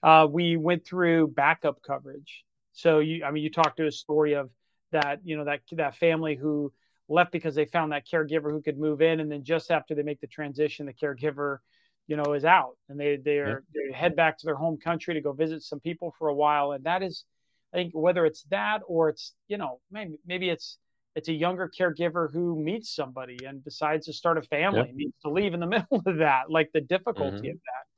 Uh, 0.04 0.28
we 0.30 0.58
went 0.58 0.86
through 0.86 1.28
backup 1.30 1.82
coverage. 1.82 2.46
So 2.78 3.00
you, 3.00 3.26
I 3.26 3.32
mean, 3.32 3.44
you 3.44 3.50
talked 3.50 3.78
to 3.78 3.88
a 3.88 3.92
story 3.92 4.34
of 4.34 4.52
that, 4.92 5.22
you 5.24 5.36
know, 5.36 5.46
that 5.46 5.62
that 5.72 5.96
family 5.96 6.36
who 6.36 6.72
left 7.10 7.32
because 7.32 7.56
they 7.56 7.66
found 7.66 7.92
that 7.92 8.06
caregiver 8.06 8.52
who 8.52 8.62
could 8.62 8.78
move 8.78 9.02
in, 9.02 9.20
and 9.20 9.32
then 9.32 9.44
just 9.44 9.72
after 9.72 9.96
they 9.96 10.04
make 10.04 10.22
the 10.22 10.28
transition, 10.28 10.86
the 10.86 10.94
caregiver, 10.94 11.58
you 12.06 12.16
know, 12.18 12.34
is 12.34 12.46
out, 12.46 12.78
and 12.88 13.00
they 13.00 13.18
they 13.18 13.40
are 13.40 13.64
they 13.74 13.92
head 13.98 14.16
back 14.16 14.38
to 14.38 14.46
their 14.46 14.56
home 14.56 14.78
country 14.78 15.16
to 15.16 15.22
go 15.22 15.34
visit 15.34 15.64
some 15.64 15.80
people 15.80 16.14
for 16.20 16.28
a 16.28 16.36
while, 16.36 16.74
and 16.74 16.84
that 16.84 17.02
is 17.02 17.26
I 17.74 17.78
think 17.78 17.94
whether 17.96 18.28
it's 18.28 18.44
that 18.52 18.82
or 18.88 19.10
it's 19.10 19.34
you 19.48 19.58
know 19.58 19.80
maybe 19.90 20.20
maybe 20.28 20.48
it's 20.48 20.78
it's 21.16 21.30
a 21.30 21.34
younger 21.34 21.72
caregiver 21.76 22.32
who 22.32 22.64
meets 22.64 22.94
somebody 22.94 23.40
and 23.44 23.64
decides 23.64 24.06
to 24.06 24.14
start 24.14 24.38
a 24.38 24.44
family, 24.44 24.92
needs 24.94 25.16
to 25.24 25.32
leave 25.32 25.56
in 25.56 25.62
the 25.62 25.66
middle 25.76 26.04
of 26.06 26.18
that, 26.18 26.52
like 26.52 26.70
the 26.76 26.82
difficulty 26.82 27.38
mm-hmm. 27.38 27.50
of 27.50 27.56
that. 27.56 27.97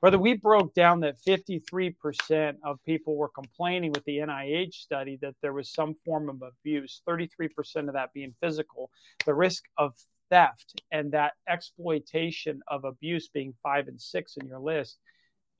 Whether 0.00 0.18
we 0.18 0.34
broke 0.34 0.74
down 0.74 1.00
that 1.00 1.16
53% 1.26 2.56
of 2.62 2.78
people 2.84 3.16
were 3.16 3.30
complaining 3.30 3.92
with 3.92 4.04
the 4.04 4.18
NIH 4.18 4.74
study 4.74 5.18
that 5.22 5.34
there 5.40 5.54
was 5.54 5.72
some 5.72 5.94
form 6.04 6.28
of 6.28 6.42
abuse, 6.42 7.00
33% 7.08 7.88
of 7.88 7.94
that 7.94 8.12
being 8.12 8.34
physical, 8.42 8.90
the 9.24 9.34
risk 9.34 9.64
of 9.78 9.94
theft 10.30 10.82
and 10.90 11.12
that 11.12 11.32
exploitation 11.48 12.60
of 12.68 12.84
abuse 12.84 13.28
being 13.28 13.54
five 13.62 13.88
and 13.88 14.00
six 14.00 14.36
in 14.36 14.46
your 14.46 14.60
list. 14.60 14.98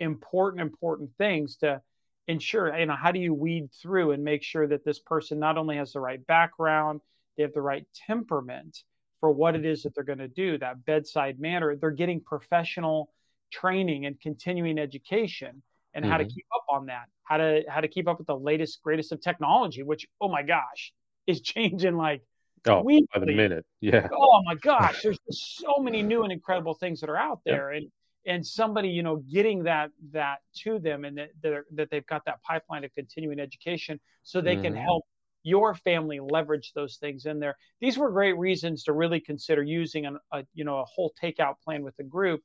Important, 0.01 0.61
important 0.61 1.11
things 1.17 1.57
to 1.57 1.81
ensure 2.27 2.77
you 2.77 2.87
know 2.87 2.97
how 2.97 3.13
do 3.13 3.19
you 3.19 3.35
weed 3.35 3.69
through 3.83 4.13
and 4.13 4.25
make 4.25 4.43
sure 4.43 4.67
that 4.67 4.85
this 4.85 4.99
person 4.99 5.39
not 5.39 5.59
only 5.59 5.77
has 5.77 5.93
the 5.93 6.01
right 6.01 6.27
background 6.27 7.01
they 7.37 7.43
have 7.43 7.53
the 7.53 7.61
right 7.61 7.87
temperament 8.07 8.79
for 9.21 9.31
what 9.31 9.55
it 9.55 9.67
is 9.67 9.83
that 9.83 9.95
they're 9.95 10.05
going 10.05 10.19
to 10.19 10.29
do 10.29 10.57
that 10.57 10.85
bedside 10.87 11.39
manner 11.39 11.77
they're 11.77 11.91
getting 11.91 12.21
professional 12.21 13.13
training 13.61 14.07
and 14.07 14.21
continuing 14.21 14.79
education 14.79 15.63
and 15.95 16.05
mm-hmm. 16.05 16.13
how 16.13 16.19
to 16.19 16.25
mm-hmm. 16.25 16.35
keep 16.35 16.47
up 16.55 16.65
on 16.71 16.87
that 16.87 17.05
how 17.23 17.37
to 17.37 17.63
how 17.69 17.81
to 17.81 17.89
keep 17.89 18.09
up 18.09 18.19
with 18.19 18.27
the 18.27 18.37
latest 18.37 18.83
greatest 18.83 19.13
of 19.13 19.21
technology 19.21 19.83
which 19.83 20.07
oh 20.21 20.29
my 20.29 20.43
gosh 20.43 20.93
is 21.27 21.41
changing 21.41 21.97
like 21.97 22.23
oh, 22.67 22.83
weekly. 22.83 23.09
by 23.13 23.21
the 23.21 23.35
minute. 23.35 23.65
Yeah. 23.81 24.09
Oh 24.13 24.43
my 24.45 24.55
gosh, 24.55 25.03
there's 25.03 25.19
so 25.31 25.77
many 25.81 26.03
new 26.03 26.23
and 26.23 26.33
incredible 26.33 26.75
things 26.75 27.01
that 27.01 27.11
are 27.11 27.17
out 27.17 27.41
there, 27.45 27.73
yeah. 27.73 27.79
and 27.79 27.91
and 28.27 28.47
somebody 28.47 28.89
you 28.89 29.03
know 29.03 29.17
getting 29.17 29.65
that 29.65 29.91
that 30.13 30.39
to 30.63 30.79
them, 30.79 31.05
and 31.05 31.19
that 31.19 31.65
that 31.75 31.91
they've 31.91 32.07
got 32.07 32.25
that 32.27 32.43
pipeline 32.43 32.85
of 32.85 32.95
continuing 32.95 33.41
education, 33.41 34.01
so 34.23 34.41
they 34.41 34.55
mm-hmm. 34.55 34.63
can 34.63 34.77
help 34.77 35.05
your 35.43 35.75
family 35.75 36.21
leverage 36.21 36.73
those 36.75 36.97
things 36.97 37.27
in 37.27 37.39
there. 37.39 37.57
These 37.81 37.99
were 37.99 38.11
great 38.11 38.39
reasons 38.39 38.85
to 38.85 38.95
really 38.95 39.21
consider 39.21 39.63
using 39.63 40.07
an, 40.07 40.19
a 40.33 40.45
you 40.55 40.65
know 40.65 40.79
a 40.79 40.85
whole 40.85 41.13
takeout 41.23 41.55
plan 41.65 41.83
with 41.83 41.97
the 41.97 42.05
group. 42.05 42.41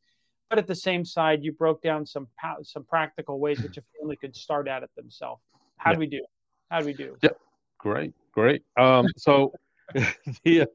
But 0.50 0.60
at 0.60 0.68
the 0.68 0.76
same 0.76 1.06
side, 1.06 1.44
you 1.44 1.52
broke 1.52 1.82
down 1.82 2.06
some 2.06 2.28
some 2.64 2.84
practical 2.84 3.40
ways 3.40 3.62
which 3.62 3.78
a 3.78 3.84
family 4.00 4.16
could 4.16 4.36
start 4.36 4.68
at 4.68 4.84
it 4.84 4.90
themselves. 4.96 5.42
How 5.78 5.94
do 5.94 6.00
we 6.00 6.08
do? 6.08 6.26
How 6.70 6.80
do 6.80 6.86
we 6.86 6.94
do? 6.94 7.16
Yep. 7.22 7.38
Great. 7.78 8.14
Great. 8.34 8.64
Um, 8.78 9.08
so, 9.18 9.52
uh, 9.96 10.66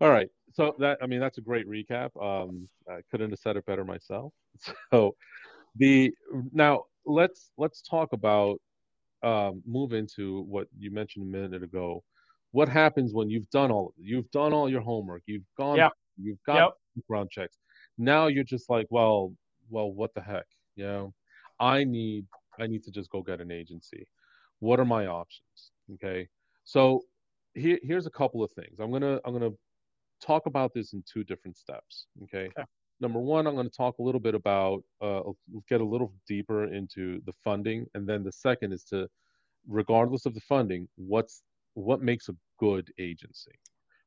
all 0.00 0.10
right. 0.10 0.28
So 0.52 0.74
that 0.78 0.98
I 1.02 1.06
mean 1.06 1.20
that's 1.20 1.38
a 1.38 1.42
great 1.42 1.68
recap. 1.68 2.10
Um, 2.20 2.68
I 2.88 3.00
couldn't 3.10 3.30
have 3.30 3.38
said 3.38 3.56
it 3.56 3.66
better 3.66 3.84
myself. 3.84 4.32
So, 4.92 5.14
the 5.76 6.12
now 6.52 6.84
let's 7.06 7.52
let's 7.56 7.82
talk 7.82 8.12
about 8.12 8.60
um, 9.22 9.62
move 9.66 9.92
into 9.92 10.42
what 10.42 10.66
you 10.78 10.90
mentioned 10.90 11.32
a 11.34 11.38
minute 11.38 11.62
ago. 11.62 12.02
What 12.52 12.68
happens 12.68 13.14
when 13.14 13.30
you've 13.30 13.48
done 13.50 13.70
all 13.70 13.88
of 13.88 13.92
it? 13.98 14.08
You've 14.08 14.30
done 14.32 14.52
all 14.52 14.68
your 14.68 14.80
homework. 14.80 15.22
You've 15.26 15.44
gone. 15.56 15.76
Yeah. 15.76 15.90
You've 16.20 16.42
got 16.44 16.56
yep. 16.56 16.70
background 16.96 17.30
checks. 17.30 17.56
Now 18.00 18.28
you're 18.28 18.44
just 18.44 18.70
like, 18.70 18.86
well, 18.90 19.34
well, 19.68 19.92
what 19.92 20.14
the 20.14 20.22
heck? 20.22 20.46
You 20.74 20.84
know, 20.84 21.14
I 21.60 21.84
need 21.84 22.26
I 22.58 22.66
need 22.66 22.82
to 22.84 22.90
just 22.90 23.10
go 23.10 23.22
get 23.22 23.40
an 23.40 23.50
agency. 23.50 24.06
What 24.60 24.80
are 24.80 24.84
my 24.84 25.06
options? 25.06 25.72
Okay. 25.94 26.28
So 26.64 27.02
here, 27.54 27.78
here's 27.82 28.06
a 28.06 28.10
couple 28.10 28.42
of 28.42 28.50
things. 28.52 28.80
I'm 28.80 28.90
gonna 28.90 29.20
I'm 29.24 29.34
gonna 29.34 29.50
talk 30.20 30.46
about 30.46 30.72
this 30.74 30.94
in 30.94 31.04
two 31.10 31.24
different 31.24 31.56
steps. 31.58 32.06
Okay. 32.24 32.48
okay. 32.48 32.64
Number 33.00 33.18
one, 33.18 33.46
I'm 33.46 33.54
going 33.54 33.68
to 33.68 33.76
talk 33.76 33.98
a 33.98 34.02
little 34.02 34.20
bit 34.20 34.34
about 34.34 34.82
uh, 35.00 35.22
get 35.68 35.80
a 35.80 35.84
little 35.84 36.12
deeper 36.28 36.64
into 36.64 37.22
the 37.24 37.32
funding, 37.42 37.86
and 37.94 38.06
then 38.06 38.22
the 38.22 38.32
second 38.32 38.72
is 38.74 38.84
to, 38.84 39.08
regardless 39.66 40.26
of 40.26 40.34
the 40.34 40.40
funding, 40.40 40.86
what's 40.96 41.42
what 41.74 42.02
makes 42.02 42.28
a 42.28 42.34
good 42.58 42.92
agency, 42.98 43.52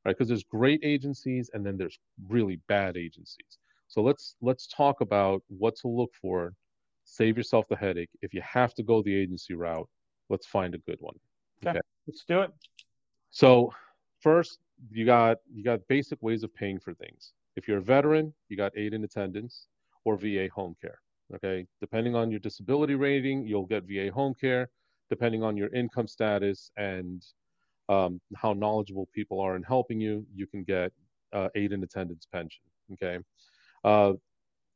right? 0.04 0.16
Because 0.16 0.28
there's 0.28 0.44
great 0.44 0.80
agencies 0.84 1.50
and 1.54 1.66
then 1.66 1.76
there's 1.76 1.98
really 2.28 2.60
bad 2.68 2.96
agencies. 2.96 3.58
So 3.94 4.02
let's 4.02 4.34
let's 4.42 4.66
talk 4.66 5.02
about 5.02 5.44
what 5.46 5.76
to 5.76 5.86
look 5.86 6.12
for. 6.20 6.52
Save 7.04 7.36
yourself 7.36 7.68
the 7.68 7.76
headache. 7.76 8.10
If 8.22 8.34
you 8.34 8.42
have 8.42 8.74
to 8.74 8.82
go 8.82 9.02
the 9.02 9.14
agency 9.14 9.54
route, 9.54 9.88
let's 10.30 10.46
find 10.46 10.74
a 10.74 10.78
good 10.78 10.98
one. 10.98 11.14
Okay, 11.62 11.78
okay. 11.78 11.80
let's 12.08 12.24
do 12.26 12.40
it. 12.40 12.50
So 13.30 13.72
first, 14.20 14.58
you 14.90 15.06
got 15.06 15.36
you 15.48 15.62
got 15.62 15.78
basic 15.86 16.20
ways 16.22 16.42
of 16.42 16.52
paying 16.52 16.80
for 16.80 16.92
things. 16.92 17.34
If 17.54 17.68
you're 17.68 17.78
a 17.78 17.82
veteran, 17.82 18.34
you 18.48 18.56
got 18.56 18.76
Aid 18.76 18.94
and 18.94 19.04
Attendance 19.04 19.68
or 20.04 20.16
VA 20.16 20.48
home 20.52 20.74
care. 20.80 20.98
Okay, 21.32 21.64
depending 21.80 22.16
on 22.16 22.32
your 22.32 22.40
disability 22.40 22.96
rating, 22.96 23.46
you'll 23.46 23.66
get 23.66 23.84
VA 23.84 24.10
home 24.12 24.34
care. 24.34 24.70
Depending 25.08 25.44
on 25.44 25.56
your 25.56 25.72
income 25.72 26.08
status 26.08 26.72
and 26.76 27.24
um, 27.88 28.20
how 28.34 28.54
knowledgeable 28.54 29.08
people 29.14 29.38
are 29.38 29.54
in 29.54 29.62
helping 29.62 30.00
you, 30.00 30.26
you 30.34 30.48
can 30.48 30.64
get 30.64 30.90
uh, 31.32 31.48
Aid 31.54 31.72
and 31.72 31.84
Attendance 31.84 32.26
pension. 32.32 32.64
Okay, 32.94 33.18
uh, 33.84 34.12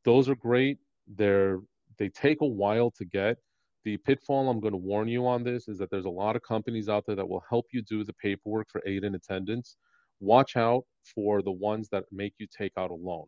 those 0.05 0.29
are 0.29 0.35
great. 0.35 0.77
They're 1.07 1.59
they 1.97 2.09
take 2.09 2.41
a 2.41 2.47
while 2.47 2.91
to 2.91 3.05
get. 3.05 3.37
The 3.83 3.97
pitfall 3.97 4.49
I'm 4.49 4.59
going 4.59 4.73
to 4.73 4.77
warn 4.77 5.07
you 5.07 5.25
on 5.27 5.43
this 5.43 5.67
is 5.67 5.77
that 5.79 5.89
there's 5.89 6.05
a 6.05 6.09
lot 6.09 6.35
of 6.35 6.41
companies 6.43 6.89
out 6.89 7.05
there 7.05 7.15
that 7.15 7.27
will 7.27 7.43
help 7.49 7.65
you 7.71 7.81
do 7.81 8.03
the 8.03 8.13
paperwork 8.13 8.67
for 8.69 8.81
Aid 8.85 9.03
and 9.03 9.15
Attendance. 9.15 9.77
Watch 10.19 10.55
out 10.57 10.83
for 11.15 11.41
the 11.41 11.51
ones 11.51 11.89
that 11.91 12.05
make 12.11 12.33
you 12.37 12.47
take 12.55 12.73
out 12.77 12.91
a 12.91 12.95
loan, 12.95 13.25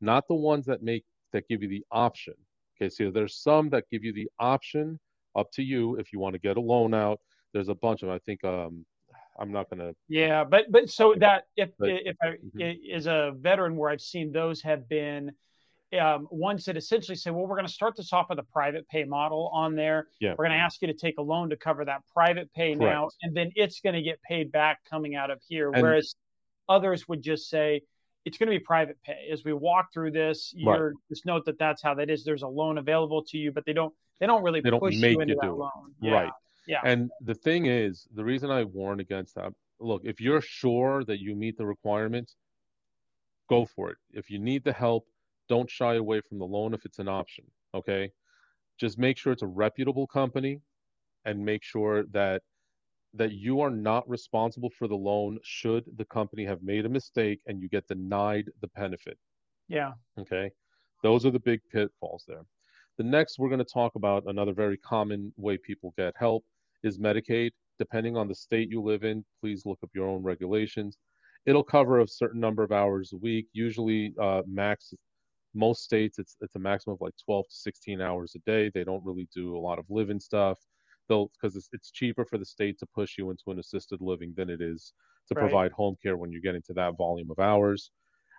not 0.00 0.26
the 0.28 0.34
ones 0.34 0.66
that 0.66 0.82
make 0.82 1.04
that 1.32 1.48
give 1.48 1.62
you 1.62 1.68
the 1.68 1.84
option. 1.90 2.34
Okay, 2.76 2.88
so 2.88 3.10
there's 3.10 3.36
some 3.36 3.70
that 3.70 3.84
give 3.90 4.02
you 4.04 4.12
the 4.12 4.28
option 4.38 4.98
up 5.36 5.50
to 5.52 5.62
you 5.62 5.96
if 5.96 6.12
you 6.12 6.18
want 6.18 6.34
to 6.34 6.40
get 6.40 6.56
a 6.56 6.60
loan 6.60 6.92
out. 6.92 7.20
There's 7.52 7.68
a 7.68 7.74
bunch 7.74 8.02
of 8.02 8.08
I 8.08 8.18
think 8.18 8.42
um, 8.44 8.84
I'm 9.38 9.52
not 9.52 9.68
going 9.68 9.80
to. 9.80 9.94
Yeah, 10.08 10.44
but 10.44 10.70
but 10.70 10.90
so 10.90 11.14
that 11.18 11.44
if 11.56 11.70
but, 11.78 11.88
if 11.88 12.16
I 12.22 12.26
mm-hmm. 12.26 12.60
is 12.60 13.06
a 13.06 13.32
veteran 13.36 13.76
where 13.76 13.90
I've 13.90 14.00
seen 14.00 14.32
those 14.32 14.62
have 14.62 14.88
been 14.88 15.32
um, 15.98 16.28
ones 16.30 16.64
that 16.64 16.76
essentially 16.76 17.16
say, 17.16 17.30
well, 17.30 17.46
we're 17.46 17.56
going 17.56 17.66
to 17.66 17.72
start 17.72 17.96
this 17.96 18.12
off 18.12 18.26
with 18.30 18.38
a 18.38 18.44
private 18.44 18.88
pay 18.88 19.04
model 19.04 19.50
on 19.52 19.74
there. 19.74 20.08
Yeah. 20.20 20.30
We're 20.30 20.46
going 20.46 20.58
to 20.58 20.62
ask 20.64 20.80
you 20.82 20.88
to 20.88 20.94
take 20.94 21.18
a 21.18 21.22
loan 21.22 21.50
to 21.50 21.56
cover 21.56 21.84
that 21.84 22.02
private 22.12 22.52
pay 22.52 22.74
Correct. 22.74 22.80
now, 22.80 23.08
and 23.22 23.36
then 23.36 23.50
it's 23.54 23.80
going 23.80 23.94
to 23.94 24.02
get 24.02 24.20
paid 24.22 24.50
back 24.52 24.80
coming 24.88 25.14
out 25.14 25.30
of 25.30 25.40
here. 25.48 25.70
And, 25.72 25.82
Whereas 25.82 26.14
others 26.68 27.06
would 27.08 27.22
just 27.22 27.48
say, 27.48 27.82
it's 28.24 28.38
going 28.38 28.50
to 28.50 28.58
be 28.58 28.58
private 28.58 28.96
pay. 29.04 29.28
As 29.30 29.44
we 29.44 29.52
walk 29.52 29.92
through 29.92 30.12
this, 30.12 30.52
you're 30.56 30.88
right. 30.88 30.94
just 31.10 31.26
note 31.26 31.44
that 31.44 31.58
that's 31.58 31.82
how 31.82 31.94
that 31.94 32.08
is. 32.08 32.24
There's 32.24 32.42
a 32.42 32.48
loan 32.48 32.78
available 32.78 33.22
to 33.24 33.38
you, 33.38 33.52
but 33.52 33.64
they 33.66 33.74
don't 33.74 33.92
they 34.18 34.26
don't 34.26 34.42
really 34.42 34.62
they 34.62 34.70
don't 34.70 34.80
push 34.80 34.96
make 34.96 35.12
you 35.12 35.20
into 35.20 35.34
you 35.34 35.38
that 35.42 35.48
do 35.48 35.54
loan. 35.54 35.94
Yeah. 36.00 36.12
Right. 36.12 36.32
Yeah. 36.66 36.80
And 36.84 37.10
the 37.20 37.34
thing 37.34 37.66
is, 37.66 38.06
the 38.14 38.24
reason 38.24 38.50
I 38.50 38.64
warn 38.64 39.00
against 39.00 39.34
that, 39.34 39.52
look, 39.80 40.02
if 40.04 40.20
you're 40.20 40.40
sure 40.40 41.04
that 41.04 41.20
you 41.20 41.34
meet 41.34 41.56
the 41.58 41.66
requirements, 41.66 42.36
go 43.48 43.64
for 43.64 43.90
it. 43.90 43.98
If 44.12 44.30
you 44.30 44.38
need 44.38 44.64
the 44.64 44.72
help, 44.72 45.06
don't 45.48 45.70
shy 45.70 45.94
away 45.94 46.20
from 46.28 46.38
the 46.38 46.46
loan 46.46 46.74
if 46.74 46.84
it's 46.84 46.98
an 46.98 47.08
option. 47.08 47.44
Okay. 47.74 48.10
Just 48.78 48.98
make 48.98 49.18
sure 49.18 49.32
it's 49.32 49.42
a 49.42 49.46
reputable 49.46 50.06
company 50.06 50.60
and 51.24 51.44
make 51.44 51.62
sure 51.62 52.04
that 52.12 52.42
that 53.16 53.32
you 53.32 53.60
are 53.60 53.70
not 53.70 54.08
responsible 54.08 54.70
for 54.70 54.88
the 54.88 54.96
loan 54.96 55.38
should 55.44 55.84
the 55.96 56.04
company 56.06 56.44
have 56.44 56.62
made 56.62 56.84
a 56.84 56.88
mistake 56.88 57.40
and 57.46 57.62
you 57.62 57.68
get 57.68 57.86
denied 57.86 58.50
the 58.60 58.66
benefit. 58.74 59.16
Yeah. 59.68 59.92
Okay. 60.18 60.50
Those 61.02 61.24
are 61.24 61.30
the 61.30 61.38
big 61.38 61.60
pitfalls 61.70 62.24
there. 62.26 62.44
The 62.98 63.04
next 63.04 63.38
we're 63.38 63.48
going 63.48 63.58
to 63.58 63.64
talk 63.64 63.94
about 63.94 64.24
another 64.26 64.52
very 64.52 64.76
common 64.78 65.32
way 65.36 65.56
people 65.58 65.94
get 65.96 66.14
help 66.16 66.44
is 66.84 66.98
Medicaid. 66.98 67.50
Depending 67.78 68.16
on 68.16 68.28
the 68.28 68.34
state 68.34 68.70
you 68.70 68.80
live 68.80 69.02
in, 69.02 69.24
please 69.40 69.66
look 69.66 69.78
up 69.82 69.90
your 69.94 70.08
own 70.08 70.22
regulations. 70.22 70.96
It'll 71.46 71.64
cover 71.64 72.00
a 72.00 72.06
certain 72.06 72.40
number 72.40 72.62
of 72.62 72.72
hours 72.72 73.12
a 73.12 73.16
week. 73.16 73.48
Usually, 73.52 74.14
uh, 74.20 74.42
max. 74.46 74.94
Most 75.56 75.84
states, 75.84 76.18
it's 76.18 76.36
it's 76.40 76.56
a 76.56 76.58
maximum 76.58 76.94
of 76.94 77.00
like 77.00 77.14
12 77.24 77.46
to 77.48 77.54
16 77.54 78.00
hours 78.00 78.34
a 78.34 78.40
day. 78.40 78.70
They 78.74 78.82
don't 78.82 79.04
really 79.04 79.28
do 79.34 79.56
a 79.56 79.58
lot 79.58 79.78
of 79.78 79.84
living 79.88 80.18
stuff. 80.18 80.58
They'll 81.08 81.30
because 81.40 81.54
it's, 81.56 81.68
it's 81.72 81.90
cheaper 81.90 82.24
for 82.24 82.38
the 82.38 82.44
state 82.44 82.78
to 82.80 82.86
push 82.86 83.16
you 83.18 83.30
into 83.30 83.44
an 83.48 83.58
assisted 83.60 84.00
living 84.00 84.34
than 84.36 84.50
it 84.50 84.60
is 84.60 84.92
to 85.28 85.34
right. 85.34 85.42
provide 85.42 85.72
home 85.72 85.96
care 86.02 86.16
when 86.16 86.32
you 86.32 86.40
get 86.40 86.56
into 86.56 86.72
that 86.74 86.96
volume 86.96 87.30
of 87.30 87.38
hours. 87.38 87.90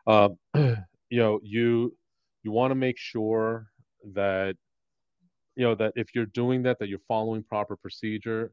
Um, 0.08 0.38
you 0.56 1.18
know, 1.18 1.39
you 1.41 1.96
you 2.43 2.52
want 2.52 2.72
to 2.72 2.76
make 2.76 2.98
sure 2.98 3.68
that 4.14 4.56
you 5.56 5.64
know 5.64 5.76
that 5.76 5.93
if 5.95 6.14
you're 6.14 6.26
doing 6.28 6.62
that 6.64 6.80
that 6.80 6.89
you're 6.89 6.99
following 7.08 7.43
proper 7.43 7.76
procedure 7.76 8.51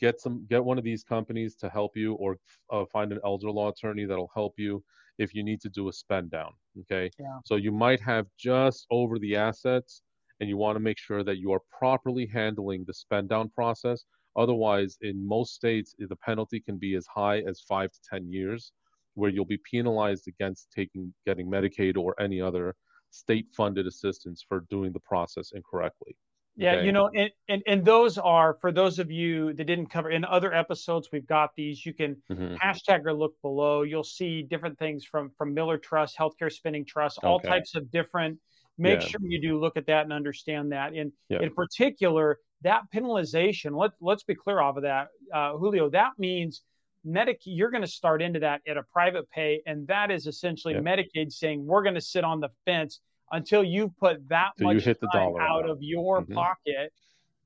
get 0.00 0.20
some 0.20 0.44
get 0.48 0.64
one 0.64 0.78
of 0.78 0.84
these 0.84 1.04
companies 1.04 1.54
to 1.54 1.68
help 1.68 1.96
you 1.96 2.14
or 2.14 2.36
uh, 2.70 2.84
find 2.92 3.12
an 3.12 3.20
elder 3.24 3.50
law 3.50 3.68
attorney 3.68 4.04
that'll 4.04 4.30
help 4.34 4.54
you 4.56 4.82
if 5.18 5.34
you 5.34 5.44
need 5.44 5.60
to 5.60 5.68
do 5.68 5.88
a 5.88 5.92
spend 5.92 6.30
down 6.30 6.52
okay? 6.80 7.10
Yeah. 7.18 7.38
so 7.44 7.56
you 7.56 7.72
might 7.72 8.00
have 8.00 8.26
just 8.38 8.86
over 8.90 9.18
the 9.18 9.36
assets 9.36 10.02
and 10.40 10.48
you 10.48 10.56
want 10.56 10.76
to 10.76 10.80
make 10.80 10.98
sure 10.98 11.22
that 11.22 11.38
you 11.38 11.52
are 11.52 11.60
properly 11.76 12.26
handling 12.26 12.84
the 12.86 12.94
spend 12.94 13.28
down 13.28 13.48
process. 13.50 14.04
Otherwise 14.36 14.98
in 15.00 15.26
most 15.26 15.54
states 15.54 15.94
the 15.98 16.16
penalty 16.16 16.58
can 16.58 16.76
be 16.76 16.96
as 16.96 17.06
high 17.06 17.38
as 17.40 17.60
5 17.60 17.92
to 17.92 17.98
10 18.10 18.32
years 18.32 18.72
where 19.14 19.30
you'll 19.30 19.44
be 19.44 19.60
penalized 19.70 20.26
against 20.26 20.72
taking 20.72 21.14
getting 21.24 21.48
medicaid 21.48 21.96
or 21.96 22.20
any 22.20 22.40
other 22.40 22.74
state 23.10 23.46
funded 23.56 23.86
assistance 23.86 24.44
for 24.46 24.64
doing 24.70 24.92
the 24.92 24.98
process 25.00 25.52
incorrectly 25.54 26.16
yeah, 26.56 26.74
okay. 26.76 26.86
you 26.86 26.92
know, 26.92 27.10
and, 27.14 27.30
and 27.48 27.62
and 27.66 27.84
those 27.84 28.16
are 28.16 28.54
for 28.60 28.70
those 28.70 28.98
of 28.98 29.10
you 29.10 29.52
that 29.54 29.64
didn't 29.64 29.86
cover 29.86 30.10
in 30.10 30.24
other 30.24 30.54
episodes. 30.54 31.08
We've 31.12 31.26
got 31.26 31.50
these. 31.56 31.84
You 31.84 31.92
can 31.92 32.16
mm-hmm. 32.30 32.54
hashtag 32.54 33.04
or 33.06 33.12
look 33.12 33.34
below. 33.42 33.82
You'll 33.82 34.04
see 34.04 34.42
different 34.42 34.78
things 34.78 35.04
from 35.04 35.30
from 35.36 35.52
Miller 35.52 35.78
Trust, 35.78 36.16
Healthcare 36.16 36.52
Spending 36.52 36.84
Trust, 36.84 37.18
all 37.24 37.36
okay. 37.36 37.48
types 37.48 37.74
of 37.74 37.90
different. 37.90 38.38
Make 38.78 39.02
yeah. 39.02 39.06
sure 39.08 39.20
you 39.22 39.40
do 39.40 39.60
look 39.60 39.76
at 39.76 39.86
that 39.86 40.04
and 40.04 40.12
understand 40.12 40.72
that. 40.72 40.94
In 40.94 41.12
yeah. 41.28 41.42
in 41.42 41.52
particular, 41.52 42.38
that 42.62 42.82
penalization. 42.94 43.76
Let 43.76 43.92
let's 44.00 44.22
be 44.22 44.36
clear 44.36 44.60
off 44.60 44.76
of 44.76 44.84
that, 44.84 45.08
uh, 45.32 45.56
Julio. 45.56 45.90
That 45.90 46.12
means 46.18 46.62
Medicaid. 47.04 47.38
You're 47.46 47.70
going 47.70 47.82
to 47.82 47.88
start 47.88 48.22
into 48.22 48.40
that 48.40 48.62
at 48.68 48.76
a 48.76 48.84
private 48.92 49.28
pay, 49.30 49.60
and 49.66 49.88
that 49.88 50.12
is 50.12 50.28
essentially 50.28 50.74
Medicaid 50.74 51.32
saying 51.32 51.66
we're 51.66 51.82
going 51.82 51.96
to 51.96 52.00
sit 52.00 52.22
on 52.22 52.38
the 52.38 52.50
fence 52.64 53.00
until 53.32 53.64
you've 53.64 53.96
put 53.98 54.28
that 54.28 54.50
so 54.58 54.64
much 54.64 54.84
the 54.84 55.08
dollar 55.12 55.40
out 55.40 55.68
of 55.68 55.78
your 55.80 56.22
mm-hmm. 56.22 56.34
pocket 56.34 56.92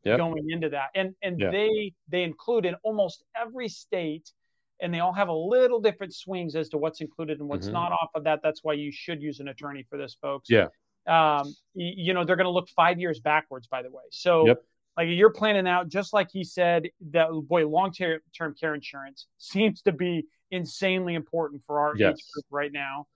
yep. 0.05 0.19
going 0.19 0.51
into 0.51 0.69
that. 0.71 0.89
And 0.95 1.15
and 1.23 1.41
they 1.41 1.93
they 2.09 2.23
include 2.23 2.67
in 2.67 2.75
almost 2.83 3.25
every 3.37 3.69
state 3.69 4.33
and 4.81 4.95
they 4.95 5.01
all 5.01 5.13
have 5.13 5.29
a 5.29 5.35
little 5.35 5.81
different 5.81 6.15
swings 6.15 6.55
as 6.55 6.69
to 6.69 6.79
what's 6.79 7.01
included 7.01 7.41
and 7.41 7.49
what's 7.49 7.67
mm-hmm. 7.67 7.75
not 7.75 7.93
off 7.93 8.11
of 8.15 8.25
that. 8.25 8.41
That's 8.43 8.63
why 8.63 8.75
you 8.75 8.93
should 8.93 9.21
use 9.21 9.41
an 9.41 9.49
attorney 9.49 9.85
for 9.89 9.99
this, 9.99 10.17
folks. 10.21 10.49
Yeah. 10.49 10.69
Um, 11.07 11.55
you, 11.75 11.93
you 11.97 12.15
know, 12.15 12.25
they're 12.25 12.37
going 12.37 12.45
to 12.45 12.51
look 12.51 12.69
five 12.69 13.01
years 13.01 13.19
backwards, 13.19 13.67
by 13.67 13.83
the 13.83 13.91
way. 13.91 14.03
So 14.11 14.47
yep. 14.47 14.63
Like 14.99 15.07
you're 15.11 15.31
planning 15.31 15.69
out, 15.69 15.89
just 15.89 16.13
like 16.13 16.29
he 16.29 16.43
said, 16.43 16.89
that 17.13 17.29
boy, 17.49 17.69
long 17.69 17.93
term 17.93 18.55
care 18.61 18.75
insurance 18.75 19.29
seems 19.39 19.81
to 19.83 19.93
be 19.93 20.27
insanely 20.51 21.15
important 21.15 21.63
for 21.65 21.79
our 21.79 21.97
yes. 21.97 22.15
age 22.15 22.25
group 22.35 22.47
right 22.51 22.73
now. 22.73 23.07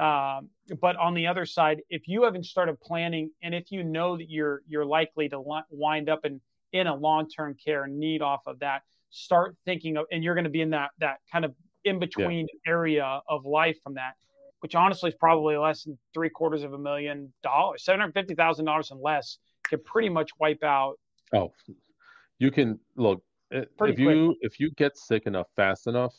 Um, 0.00 0.48
but 0.80 0.96
on 0.96 1.14
the 1.14 1.26
other 1.26 1.44
side, 1.44 1.82
if 1.90 2.08
you 2.08 2.22
haven't 2.22 2.46
started 2.46 2.80
planning, 2.80 3.30
and 3.42 3.54
if 3.54 3.70
you 3.70 3.84
know 3.84 4.16
that 4.16 4.30
you're 4.30 4.62
you're 4.66 4.84
likely 4.84 5.28
to 5.28 5.42
wind 5.70 6.08
up 6.08 6.24
in 6.24 6.40
in 6.72 6.86
a 6.86 6.94
long 6.94 7.28
term 7.28 7.54
care 7.62 7.86
need 7.86 8.22
off 8.22 8.42
of 8.46 8.60
that, 8.60 8.82
start 9.10 9.56
thinking 9.64 9.96
of, 9.98 10.06
and 10.10 10.24
you're 10.24 10.34
going 10.34 10.44
to 10.44 10.50
be 10.50 10.62
in 10.62 10.70
that 10.70 10.90
that 10.98 11.18
kind 11.30 11.44
of 11.44 11.54
in 11.84 11.98
between 11.98 12.46
yeah. 12.64 12.72
area 12.72 13.20
of 13.28 13.44
life 13.44 13.76
from 13.82 13.94
that, 13.94 14.14
which 14.60 14.74
honestly 14.74 15.10
is 15.10 15.16
probably 15.16 15.56
less 15.56 15.84
than 15.84 15.98
three 16.14 16.30
quarters 16.30 16.62
of 16.62 16.72
a 16.72 16.78
million 16.78 17.32
dollars, 17.42 17.84
seven 17.84 18.00
hundred 18.00 18.14
fifty 18.14 18.34
thousand 18.34 18.64
dollars 18.64 18.90
and 18.90 19.00
less, 19.00 19.38
can 19.68 19.80
pretty 19.84 20.08
much 20.08 20.30
wipe 20.38 20.64
out. 20.64 20.94
Oh, 21.34 21.52
you 22.38 22.50
can 22.50 22.78
look 22.96 23.22
if 23.50 23.98
you 23.98 24.36
if 24.40 24.60
you 24.60 24.70
get 24.76 24.96
sick 24.96 25.26
enough 25.26 25.48
fast 25.56 25.86
enough, 25.86 26.14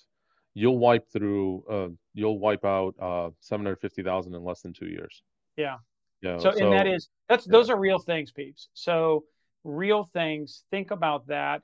you'll 0.54 0.78
wipe 0.78 1.10
through 1.12 1.64
uh, 1.70 1.88
you'll 2.14 2.40
wipe 2.40 2.66
out 2.66 2.96
uh, 3.00 3.30
750,000 3.40 4.34
in 4.34 4.44
less 4.44 4.62
than 4.62 4.74
2 4.74 4.88
years. 4.88 5.24
Yeah. 5.58 5.78
Yeah. 6.22 6.38
So, 6.38 6.52
so 6.52 6.66
and 6.66 6.74
that 6.74 6.88
is 6.88 7.10
that's 7.28 7.48
yeah. 7.48 7.52
those 7.52 7.70
are 7.70 7.78
real 7.78 8.00
things 8.00 8.32
peeps. 8.32 8.70
So 8.74 9.24
real 9.64 10.04
things, 10.14 10.64
think 10.70 10.92
about 10.92 11.28
that. 11.28 11.62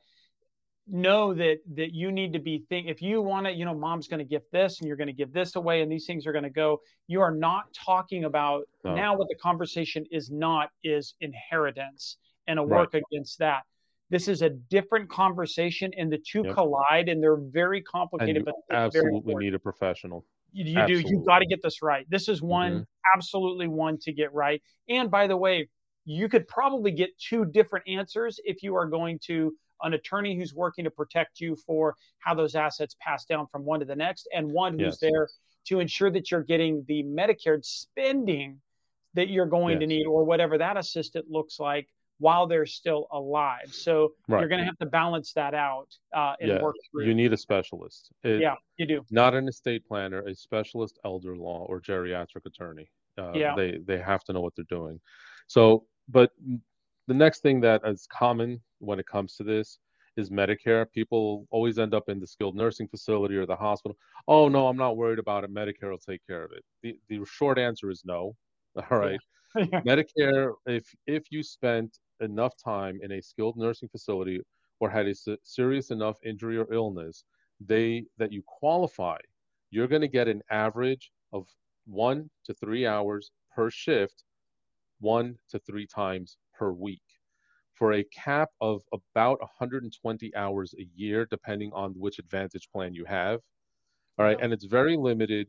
Know 0.87 1.33
that 1.33 1.57
that 1.75 1.93
you 1.93 2.11
need 2.11 2.33
to 2.33 2.39
be 2.39 2.63
think 2.69 2.87
if 2.87 3.01
you 3.01 3.21
want 3.21 3.45
to, 3.45 3.51
you 3.51 3.65
know, 3.65 3.75
mom's 3.75 4.07
going 4.07 4.19
to 4.19 4.25
give 4.25 4.43
this 4.51 4.79
and 4.79 4.87
you're 4.87 4.97
going 4.97 5.07
to 5.07 5.13
give 5.13 5.33
this 5.33 5.55
away 5.55 5.81
and 5.81 5.91
these 5.91 6.05
things 6.05 6.25
are 6.25 6.31
going 6.31 6.43
to 6.43 6.49
go. 6.49 6.81
You 7.07 7.21
are 7.21 7.35
not 7.35 7.65
talking 7.73 8.23
about 8.23 8.63
no. 8.83 8.95
now 8.95 9.15
what 9.15 9.27
the 9.27 9.35
conversation 9.35 10.05
is 10.11 10.31
not 10.31 10.69
is 10.83 11.13
inheritance 11.21 12.17
and 12.47 12.57
a 12.57 12.63
work 12.63 12.93
right. 12.93 13.03
against 13.11 13.39
that 13.39 13.63
this 14.09 14.27
is 14.27 14.41
a 14.41 14.49
different 14.49 15.09
conversation, 15.09 15.91
and 15.97 16.11
the 16.11 16.17
two 16.17 16.43
yep. 16.45 16.53
collide, 16.53 17.09
and 17.09 17.21
they're 17.21 17.35
very 17.35 17.81
complicated. 17.81 18.45
but 18.45 18.55
absolutely 18.71 19.35
need 19.35 19.53
a 19.53 19.59
professional. 19.59 20.25
You, 20.65 20.87
do. 20.87 20.99
You 20.99 21.23
got 21.25 21.39
to 21.39 21.45
get 21.45 21.61
this 21.61 21.81
right. 21.81 22.05
This 22.09 22.27
is 22.27 22.41
one 22.41 22.71
mm-hmm. 22.71 22.81
absolutely 23.15 23.67
one 23.67 23.97
to 24.01 24.11
get 24.11 24.33
right. 24.33 24.61
And 24.89 25.11
by 25.11 25.27
the 25.27 25.37
way, 25.37 25.69
you 26.05 26.29
could 26.29 26.47
probably 26.47 26.91
get 26.91 27.09
two 27.19 27.45
different 27.45 27.87
answers 27.87 28.39
if 28.43 28.63
you 28.63 28.75
are 28.75 28.87
going 28.87 29.19
to 29.25 29.53
an 29.83 29.93
attorney 29.93 30.35
who's 30.35 30.53
working 30.55 30.85
to 30.85 30.91
protect 30.91 31.39
you 31.39 31.55
for 31.55 31.95
how 32.19 32.33
those 32.33 32.55
assets 32.55 32.95
pass 32.99 33.25
down 33.25 33.45
from 33.51 33.63
one 33.63 33.79
to 33.79 33.85
the 33.85 33.95
next, 33.95 34.27
and 34.33 34.51
one 34.51 34.73
who's 34.73 34.97
yes. 34.99 34.99
there 34.99 35.27
to 35.67 35.79
ensure 35.79 36.09
that 36.09 36.31
you're 36.31 36.43
getting 36.43 36.83
the 36.87 37.03
Medicare 37.03 37.63
spending 37.63 38.59
that 39.13 39.29
you're 39.29 39.45
going 39.45 39.73
yes. 39.73 39.81
to 39.81 39.87
need, 39.87 40.05
or 40.05 40.23
whatever 40.23 40.57
that 40.57 40.77
assistant 40.77 41.29
looks 41.29 41.59
like 41.59 41.87
while 42.19 42.47
they're 42.47 42.65
still 42.65 43.07
alive. 43.11 43.71
So 43.71 44.13
right. 44.27 44.39
you're 44.39 44.49
going 44.49 44.59
to 44.59 44.65
have 44.65 44.77
to 44.79 44.85
balance 44.85 45.33
that 45.33 45.53
out 45.53 45.87
uh, 46.15 46.33
and 46.39 46.49
yeah, 46.49 46.61
work 46.61 46.75
through. 46.91 47.05
You 47.05 47.13
need 47.13 47.33
a 47.33 47.37
specialist. 47.37 48.11
It, 48.23 48.41
yeah, 48.41 48.55
you 48.77 48.85
do. 48.85 49.05
Not 49.11 49.33
an 49.33 49.47
estate 49.47 49.87
planner, 49.87 50.21
a 50.21 50.35
specialist 50.35 50.99
elder 51.05 51.35
law 51.35 51.65
or 51.69 51.79
geriatric 51.79 52.45
attorney. 52.45 52.89
Uh, 53.17 53.33
yeah. 53.33 53.55
They 53.55 53.79
they 53.85 53.99
have 53.99 54.23
to 54.25 54.33
know 54.33 54.41
what 54.41 54.55
they're 54.55 54.65
doing. 54.69 54.99
So, 55.47 55.85
but 56.09 56.31
the 57.07 57.13
next 57.13 57.41
thing 57.41 57.61
that 57.61 57.81
is 57.85 58.07
common 58.11 58.61
when 58.79 58.99
it 58.99 59.07
comes 59.07 59.35
to 59.37 59.43
this 59.43 59.79
is 60.17 60.29
Medicare. 60.29 60.91
People 60.91 61.47
always 61.51 61.79
end 61.79 61.93
up 61.93 62.09
in 62.09 62.19
the 62.19 62.27
skilled 62.27 62.55
nursing 62.55 62.87
facility 62.87 63.35
or 63.35 63.45
the 63.45 63.55
hospital. 63.55 63.97
Oh 64.27 64.47
no, 64.49 64.67
I'm 64.67 64.77
not 64.77 64.97
worried 64.97 65.19
about 65.19 65.43
it. 65.43 65.53
Medicare 65.53 65.91
will 65.91 65.97
take 65.97 66.25
care 66.27 66.43
of 66.43 66.51
it. 66.51 66.63
The 66.83 66.99
the 67.09 67.23
short 67.25 67.57
answer 67.57 67.89
is 67.89 68.03
no. 68.05 68.35
All 68.91 68.97
right. 68.97 69.19
Yeah. 69.55 69.81
Medicare, 69.81 70.53
if 70.67 70.85
if 71.07 71.31
you 71.31 71.41
spent 71.41 71.97
enough 72.21 72.53
time 72.63 72.99
in 73.01 73.11
a 73.13 73.21
skilled 73.21 73.57
nursing 73.57 73.89
facility 73.89 74.41
or 74.79 74.89
had 74.89 75.07
a 75.07 75.37
serious 75.43 75.91
enough 75.91 76.17
injury 76.23 76.57
or 76.57 76.71
illness, 76.71 77.23
they 77.59 78.05
that 78.17 78.31
you 78.31 78.43
qualify, 78.45 79.17
you're 79.71 79.87
going 79.87 80.01
to 80.01 80.07
get 80.07 80.27
an 80.27 80.41
average 80.51 81.11
of 81.33 81.47
one 81.85 82.29
to 82.45 82.53
three 82.53 82.85
hours 82.85 83.31
per 83.53 83.69
shift, 83.69 84.23
one 84.99 85.35
to 85.49 85.59
three 85.59 85.87
times 85.87 86.37
per 86.53 86.71
week, 86.71 87.01
for 87.73 87.93
a 87.93 88.03
cap 88.05 88.49
of 88.61 88.83
about 88.93 89.39
120 89.39 90.35
hours 90.35 90.73
a 90.79 90.87
year, 90.95 91.25
depending 91.29 91.71
on 91.73 91.93
which 91.93 92.19
Advantage 92.19 92.69
plan 92.71 92.93
you 92.93 93.05
have. 93.05 93.39
All 94.17 94.25
right, 94.25 94.37
and 94.41 94.51
it's 94.51 94.65
very 94.65 94.97
limited, 94.97 95.47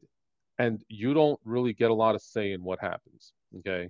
and 0.58 0.82
you 0.88 1.14
don't 1.14 1.40
really 1.44 1.72
get 1.72 1.90
a 1.90 1.94
lot 1.94 2.14
of 2.14 2.22
say 2.22 2.52
in 2.52 2.62
what 2.62 2.80
happens. 2.80 3.32
Okay, 3.58 3.88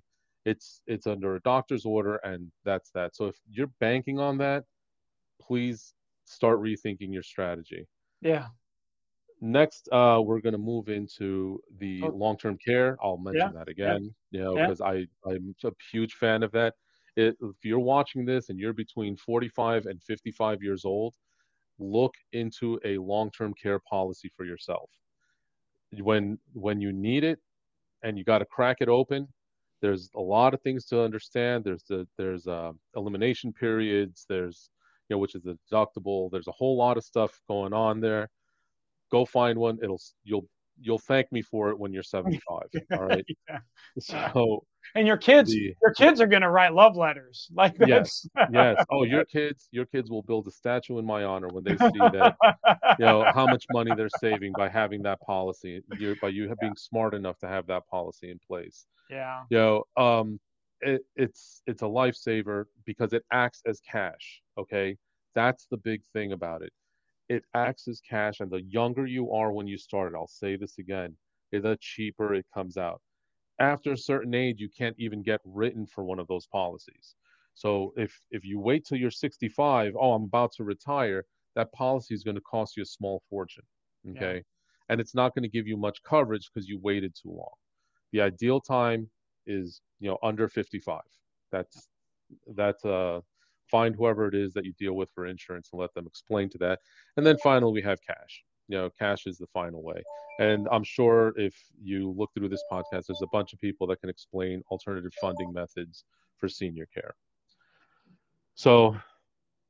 it's 0.49 0.80
it's 0.86 1.07
under 1.07 1.36
a 1.36 1.40
doctor's 1.40 1.84
order 1.84 2.16
and 2.16 2.51
that's 2.64 2.90
that 2.90 3.14
so 3.14 3.26
if 3.26 3.36
you're 3.51 3.70
banking 3.80 4.18
on 4.18 4.38
that 4.38 4.64
please 5.40 5.94
start 6.24 6.59
rethinking 6.61 7.12
your 7.12 7.22
strategy 7.22 7.86
yeah 8.22 8.46
next 9.40 9.88
uh, 9.92 10.20
we're 10.24 10.40
going 10.40 10.53
to 10.53 10.59
move 10.59 10.88
into 10.88 11.61
the 11.78 12.03
oh. 12.03 12.09
long-term 12.09 12.57
care 12.64 12.96
i'll 13.03 13.18
mention 13.18 13.51
yeah. 13.53 13.59
that 13.59 13.68
again 13.68 14.14
yeah. 14.30 14.38
you 14.38 14.44
know 14.44 14.55
because 14.55 14.80
yeah. 14.80 14.86
i 14.86 15.07
i'm 15.26 15.55
a 15.64 15.70
huge 15.92 16.14
fan 16.14 16.42
of 16.42 16.51
that 16.53 16.74
it, 17.16 17.36
if 17.42 17.57
you're 17.64 17.78
watching 17.78 18.24
this 18.24 18.49
and 18.49 18.59
you're 18.59 18.72
between 18.72 19.16
45 19.16 19.86
and 19.86 20.03
55 20.03 20.62
years 20.62 20.84
old 20.84 21.14
look 21.78 22.14
into 22.32 22.80
a 22.84 22.96
long-term 22.99 23.55
care 23.61 23.80
policy 23.80 24.30
for 24.36 24.44
yourself 24.44 24.90
when 26.01 26.38
when 26.55 26.80
you 26.80 26.92
need 26.92 27.22
it 27.22 27.38
and 28.03 28.16
you 28.16 28.24
got 28.24 28.38
to 28.38 28.44
crack 28.44 28.78
it 28.80 28.88
open 28.88 29.28
there's 29.81 30.11
a 30.14 30.20
lot 30.20 30.55
of 30.55 30.62
things 30.62 30.85
to 30.87 31.03
understand. 31.03 31.64
There's 31.64 31.85
the 31.85 32.07
there's 32.16 32.47
uh, 32.47 32.72
elimination 32.97 33.53
periods. 33.53 34.26
There's 34.29 34.70
you 35.09 35.14
know 35.14 35.18
which 35.18 35.35
is 35.35 35.43
deductible. 35.43 36.31
There's 36.31 36.49
a 36.49 36.53
whole 36.53 36.76
lot 36.76 36.97
of 36.97 37.05
stuff 37.05 37.41
going 37.49 37.72
on 37.72 38.01
there. 38.01 38.29
Go 39.11 39.24
find 39.24 39.59
one. 39.59 39.79
It'll 39.83 40.01
you'll 40.24 40.49
you'll 40.81 40.99
thank 40.99 41.31
me 41.33 41.43
for 41.43 41.70
it 41.70 41.79
when 41.79 41.93
you're 41.93 42.03
75. 42.03 42.62
All 42.93 43.05
right. 43.05 43.24
yeah. 43.49 43.59
So 44.31 44.64
and 44.95 45.07
your 45.07 45.16
kids 45.16 45.51
the, 45.51 45.74
your 45.83 45.93
kids 45.93 46.20
are 46.20 46.26
going 46.26 46.43
to 46.43 46.51
write 46.51 46.72
love 46.72 46.97
letters 46.97 47.49
like. 47.55 47.74
Yes. 47.87 48.26
yes. 48.51 48.85
Oh, 48.91 49.05
your 49.05 49.24
kids 49.24 49.68
your 49.70 49.87
kids 49.87 50.11
will 50.11 50.22
build 50.22 50.47
a 50.47 50.51
statue 50.51 50.99
in 50.99 51.05
my 51.05 51.24
honor 51.24 51.49
when 51.49 51.64
they 51.64 51.76
see 51.76 51.99
that 51.99 52.37
you 52.99 53.05
know 53.05 53.24
how 53.35 53.47
much 53.47 53.64
money 53.72 53.93
they're 53.97 54.09
saving 54.09 54.53
by 54.57 54.68
having 54.68 55.03
that 55.03 55.20
policy. 55.20 55.83
You 55.99 56.16
by 56.20 56.29
you 56.29 56.55
being 56.61 56.76
smart 56.76 57.14
enough 57.14 57.39
to 57.41 57.49
have 57.49 57.66
that 57.66 57.87
policy 57.89 58.31
in 58.31 58.39
place. 58.47 58.87
Yeah. 59.11 59.43
You 59.51 59.59
know, 59.59 59.85
um 59.97 60.41
it, 60.81 61.03
it's 61.16 61.62
it's 61.66 61.83
a 61.83 61.87
lifesaver 61.87 62.64
because 62.85 63.12
it 63.12 63.24
acts 63.33 63.62
as 63.66 63.81
cash, 63.81 64.43
okay? 64.57 64.97
That's 65.35 65.66
the 65.70 65.76
big 65.76 66.03
thing 66.12 66.33
about 66.33 66.62
it 66.62 66.72
it 67.29 67.45
acts 67.55 67.89
as 67.89 68.01
cash. 68.01 68.41
And 68.41 68.51
the 68.51 68.62
younger 68.62 69.07
you 69.07 69.33
are 69.33 69.53
when 69.53 69.66
you 69.66 69.79
start 69.79 70.12
it, 70.12 70.16
I'll 70.16 70.26
say 70.26 70.57
this 70.57 70.79
again, 70.79 71.16
the 71.53 71.79
cheaper 71.81 72.35
it 72.35 72.47
comes 72.53 72.76
out. 72.76 73.01
After 73.61 73.93
a 73.93 73.99
certain 73.99 74.35
age, 74.35 74.61
you 74.61 74.68
can't 74.68 74.97
even 74.99 75.22
get 75.22 75.41
written 75.45 75.87
for 75.87 76.05
one 76.05 76.18
of 76.18 76.29
those 76.29 76.47
policies. 76.47 77.16
So 77.55 77.93
if 77.97 78.16
if 78.31 78.45
you 78.45 78.61
wait 78.61 78.85
till 78.87 78.99
you're 78.99 79.11
65, 79.11 79.95
oh, 79.99 80.12
I'm 80.12 80.24
about 80.24 80.53
to 80.53 80.64
retire, 80.64 81.24
that 81.57 81.72
policy 81.72 82.14
is 82.14 82.22
going 82.22 82.37
to 82.37 82.41
cost 82.43 82.76
you 82.76 82.85
a 82.85 82.87
small 82.87 83.20
fortune. 83.29 83.64
Okay. 84.11 84.37
Yeah. 84.37 84.43
And 84.91 85.01
it's 85.01 85.14
not 85.14 85.35
going 85.35 85.43
to 85.43 85.49
give 85.49 85.66
you 85.66 85.76
much 85.76 86.03
coverage 86.05 86.49
because 86.49 86.68
you 86.68 86.79
waited 86.81 87.14
too 87.20 87.31
long. 87.31 87.53
The 88.12 88.20
ideal 88.20 88.61
time 88.61 89.11
is, 89.47 89.81
you 89.99 90.09
know, 90.09 90.18
under 90.22 90.49
55. 90.49 91.01
That's 91.51 91.89
that's 92.55 92.85
uh 92.85 93.20
find 93.71 93.95
whoever 93.95 94.27
it 94.27 94.35
is 94.35 94.53
that 94.55 94.64
you 94.64 94.73
deal 94.79 94.95
with 94.95 95.11
for 95.14 95.27
insurance 95.27 95.71
and 95.73 95.81
let 95.81 95.95
them 95.95 96.07
explain 96.07 96.49
to 96.51 96.59
that. 96.59 96.81
And 97.16 97.27
then 97.27 97.37
finally, 97.43 97.73
we 97.73 97.83
have 97.83 97.99
cash. 98.07 98.45
You 98.69 98.79
know, 98.79 98.91
cash 98.99 99.27
is 99.27 99.39
the 99.39 99.47
final 99.47 99.83
way. 99.83 100.03
And 100.39 100.69
I'm 100.71 100.85
sure 100.85 101.33
if 101.37 101.55
you 101.83 102.14
look 102.16 102.31
through 102.35 102.49
this 102.49 102.62
podcast, 102.71 103.07
there's 103.07 103.23
a 103.23 103.29
bunch 103.33 103.53
of 103.53 103.61
people 103.61 103.87
that 103.89 104.01
can 104.01 104.11
explain 104.11 104.62
alternative 104.71 105.12
funding 105.21 105.53
methods 105.53 106.05
for 106.37 106.49
senior 106.49 106.87
care. 106.93 107.14
So, 108.55 108.97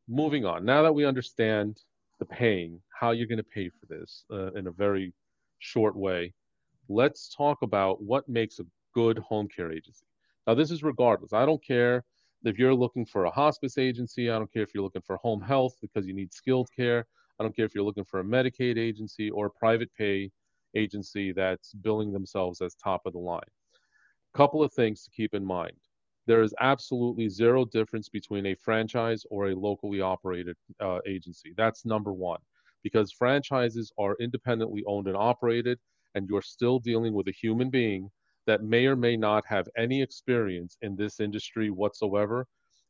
moving 0.09 0.45
on. 0.45 0.65
Now 0.65 0.83
that 0.83 0.95
we 0.95 1.05
understand 1.05 1.79
the 2.19 2.25
paying, 2.25 2.81
how 2.89 3.13
you're 3.13 3.27
going 3.27 3.39
to 3.39 3.45
pay 3.45 3.69
for 3.69 3.87
this 3.87 4.25
uh, 4.33 4.53
in 4.53 4.67
a 4.67 4.73
very 4.73 5.13
short 5.59 5.95
way, 5.95 6.35
let's 6.89 7.35
talk 7.35 7.63
about 7.63 8.03
what 8.03 8.29
makes 8.29 8.59
a 8.59 8.67
good 8.95 9.19
home 9.19 9.49
care 9.55 9.71
agency. 9.71 10.07
Now, 10.47 10.55
this 10.55 10.71
is 10.71 10.83
regardless. 10.83 11.33
I 11.33 11.47
don't 11.47 11.63
care 11.63 12.05
if 12.45 12.59
you're 12.59 12.75
looking 12.75 13.05
for 13.05 13.25
a 13.25 13.31
hospice 13.31 13.79
agency, 13.79 14.31
I 14.31 14.39
don't 14.39 14.53
care 14.53 14.63
if 14.63 14.75
you're 14.75 14.85
looking 14.85 15.03
for 15.03 15.17
home 15.17 15.41
health 15.41 15.75
because 15.81 16.07
you 16.07 16.15
need 16.15 16.33
skilled 16.33 16.69
care. 16.75 17.07
I 17.39 17.43
don't 17.43 17.55
care 17.55 17.65
if 17.65 17.75
you're 17.75 17.85
looking 17.85 18.05
for 18.05 18.21
a 18.21 18.25
Medicaid 18.25 18.79
agency 18.79 19.31
or 19.31 19.47
a 19.47 19.51
private 19.51 19.91
pay 19.97 20.31
agency 20.75 21.33
that's 21.33 21.73
billing 21.75 22.13
themselves 22.13 22.61
as 22.61 22.75
top 22.75 23.03
of 23.07 23.13
the 23.13 23.19
line. 23.19 23.41
Couple 24.35 24.63
of 24.63 24.73
things 24.73 25.03
to 25.05 25.11
keep 25.11 25.35
in 25.35 25.45
mind. 25.45 25.77
There 26.27 26.43
is 26.43 26.55
absolutely 26.61 27.29
zero 27.29 27.65
difference 27.65 28.09
between 28.09 28.47
a 28.47 28.55
franchise 28.55 29.25
or 29.31 29.49
a 29.49 29.55
locally 29.57 30.01
operated 30.01 30.57
uh, 30.81 30.99
agency. 31.07 31.55
That's 31.57 31.87
number 31.87 32.13
one, 32.13 32.41
because 32.83 33.11
franchises 33.11 33.91
are 33.99 34.17
independently 34.21 34.85
owned 34.87 35.07
and 35.09 35.17
operated, 35.17 35.79
and 36.15 36.29
you're 36.29 36.43
still 36.43 36.79
dealing 36.79 37.15
with 37.15 37.29
a 37.29 37.33
human 37.33 37.71
being 37.71 38.11
that 38.49 38.65
may 38.65 38.87
or 38.87 38.97
may 38.97 39.17
not 39.17 39.45
have 39.47 39.69
any 39.77 40.03
experience 40.03 40.79
in 40.83 40.97
this 40.97 41.21
industry 41.21 41.71
whatsoever. 41.71 42.47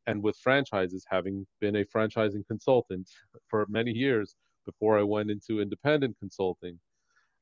and 0.08 0.22
with 0.22 0.36
franchises, 0.38 1.04
having 1.10 1.46
been 1.60 1.76
a 1.76 1.84
franchising 1.84 2.46
consultant 2.46 3.06
for 3.48 3.66
many 3.68 3.92
years 3.92 4.36
before 4.64 4.98
I 4.98 5.02
went 5.02 5.30
into 5.30 5.60
independent 5.60 6.16
consulting, 6.18 6.80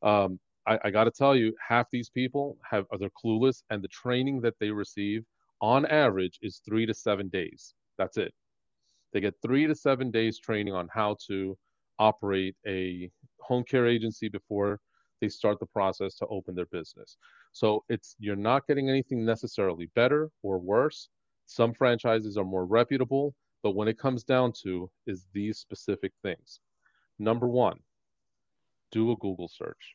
um, 0.02 0.40
I, 0.66 0.78
I 0.84 0.90
got 0.90 1.04
to 1.04 1.12
tell 1.12 1.36
you, 1.36 1.54
half 1.68 1.86
these 1.92 2.10
people 2.10 2.58
have 2.70 2.86
are 2.90 2.98
they're 2.98 3.10
clueless, 3.24 3.62
and 3.70 3.82
the 3.82 3.88
training 3.88 4.40
that 4.42 4.54
they 4.60 4.70
receive 4.70 5.24
on 5.60 5.86
average 5.86 6.38
is 6.42 6.60
three 6.66 6.86
to 6.86 6.94
seven 6.94 7.28
days. 7.28 7.74
That's 7.98 8.16
it. 8.16 8.32
They 9.12 9.20
get 9.20 9.34
three 9.42 9.66
to 9.68 9.74
seven 9.74 10.10
days 10.10 10.40
training 10.40 10.74
on 10.74 10.88
how 10.92 11.16
to 11.28 11.56
operate 11.98 12.56
a 12.66 13.10
home 13.40 13.64
care 13.64 13.86
agency 13.86 14.28
before 14.28 14.80
they 15.20 15.28
start 15.28 15.58
the 15.58 15.66
process 15.66 16.14
to 16.16 16.26
open 16.26 16.54
their 16.54 16.66
business. 16.66 17.16
So 17.52 17.84
it's 17.88 18.16
you're 18.18 18.36
not 18.36 18.66
getting 18.66 18.88
anything 18.88 19.24
necessarily 19.24 19.86
better 19.94 20.30
or 20.42 20.58
worse. 20.58 21.08
Some 21.46 21.72
franchises 21.72 22.36
are 22.36 22.44
more 22.44 22.66
reputable, 22.66 23.34
but 23.62 23.74
when 23.74 23.88
it 23.88 23.98
comes 23.98 24.24
down 24.24 24.52
to 24.62 24.90
is 25.06 25.26
these 25.32 25.58
specific 25.58 26.12
things. 26.22 26.60
Number 27.18 27.48
1, 27.48 27.78
do 28.90 29.12
a 29.12 29.16
Google 29.16 29.48
search. 29.48 29.94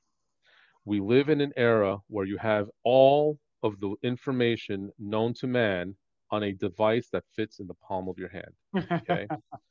We 0.85 0.99
live 0.99 1.29
in 1.29 1.41
an 1.41 1.53
era 1.55 1.99
where 2.07 2.25
you 2.25 2.37
have 2.37 2.69
all 2.83 3.37
of 3.63 3.79
the 3.79 3.95
information 4.01 4.91
known 4.97 5.33
to 5.35 5.47
man 5.47 5.95
on 6.31 6.43
a 6.43 6.53
device 6.53 7.09
that 7.11 7.23
fits 7.35 7.59
in 7.59 7.67
the 7.67 7.75
palm 7.75 8.07
of 8.07 8.17
your 8.17 8.29
hand, 8.29 8.53
okay? 8.93 9.27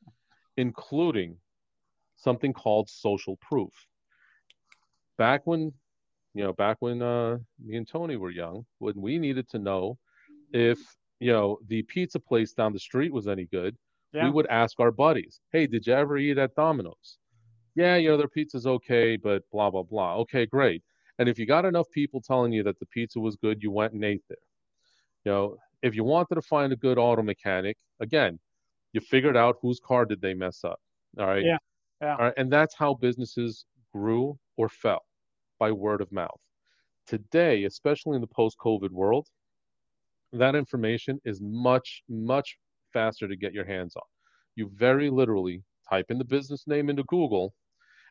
Including 0.57 1.37
something 2.17 2.53
called 2.53 2.89
social 2.89 3.37
proof. 3.37 3.73
Back 5.21 5.43
when, 5.45 5.71
you 6.33 6.45
know, 6.45 6.55
back 6.55 6.79
when 6.81 7.03
uh, 7.03 7.37
me 7.63 7.77
and 7.77 7.87
Tony 7.87 8.17
were 8.17 8.31
young, 8.31 8.65
when 8.79 8.95
we 8.97 9.19
needed 9.19 9.51
to 9.51 9.59
know 9.59 9.99
if, 10.55 10.79
you 11.19 11.31
know, 11.31 11.59
the 11.69 11.83
pizza 11.83 12.19
place 12.19 12.55
down 12.55 12.73
the 12.73 12.79
street 12.79 13.13
was 13.13 13.29
any 13.29 13.45
good, 13.45 13.77
yeah. 14.15 14.25
we 14.25 14.31
would 14.31 14.47
ask 14.47 14.81
our 14.81 14.91
buddies, 14.91 15.43
hey, 15.53 15.67
did 15.67 15.87
you 15.87 15.93
ever 15.93 16.17
eat 16.17 16.39
at 16.39 16.55
Domino's? 16.55 17.19
Yeah, 17.75 17.97
you 17.97 18.09
know, 18.09 18.17
their 18.17 18.29
pizza's 18.29 18.67
okay, 18.67 19.19
but 19.19 19.43
blah, 19.53 19.69
blah, 19.69 19.83
blah. 19.83 20.17
Okay, 20.21 20.47
great. 20.47 20.83
And 21.19 21.29
if 21.29 21.39
you 21.39 21.45
got 21.45 21.67
enough 21.67 21.91
people 21.91 22.23
telling 22.23 22.51
you 22.51 22.63
that 22.63 22.81
the 22.81 22.87
pizza 22.87 23.21
was 23.21 23.37
good, 23.37 23.63
you 23.63 23.71
went 23.71 23.93
and 23.93 24.03
ate 24.03 24.25
there. 24.31 24.39
You 25.27 25.33
know, 25.33 25.57
if 25.83 25.95
you 25.95 26.03
wanted 26.03 26.37
to 26.37 26.43
find 26.43 26.73
a 26.73 26.77
good 26.77 26.97
auto 26.97 27.21
mechanic, 27.21 27.77
again, 28.01 28.39
you 28.95 29.03
figured 29.03 29.37
out 29.37 29.59
whose 29.61 29.81
car 29.81 30.07
did 30.07 30.23
they 30.23 30.33
mess 30.33 30.65
up. 30.65 30.81
All 31.19 31.27
right. 31.27 31.45
Yeah. 31.45 31.59
Yeah. 32.01 32.13
All 32.13 32.25
right. 32.25 32.35
And 32.39 32.51
that's 32.51 32.75
how 32.75 32.95
businesses 32.95 33.67
grew 33.93 34.39
or 34.57 34.71
fell 34.71 35.05
by 35.61 35.71
word 35.71 36.01
of 36.01 36.11
mouth. 36.11 36.41
Today, 37.07 37.65
especially 37.65 38.17
in 38.17 38.21
the 38.21 38.27
post 38.27 38.57
COVID 38.59 38.91
world, 38.91 39.29
that 40.33 40.57
information 40.57 41.21
is 41.25 41.41
much, 41.41 42.03
much 42.09 42.57
faster 42.93 43.29
to 43.29 43.37
get 43.37 43.53
your 43.53 43.65
hands 43.65 43.95
on. 43.95 44.03
You 44.57 44.71
very 44.75 45.11
literally 45.11 45.63
type 45.89 46.07
in 46.09 46.19
the 46.19 46.25
business 46.25 46.67
name 46.67 46.91
into 46.91 47.05
Google 47.05 47.55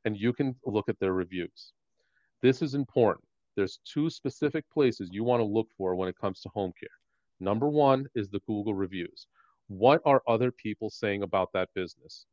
and 0.06 0.16
you 0.16 0.32
can 0.32 0.56
look 0.66 0.88
at 0.88 1.00
their 1.00 1.14
reviews. 1.14 1.74
This 2.42 2.62
is 2.62 2.76
important. 2.76 3.26
There's 3.56 3.80
two 3.86 4.10
specific 4.10 4.64
places 4.72 5.10
you 5.12 5.24
want 5.24 5.42
to 5.42 5.46
look 5.46 5.68
for 5.78 5.96
when 5.96 6.08
it 6.08 6.16
comes 6.20 6.40
to 6.42 6.50
home 6.50 6.72
care. 6.80 6.90
Number 7.40 7.68
one 7.68 8.06
is 8.16 8.30
the 8.30 8.42
Google 8.48 8.74
reviews. 8.74 9.28
What 9.68 10.02
are 10.06 10.24
other 10.28 10.52
people 10.52 10.90
saying 10.90 11.24
about 11.24 11.50
that 11.54 11.70
business? 11.76 12.26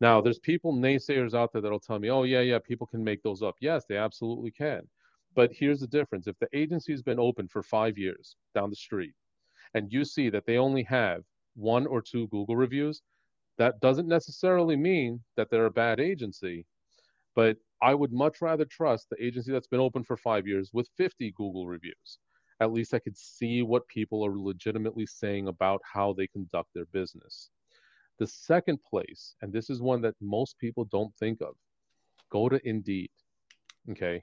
Now, 0.00 0.20
there's 0.20 0.38
people, 0.38 0.72
naysayers 0.72 1.34
out 1.34 1.52
there 1.52 1.62
that'll 1.62 1.80
tell 1.80 1.98
me, 1.98 2.10
oh, 2.10 2.22
yeah, 2.22 2.40
yeah, 2.40 2.58
people 2.58 2.86
can 2.86 3.02
make 3.02 3.22
those 3.22 3.42
up. 3.42 3.56
Yes, 3.60 3.84
they 3.88 3.96
absolutely 3.96 4.52
can. 4.52 4.82
But 5.34 5.52
here's 5.52 5.80
the 5.80 5.86
difference 5.86 6.26
if 6.26 6.38
the 6.38 6.48
agency's 6.52 7.02
been 7.02 7.18
open 7.18 7.48
for 7.48 7.62
five 7.62 7.98
years 7.98 8.36
down 8.54 8.70
the 8.70 8.76
street, 8.76 9.14
and 9.74 9.92
you 9.92 10.04
see 10.04 10.30
that 10.30 10.46
they 10.46 10.56
only 10.56 10.84
have 10.84 11.24
one 11.54 11.86
or 11.86 12.00
two 12.00 12.28
Google 12.28 12.56
reviews, 12.56 13.02
that 13.58 13.80
doesn't 13.80 14.08
necessarily 14.08 14.76
mean 14.76 15.22
that 15.36 15.50
they're 15.50 15.66
a 15.66 15.70
bad 15.70 16.00
agency. 16.00 16.64
But 17.34 17.56
I 17.82 17.94
would 17.94 18.12
much 18.12 18.40
rather 18.40 18.64
trust 18.64 19.08
the 19.10 19.24
agency 19.24 19.52
that's 19.52 19.66
been 19.66 19.80
open 19.80 20.04
for 20.04 20.16
five 20.16 20.46
years 20.46 20.70
with 20.72 20.88
50 20.96 21.32
Google 21.32 21.66
reviews. 21.66 22.18
At 22.60 22.72
least 22.72 22.94
I 22.94 22.98
could 22.98 23.16
see 23.16 23.62
what 23.62 23.86
people 23.88 24.24
are 24.24 24.36
legitimately 24.36 25.06
saying 25.06 25.48
about 25.48 25.80
how 25.84 26.12
they 26.12 26.26
conduct 26.26 26.70
their 26.74 26.86
business. 26.86 27.50
The 28.18 28.26
second 28.26 28.78
place, 28.82 29.34
and 29.42 29.52
this 29.52 29.70
is 29.70 29.80
one 29.80 30.00
that 30.02 30.14
most 30.20 30.58
people 30.58 30.84
don't 30.84 31.14
think 31.16 31.40
of, 31.40 31.54
go 32.30 32.48
to 32.48 32.60
Indeed. 32.68 33.10
Okay. 33.90 34.22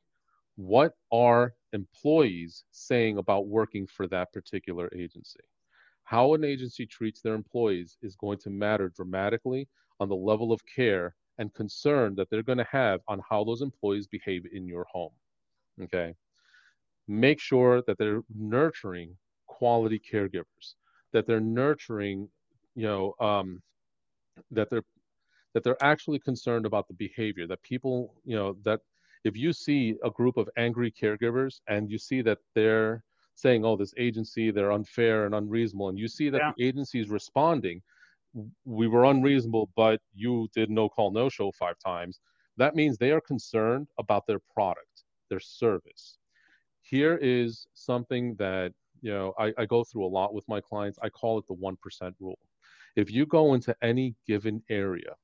What 0.58 0.94
are 1.12 1.54
employees 1.74 2.64
saying 2.72 3.18
about 3.18 3.48
working 3.48 3.88
for 3.88 4.08
that 4.08 4.32
particular 4.32 4.90
agency? 4.96 5.42
How 6.04 6.34
an 6.34 6.44
agency 6.44 6.86
treats 6.86 7.22
their 7.22 7.34
employees 7.34 7.98
is 8.02 8.16
going 8.16 8.38
to 8.40 8.50
matter 8.50 8.90
dramatically 8.90 9.68
on 10.00 10.08
the 10.08 10.16
level 10.16 10.52
of 10.52 10.62
care 10.66 11.16
and 11.38 11.54
concern 11.54 12.16
that 12.16 12.30
they're 12.30 12.44
going 12.44 12.58
to 12.58 12.68
have 12.72 13.02
on 13.08 13.22
how 13.30 13.44
those 13.44 13.62
employees 13.62 14.08
behave 14.08 14.46
in 14.52 14.68
your 14.68 14.86
home. 14.92 15.12
Okay. 15.82 16.14
Make 17.08 17.40
sure 17.40 17.82
that 17.88 17.98
they're 17.98 18.22
nurturing 18.34 19.18
quality 19.48 20.00
caregivers, 20.00 20.76
that 21.12 21.28
they're 21.28 21.40
nurturing, 21.40 22.30
you 22.76 22.84
know, 22.84 23.14
um, 23.20 23.62
that 24.52 24.70
they're 24.70 24.84
that 25.54 25.64
they're 25.64 25.82
actually 25.82 26.20
concerned 26.20 26.66
about 26.66 26.88
the 26.88 26.94
behavior 26.94 27.48
that 27.48 27.62
people 27.64 28.14
you 28.26 28.36
know 28.36 28.56
that 28.64 28.82
if 29.24 29.36
you 29.36 29.54
see 29.54 29.96
a 30.04 30.10
group 30.10 30.38
of 30.38 30.50
angry 30.58 30.92
caregivers 30.92 31.62
and 31.68 31.90
you 31.90 31.98
see 31.98 32.22
that 32.22 32.40
they're 32.54 33.04
saying 33.36 33.66
oh 33.66 33.76
this 33.76 33.94
agency 33.98 34.52
they're 34.52 34.72
unfair 34.72 35.26
and 35.26 35.36
unreasonable 35.36 35.90
and 35.90 36.00
you 36.00 36.08
see 36.08 36.30
that 36.30 36.42
yeah. 36.42 36.52
the 36.58 36.66
agency 36.66 37.00
is 37.00 37.10
responding 37.10 37.82
we 38.66 38.88
were 38.88 39.06
unreasonable 39.06 39.70
but 39.76 40.00
you 40.14 40.48
did 40.54 40.70
no 40.70 40.90
call 40.90 41.12
no 41.12 41.30
show 41.30 41.52
five 41.52 41.78
times 41.80 42.20
that 42.58 42.76
means 42.76 42.98
they 42.98 43.12
are 43.12 43.22
concerned 43.22 43.88
about 43.98 44.28
their 44.28 44.40
product 44.54 44.96
their 45.30 45.40
service. 45.40 46.18
Here 46.82 47.18
is 47.22 47.68
something 47.74 48.36
that 48.36 48.72
you 49.02 49.12
know 49.12 49.34
I, 49.38 49.54
I 49.58 49.66
go 49.66 49.84
through 49.84 50.06
a 50.06 50.14
lot 50.20 50.34
with 50.34 50.48
my 50.48 50.62
clients. 50.62 51.00
I 51.02 51.10
call 51.10 51.38
it 51.38 51.46
the 51.48 51.56
1% 51.56 52.14
rule 52.20 52.40
if 52.96 53.12
you 53.12 53.26
go 53.26 53.54
into 53.54 53.76
any 53.82 54.16
given 54.28 54.62
area, 54.70 55.16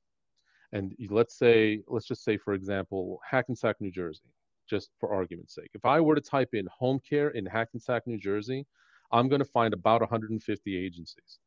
and 0.72 0.94
let's 1.10 1.36
say, 1.36 1.82
let's 1.88 2.06
just 2.06 2.24
say, 2.24 2.36
for 2.36 2.54
example, 2.54 3.20
Hackensack, 3.28 3.76
New 3.80 3.90
Jersey, 3.90 4.32
just 4.68 4.90
for 4.98 5.12
argument's 5.12 5.54
sake. 5.54 5.70
If 5.74 5.84
I 5.84 6.00
were 6.00 6.14
to 6.14 6.20
type 6.20 6.50
in 6.54 6.66
home 6.66 7.00
care 7.08 7.28
in 7.30 7.44
Hackensack, 7.44 8.06
New 8.06 8.18
Jersey, 8.18 8.66
I'm 9.10 9.28
going 9.28 9.40
to 9.40 9.44
find 9.44 9.74
about 9.74 10.00
150 10.00 10.76
agencies. 10.76 11.38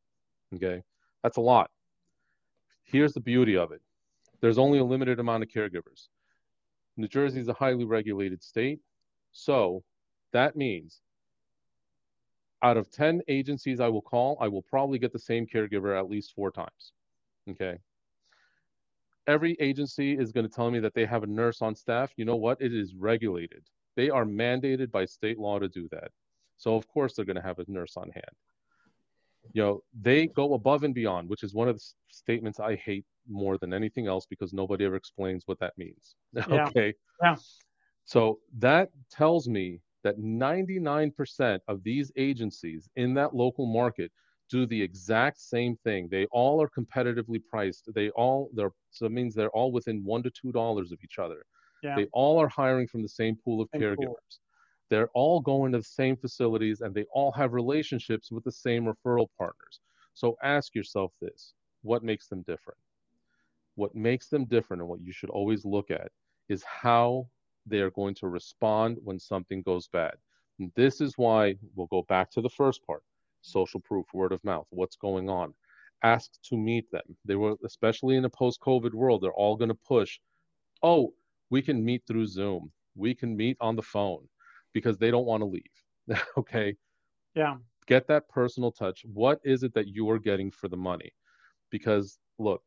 Okay, 0.54 0.84
that's 1.24 1.38
a 1.38 1.42
lot. 1.42 1.72
Here's 2.84 3.14
the 3.14 3.20
beauty 3.20 3.58
of 3.58 3.72
it 3.72 3.82
there's 4.42 4.58
only 4.58 4.80
a 4.80 4.84
limited 4.84 5.20
amount 5.20 5.44
of 5.44 5.50
caregivers. 5.50 6.08
New 6.98 7.08
Jersey 7.08 7.40
is 7.40 7.48
a 7.48 7.54
highly 7.54 7.84
regulated 7.84 8.44
state. 8.44 8.80
So 9.32 9.84
that 10.34 10.56
means 10.56 11.02
out 12.66 12.78
of 12.78 12.90
10 12.90 13.22
agencies 13.28 13.80
I 13.80 13.88
will 13.90 14.02
call, 14.02 14.38
I 14.42 14.48
will 14.48 14.64
probably 14.64 14.98
get 14.98 15.14
the 15.14 15.20
same 15.20 15.46
caregiver 15.46 15.98
at 15.98 16.10
least 16.10 16.34
four 16.34 16.50
times. 16.50 16.94
Okay. 17.52 17.78
Every 19.28 19.56
agency 19.60 20.18
is 20.18 20.32
going 20.32 20.48
to 20.48 20.52
tell 20.52 20.72
me 20.72 20.80
that 20.80 20.96
they 20.96 21.06
have 21.06 21.22
a 21.22 21.28
nurse 21.28 21.62
on 21.62 21.76
staff. 21.76 22.12
You 22.18 22.26
know 22.26 22.36
what? 22.36 22.60
It 22.60 22.74
is 22.74 22.96
regulated. 22.96 23.64
They 23.96 24.10
are 24.10 24.26
mandated 24.26 24.90
by 24.90 25.06
state 25.06 25.38
law 25.38 25.60
to 25.60 25.70
do 25.70 25.88
that. 25.92 26.10
So, 26.58 26.76
of 26.76 26.88
course, 26.88 27.14
they're 27.14 27.26
going 27.26 27.36
to 27.36 27.42
have 27.44 27.60
a 27.60 27.66
nurse 27.68 27.98
on 27.98 28.10
hand. 28.10 28.36
You 29.54 29.62
know, 29.62 29.84
they 30.02 30.26
go 30.26 30.56
above 30.56 30.84
and 30.84 30.94
beyond, 30.94 31.30
which 31.30 31.44
is 31.44 31.54
one 31.54 31.68
of 31.68 31.76
the 31.76 31.84
statements 32.10 32.60
I 32.60 32.78
hate 32.78 33.06
more 33.30 33.60
than 33.60 33.76
anything 33.76 34.08
else 34.08 34.26
because 34.26 34.54
nobody 34.54 34.86
ever 34.86 34.96
explains 34.96 35.44
what 35.46 35.60
that 35.60 35.78
means. 35.78 36.16
Yeah. 36.34 36.66
okay. 36.66 36.96
Yeah. 37.22 37.36
So 38.06 38.40
that 38.58 38.90
tells 39.12 39.48
me 39.48 39.82
that 40.06 40.20
99% 40.20 41.60
of 41.68 41.84
these 41.84 42.12
agencies 42.16 42.88
in 42.96 43.16
that 43.16 43.36
local 43.36 43.66
market 43.66 44.12
do 44.52 44.68
the 44.68 44.80
exact 44.80 45.42
same 45.42 45.76
thing. 45.78 46.08
They 46.12 46.28
all 46.32 46.62
are 46.62 46.70
competitively 46.70 47.42
priced. 47.50 47.90
They 47.96 48.12
all 48.12 48.52
they're 48.54 48.72
so 48.92 49.08
it 49.08 49.12
means 49.12 49.34
they're 49.34 49.50
all 49.50 49.72
within 49.72 50.06
one 50.06 50.22
to 50.22 50.30
two 50.30 50.52
dollars 50.52 50.92
of 50.92 51.00
each 51.04 51.18
other. 51.18 51.44
Yeah. 51.82 51.96
They 51.96 52.06
all 52.14 52.40
are 52.40 52.48
hiring 52.48 52.88
from 52.88 53.02
the 53.02 53.10
same 53.10 53.36
pool 53.44 53.60
of 53.62 53.70
same 53.74 53.82
caregivers. 53.82 53.98
Pool. 53.98 54.20
They're 54.92 55.10
all 55.16 55.40
going 55.40 55.72
to 55.72 55.80
the 55.80 55.84
same 55.84 56.16
facilities 56.16 56.82
and 56.82 56.94
they 56.94 57.06
all 57.12 57.32
have 57.32 57.54
relationships 57.54 58.32
with 58.32 58.44
the 58.44 58.52
same 58.52 58.86
referral 58.86 59.28
partners. 59.40 59.80
So 60.14 60.38
ask 60.44 60.76
yourself 60.76 61.14
this 61.20 61.56
what 61.82 62.04
makes 62.04 62.28
them 62.28 62.44
different? 62.44 62.80
What 63.74 63.96
makes 63.96 64.28
them 64.28 64.46
different 64.46 64.82
and 64.82 64.90
what 64.90 65.02
you 65.02 65.12
should 65.12 65.32
always 65.32 65.66
look 65.66 65.90
at 65.90 66.12
is 66.48 66.64
how 66.64 67.28
they 67.66 67.80
are 67.80 67.92
going 67.92 68.16
to 68.16 68.28
respond 68.28 68.98
when 69.04 69.20
something 69.20 69.62
goes 69.62 69.88
bad. 69.88 70.16
And 70.60 70.72
this 70.76 71.02
is 71.02 71.18
why 71.18 71.56
we'll 71.76 71.88
go 71.88 72.04
back 72.04 72.32
to 72.32 72.42
the 72.42 72.50
first 72.50 72.86
part 72.86 73.04
social 73.42 73.80
proof, 73.80 74.06
word 74.14 74.32
of 74.32 74.44
mouth, 74.44 74.66
what's 74.72 74.96
going 74.96 75.30
on. 75.30 75.54
Ask 76.04 76.32
to 76.50 76.58
meet 76.58 76.90
them. 76.92 77.16
They 77.26 77.36
were, 77.36 77.56
especially 77.64 78.16
in 78.16 78.26
a 78.26 78.30
post 78.30 78.60
COVID 78.62 78.94
world, 78.94 79.22
they're 79.22 79.34
all 79.34 79.56
going 79.56 79.70
to 79.70 79.78
push, 79.88 80.20
oh, 80.82 81.14
we 81.52 81.62
can 81.62 81.84
meet 81.86 82.04
through 82.08 82.26
Zoom, 82.28 82.72
we 82.96 83.14
can 83.14 83.36
meet 83.38 83.58
on 83.62 83.76
the 83.76 83.84
phone 83.84 84.28
because 84.74 84.98
they 84.98 85.12
don't 85.12 85.26
want 85.26 85.42
to 85.42 85.46
leave. 85.46 86.18
okay. 86.38 86.76
Yeah. 87.36 87.58
get 87.88 88.08
that 88.08 88.30
personal 88.30 88.72
touch. 88.72 89.04
What 89.06 89.40
is 89.44 89.64
it 89.64 89.74
that 89.74 89.88
you 89.88 90.10
are 90.10 90.20
getting 90.20 90.52
for 90.52 90.68
the 90.68 90.78
money? 90.78 91.12
Because 91.70 92.18
look, 92.40 92.64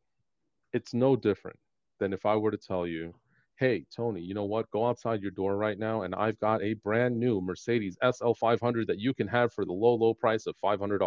it's 0.73 0.93
no 0.93 1.15
different 1.15 1.59
than 1.99 2.13
if 2.13 2.25
I 2.25 2.35
were 2.35 2.51
to 2.51 2.57
tell 2.57 2.87
you, 2.87 3.13
hey, 3.59 3.85
Tony, 3.93 4.21
you 4.21 4.33
know 4.33 4.45
what? 4.45 4.71
Go 4.71 4.87
outside 4.87 5.21
your 5.21 5.31
door 5.31 5.57
right 5.57 5.77
now, 5.77 6.03
and 6.03 6.15
I've 6.15 6.39
got 6.39 6.63
a 6.63 6.75
brand 6.75 7.19
new 7.19 7.41
Mercedes 7.41 7.97
SL500 8.01 8.87
that 8.87 8.99
you 8.99 9.13
can 9.13 9.27
have 9.27 9.51
for 9.51 9.65
the 9.65 9.73
low, 9.73 9.95
low 9.95 10.13
price 10.13 10.47
of 10.47 10.55
$500. 10.63 10.99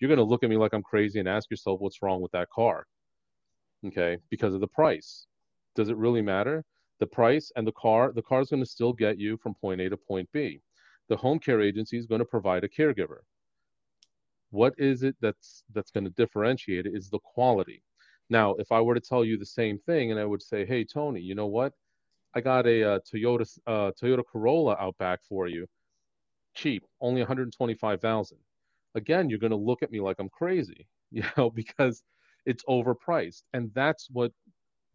You're 0.00 0.08
going 0.08 0.18
to 0.18 0.24
look 0.24 0.42
at 0.42 0.50
me 0.50 0.56
like 0.56 0.72
I'm 0.72 0.82
crazy 0.82 1.20
and 1.20 1.28
ask 1.28 1.48
yourself 1.48 1.80
what's 1.80 2.02
wrong 2.02 2.20
with 2.20 2.32
that 2.32 2.50
car. 2.50 2.86
Okay, 3.86 4.18
because 4.30 4.52
of 4.52 4.60
the 4.60 4.66
price. 4.66 5.26
Does 5.76 5.90
it 5.90 5.96
really 5.96 6.22
matter? 6.22 6.64
The 6.98 7.06
price 7.06 7.52
and 7.54 7.64
the 7.64 7.72
car, 7.72 8.10
the 8.12 8.22
car 8.22 8.40
is 8.40 8.50
going 8.50 8.62
to 8.62 8.68
still 8.68 8.92
get 8.92 9.18
you 9.18 9.36
from 9.36 9.54
point 9.54 9.80
A 9.80 9.88
to 9.88 9.96
point 9.96 10.28
B. 10.32 10.60
The 11.08 11.16
home 11.16 11.38
care 11.38 11.60
agency 11.60 11.98
is 11.98 12.06
going 12.06 12.18
to 12.18 12.24
provide 12.24 12.64
a 12.64 12.68
caregiver. 12.68 13.18
What 14.50 14.74
is 14.76 15.04
it 15.04 15.14
that's 15.20 15.62
that's 15.72 15.92
going 15.92 16.04
to 16.04 16.10
differentiate 16.10 16.86
it 16.86 16.94
is 16.94 17.08
the 17.08 17.20
quality 17.20 17.82
now, 18.30 18.54
if 18.58 18.70
I 18.72 18.80
were 18.80 18.94
to 18.94 19.00
tell 19.00 19.24
you 19.24 19.38
the 19.38 19.46
same 19.46 19.78
thing 19.78 20.10
and 20.10 20.20
I 20.20 20.24
would 20.24 20.42
say, 20.42 20.66
hey, 20.66 20.84
Tony, 20.84 21.20
you 21.20 21.34
know 21.34 21.46
what? 21.46 21.72
I 22.34 22.40
got 22.40 22.66
a, 22.66 22.84
uh, 22.84 22.98
Toyota 23.00 23.58
uh, 23.66 23.92
Toyota 24.00 24.22
Corolla 24.30 24.76
out 24.78 24.98
back 24.98 25.20
for 25.28 25.46
you, 25.46 25.66
cheap, 26.54 26.84
only 27.00 27.22
125,000. 27.22 28.38
Again, 28.94 29.30
you're 29.30 29.38
going 29.38 29.50
to 29.50 29.56
look 29.56 29.82
at 29.82 29.90
me 29.90 30.00
like 30.00 30.16
I'm 30.18 30.28
crazy, 30.28 30.86
you 31.10 31.22
know, 31.36 31.50
because 31.50 32.02
it's 32.44 32.64
overpriced, 32.64 33.42
and 33.52 33.70
that's 33.74 34.08
what 34.10 34.32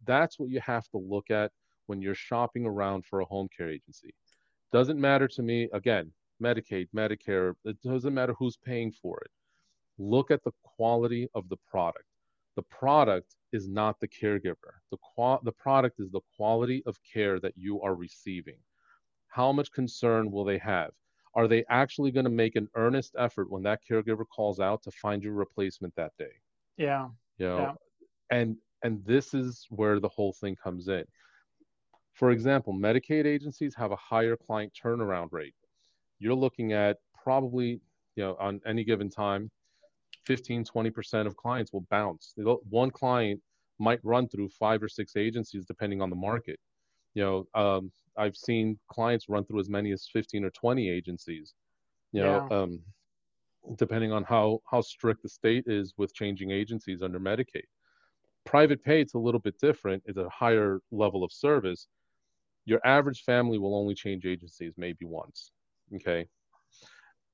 that's 0.06 0.38
what 0.38 0.50
you 0.50 0.60
have 0.60 0.86
to 0.90 0.98
look 0.98 1.30
at 1.30 1.50
when 1.86 2.00
you're 2.00 2.14
shopping 2.14 2.66
around 2.66 3.04
for 3.04 3.20
a 3.20 3.24
home 3.24 3.48
care 3.56 3.70
agency. 3.70 4.14
Doesn't 4.72 5.00
matter 5.00 5.28
to 5.28 5.42
me. 5.42 5.68
Again, 5.72 6.12
Medicaid, 6.42 6.88
Medicare, 6.94 7.54
it 7.64 7.80
doesn't 7.82 8.14
matter 8.14 8.34
who's 8.34 8.56
paying 8.56 8.92
for 8.92 9.18
it. 9.24 9.30
Look 9.98 10.30
at 10.30 10.42
the 10.44 10.52
quality 10.76 11.28
of 11.34 11.48
the 11.48 11.56
product 11.70 12.04
the 12.56 12.62
product 12.62 13.36
is 13.52 13.68
not 13.68 13.98
the 14.00 14.08
caregiver. 14.08 14.74
The, 14.90 14.98
qual- 15.14 15.40
the 15.42 15.52
product 15.52 16.00
is 16.00 16.10
the 16.10 16.20
quality 16.36 16.82
of 16.86 16.98
care 17.10 17.40
that 17.40 17.54
you 17.56 17.80
are 17.82 17.94
receiving. 17.94 18.58
How 19.28 19.52
much 19.52 19.72
concern 19.72 20.30
will 20.30 20.44
they 20.44 20.58
have? 20.58 20.90
Are 21.34 21.48
they 21.48 21.64
actually 21.68 22.12
going 22.12 22.24
to 22.24 22.30
make 22.30 22.54
an 22.54 22.68
earnest 22.76 23.16
effort 23.18 23.50
when 23.50 23.62
that 23.64 23.80
caregiver 23.88 24.24
calls 24.28 24.60
out 24.60 24.82
to 24.84 24.90
find 24.92 25.22
you 25.22 25.32
replacement 25.32 25.94
that 25.96 26.12
day? 26.18 26.30
Yeah. 26.76 27.08
You 27.38 27.46
know, 27.46 27.58
yeah. 27.58 27.72
and 28.30 28.56
and 28.84 29.04
this 29.04 29.34
is 29.34 29.66
where 29.70 29.98
the 29.98 30.08
whole 30.08 30.32
thing 30.32 30.54
comes 30.62 30.88
in. 30.88 31.04
For 32.12 32.30
example, 32.30 32.72
Medicaid 32.72 33.24
agencies 33.24 33.74
have 33.74 33.90
a 33.90 33.96
higher 33.96 34.36
client 34.36 34.72
turnaround 34.80 35.28
rate. 35.32 35.54
You're 36.20 36.34
looking 36.34 36.72
at 36.72 36.98
probably, 37.20 37.80
you 38.14 38.22
know, 38.22 38.36
on 38.38 38.60
any 38.64 38.84
given 38.84 39.10
time, 39.10 39.50
15, 40.26 40.64
20% 40.64 41.26
of 41.26 41.36
clients 41.36 41.72
will 41.72 41.86
bounce. 41.90 42.34
One 42.68 42.90
client 42.90 43.40
might 43.78 44.00
run 44.02 44.28
through 44.28 44.48
five 44.50 44.82
or 44.82 44.88
six 44.88 45.16
agencies 45.16 45.64
depending 45.66 46.00
on 46.00 46.10
the 46.10 46.16
market. 46.16 46.58
You 47.14 47.22
know, 47.22 47.46
um, 47.54 47.92
I've 48.16 48.36
seen 48.36 48.78
clients 48.88 49.28
run 49.28 49.44
through 49.44 49.60
as 49.60 49.68
many 49.68 49.92
as 49.92 50.08
15 50.12 50.44
or 50.44 50.50
20 50.50 50.88
agencies. 50.88 51.54
You 52.12 52.22
know, 52.22 52.46
yeah. 52.50 52.58
um, 52.58 52.80
depending 53.76 54.12
on 54.12 54.22
how 54.24 54.60
how 54.70 54.80
strict 54.80 55.22
the 55.22 55.28
state 55.28 55.64
is 55.66 55.94
with 55.96 56.14
changing 56.14 56.50
agencies 56.50 57.02
under 57.02 57.18
Medicaid. 57.18 57.64
Private 58.44 58.84
pay, 58.84 59.00
it's 59.00 59.14
a 59.14 59.18
little 59.18 59.40
bit 59.40 59.58
different. 59.58 60.02
It's 60.06 60.18
a 60.18 60.28
higher 60.28 60.80
level 60.92 61.24
of 61.24 61.32
service. 61.32 61.88
Your 62.66 62.80
average 62.86 63.22
family 63.22 63.58
will 63.58 63.74
only 63.74 63.94
change 63.94 64.26
agencies 64.26 64.74
maybe 64.76 65.04
once. 65.04 65.50
Okay. 65.94 66.26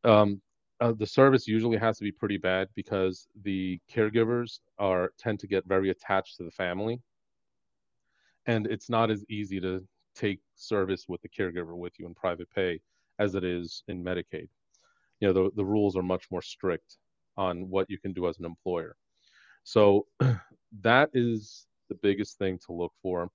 Um, 0.05 0.41
uh, 0.81 0.93
the 0.93 1.07
service 1.07 1.47
usually 1.47 1.77
has 1.77 1.99
to 1.99 2.05
be 2.05 2.13
pretty 2.13 2.39
bad 2.39 2.69
because 2.75 3.29
the 3.43 3.79
caregivers 3.93 4.61
are 4.79 5.13
tend 5.19 5.39
to 5.41 5.47
get 5.47 5.65
very 5.67 5.91
attached 5.91 6.37
to 6.37 6.45
the 6.45 6.51
family. 6.51 7.01
And 8.47 8.67
it's 8.67 8.89
not 8.89 9.11
as 9.11 9.25
easy 9.29 9.61
to 9.61 9.87
take 10.15 10.41
service 10.57 11.05
with 11.07 11.21
the 11.23 11.29
caregiver 11.29 11.77
with 11.77 11.93
you 11.99 12.07
in 12.07 12.15
private 12.15 12.49
pay 12.55 12.81
as 13.19 13.35
it 13.35 13.45
is 13.45 13.83
in 13.89 14.03
medicaid. 14.03 14.49
You 15.21 15.29
know 15.29 15.33
the, 15.33 15.51
the 15.55 15.65
rules 15.65 15.97
are 15.97 16.03
much 16.03 16.31
more 16.31 16.43
strict 16.43 16.97
on 17.37 17.69
what 17.69 17.89
you 17.91 17.99
can 17.99 18.13
do 18.13 18.27
as 18.27 18.39
an 18.39 18.47
employer. 18.47 18.97
So 19.65 20.07
that 20.81 21.11
is 21.13 21.67
the 21.91 21.95
biggest 21.97 22.39
thing 22.39 22.59
to 22.67 22.73
look 22.73 22.93
for. 23.03 23.31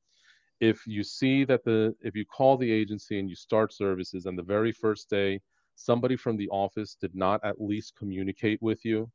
If 0.60 0.88
you 0.88 1.04
see 1.04 1.44
that 1.46 1.64
the 1.64 1.96
if 2.02 2.16
you 2.16 2.26
call 2.26 2.58
the 2.58 2.72
agency 2.72 3.20
and 3.20 3.30
you 3.30 3.36
start 3.36 3.72
services 3.72 4.26
and 4.26 4.38
the 4.38 4.44
very 4.44 4.72
first 4.72 5.10
day 5.12 5.42
somebody 5.76 6.16
from 6.16 6.38
the 6.38 6.50
office 6.50 6.96
did 7.00 7.16
not 7.16 7.44
at 7.44 7.62
least 7.62 7.96
communicate 7.96 8.62
with 8.62 8.84
you 8.86 9.10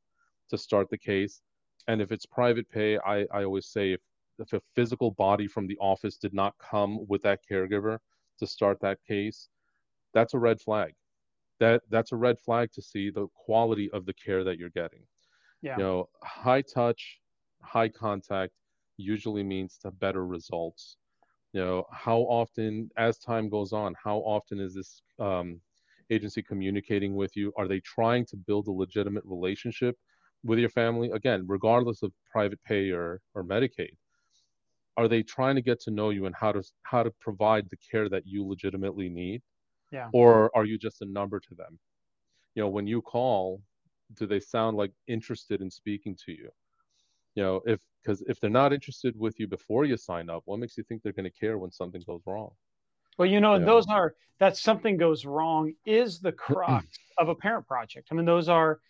to 0.50 0.58
start 0.58 0.88
the 0.90 0.98
case. 0.98 1.42
And 1.88 2.00
if 2.00 2.12
it's 2.12 2.26
private 2.26 2.68
pay, 2.68 2.98
I, 2.98 3.26
I 3.32 3.44
always 3.44 3.66
say 3.66 3.92
if, 3.92 4.00
if 4.38 4.52
a 4.52 4.60
physical 4.74 5.10
body 5.10 5.46
from 5.46 5.66
the 5.66 5.78
office 5.80 6.16
did 6.16 6.34
not 6.34 6.54
come 6.58 7.06
with 7.08 7.22
that 7.22 7.40
caregiver 7.50 7.98
to 8.38 8.46
start 8.46 8.78
that 8.80 8.98
case, 9.06 9.48
that's 10.14 10.34
a 10.34 10.38
red 10.38 10.60
flag. 10.60 10.92
That 11.58 11.82
that's 11.90 12.12
a 12.12 12.16
red 12.16 12.38
flag 12.38 12.72
to 12.72 12.82
see 12.82 13.10
the 13.10 13.26
quality 13.34 13.90
of 13.92 14.06
the 14.06 14.14
care 14.14 14.44
that 14.44 14.58
you're 14.58 14.70
getting. 14.70 15.02
Yeah. 15.62 15.76
You 15.76 15.82
know, 15.82 16.08
high 16.22 16.62
touch, 16.62 17.20
high 17.60 17.88
contact 17.88 18.52
usually 18.96 19.42
means 19.42 19.78
to 19.78 19.90
better 19.90 20.26
results. 20.26 20.96
You 21.52 21.60
know, 21.60 21.84
how 21.92 22.18
often, 22.20 22.90
as 22.96 23.18
time 23.18 23.48
goes 23.48 23.72
on, 23.72 23.94
how 24.02 24.18
often 24.18 24.60
is 24.60 24.74
this 24.74 25.02
um, 25.18 25.60
agency 26.10 26.42
communicating 26.42 27.14
with 27.14 27.36
you? 27.36 27.52
Are 27.56 27.68
they 27.68 27.80
trying 27.80 28.26
to 28.26 28.36
build 28.36 28.66
a 28.66 28.72
legitimate 28.72 29.24
relationship 29.24 29.96
with 30.44 30.58
your 30.58 30.68
family? 30.68 31.10
Again, 31.10 31.44
regardless 31.46 32.02
of 32.02 32.12
private 32.30 32.62
pay 32.64 32.90
or, 32.90 33.20
or 33.34 33.44
Medicaid, 33.44 33.96
are 34.96 35.08
they 35.08 35.22
trying 35.22 35.54
to 35.54 35.62
get 35.62 35.80
to 35.80 35.90
know 35.90 36.10
you 36.10 36.26
and 36.26 36.34
how 36.34 36.52
to 36.52 36.62
how 36.82 37.02
to 37.02 37.10
provide 37.20 37.68
the 37.70 37.78
care 37.90 38.08
that 38.08 38.26
you 38.26 38.46
legitimately 38.46 39.08
need? 39.08 39.42
Yeah. 39.92 40.08
Or 40.12 40.50
are 40.54 40.64
you 40.64 40.78
just 40.78 41.02
a 41.02 41.06
number 41.06 41.40
to 41.40 41.54
them? 41.54 41.78
You 42.54 42.62
know, 42.62 42.68
when 42.68 42.86
you 42.86 43.00
call, 43.00 43.62
do 44.16 44.26
they 44.26 44.40
sound 44.40 44.76
like 44.76 44.92
interested 45.06 45.60
in 45.60 45.70
speaking 45.70 46.16
to 46.26 46.32
you? 46.32 46.50
You 47.34 47.42
know, 47.42 47.60
if 47.66 47.80
because 48.02 48.22
if 48.22 48.40
they're 48.40 48.50
not 48.50 48.72
interested 48.72 49.18
with 49.18 49.38
you 49.38 49.46
before 49.46 49.84
you 49.84 49.96
sign 49.96 50.30
up, 50.30 50.42
what 50.46 50.58
makes 50.58 50.76
you 50.76 50.84
think 50.84 51.02
they're 51.02 51.12
going 51.12 51.30
to 51.30 51.38
care 51.38 51.58
when 51.58 51.70
something 51.70 52.02
goes 52.06 52.22
wrong? 52.26 52.50
Well, 53.18 53.28
you 53.28 53.40
know, 53.40 53.56
yeah. 53.56 53.64
those 53.64 53.86
are 53.88 54.14
that 54.38 54.56
something 54.56 54.96
goes 54.96 55.24
wrong 55.24 55.74
is 55.84 56.20
the 56.20 56.32
crux 56.32 56.86
of 57.18 57.28
a 57.28 57.34
parent 57.34 57.66
project. 57.66 58.08
I 58.10 58.14
mean, 58.14 58.24
those 58.24 58.48
are 58.48 58.80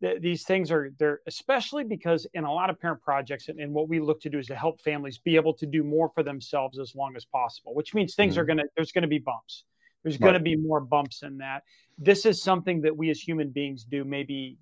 th- 0.00 0.20
these 0.20 0.44
things 0.44 0.70
are 0.70 0.90
they're 0.98 1.20
especially 1.26 1.84
because 1.84 2.26
in 2.34 2.44
a 2.44 2.52
lot 2.52 2.70
of 2.70 2.80
parent 2.80 3.00
projects 3.02 3.48
and, 3.48 3.60
and, 3.60 3.72
what 3.72 3.88
we 3.88 4.00
look 4.00 4.20
to 4.22 4.30
do 4.30 4.38
is 4.38 4.46
to 4.48 4.56
help 4.56 4.80
families 4.80 5.18
be 5.18 5.36
able 5.36 5.54
to 5.54 5.66
do 5.66 5.82
more 5.82 6.10
for 6.14 6.22
themselves 6.22 6.78
as 6.78 6.94
long 6.94 7.14
as 7.16 7.24
possible, 7.24 7.74
which 7.74 7.94
means 7.94 8.14
things 8.14 8.34
mm-hmm. 8.34 8.40
are 8.40 8.44
gonna 8.44 8.64
there's 8.74 8.92
gonna 8.92 9.06
be 9.06 9.18
bumps. 9.18 9.64
There's 10.02 10.20
right. 10.20 10.28
gonna 10.28 10.40
be 10.40 10.56
more 10.56 10.80
bumps 10.80 11.22
in 11.22 11.38
that. 11.38 11.62
This 11.98 12.26
is 12.26 12.42
something 12.42 12.82
that 12.82 12.96
we 12.96 13.10
as 13.10 13.20
human 13.20 13.50
beings 13.50 13.84
do 13.84 14.04
maybe 14.04 14.58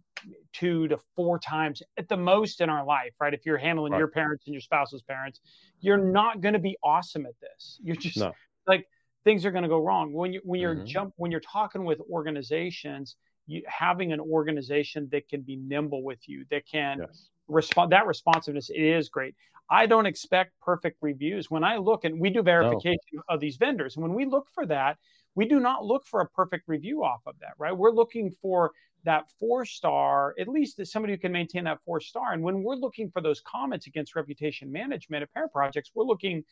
two 0.52 0.88
to 0.88 0.98
four 1.16 1.38
times 1.38 1.82
at 1.98 2.08
the 2.08 2.16
most 2.16 2.60
in 2.60 2.70
our 2.70 2.84
life, 2.84 3.12
right? 3.20 3.34
If 3.34 3.44
you're 3.44 3.58
handling 3.58 3.92
right. 3.92 3.98
your 3.98 4.08
parents 4.08 4.46
and 4.46 4.54
your 4.54 4.60
spouse's 4.60 5.02
parents, 5.02 5.40
you're 5.80 5.98
not 5.98 6.40
going 6.40 6.54
to 6.54 6.60
be 6.60 6.76
awesome 6.82 7.26
at 7.26 7.34
this. 7.40 7.78
You're 7.82 7.96
just 7.96 8.18
no. 8.18 8.32
like 8.66 8.86
things 9.24 9.44
are 9.44 9.50
going 9.50 9.62
to 9.62 9.68
go 9.68 9.78
wrong 9.78 10.12
when 10.12 10.32
you 10.32 10.40
when 10.44 10.60
you're 10.60 10.76
mm-hmm. 10.76 10.84
jump 10.84 11.14
when 11.16 11.30
you're 11.30 11.40
talking 11.40 11.84
with 11.84 12.00
organizations 12.10 13.16
you, 13.46 13.62
having 13.66 14.12
an 14.12 14.20
organization 14.20 15.08
that 15.10 15.28
can 15.28 15.42
be 15.42 15.56
nimble 15.56 16.02
with 16.02 16.28
you 16.28 16.44
that 16.50 16.66
can 16.66 17.00
yes. 17.00 17.28
respond 17.48 17.92
that 17.92 18.06
responsiveness 18.06 18.70
it 18.70 18.80
is 18.80 19.08
great 19.08 19.34
i 19.70 19.86
don't 19.86 20.06
expect 20.06 20.52
perfect 20.60 20.98
reviews 21.00 21.50
when 21.50 21.64
i 21.64 21.76
look 21.76 22.04
and 22.04 22.18
we 22.18 22.30
do 22.30 22.42
verification 22.42 22.98
no. 23.14 23.22
of 23.28 23.40
these 23.40 23.56
vendors 23.56 23.96
and 23.96 24.02
when 24.02 24.14
we 24.14 24.24
look 24.24 24.46
for 24.54 24.66
that 24.66 24.96
we 25.34 25.46
do 25.46 25.58
not 25.58 25.84
look 25.84 26.06
for 26.06 26.20
a 26.20 26.28
perfect 26.28 26.68
review 26.68 27.02
off 27.02 27.20
of 27.26 27.34
that 27.40 27.52
right 27.58 27.76
we're 27.76 27.90
looking 27.90 28.30
for 28.30 28.70
that 29.04 29.24
four 29.38 29.64
star 29.64 30.34
at 30.38 30.48
least 30.48 30.78
as 30.78 30.90
somebody 30.90 31.12
who 31.12 31.18
can 31.18 31.32
maintain 31.32 31.64
that 31.64 31.78
four 31.84 32.00
star 32.00 32.32
and 32.32 32.42
when 32.42 32.62
we're 32.62 32.74
looking 32.74 33.10
for 33.10 33.20
those 33.20 33.40
comments 33.40 33.86
against 33.86 34.16
reputation 34.16 34.72
management 34.72 35.22
at 35.22 35.32
parent 35.32 35.52
projects 35.52 35.90
we're 35.94 36.04
looking 36.04 36.42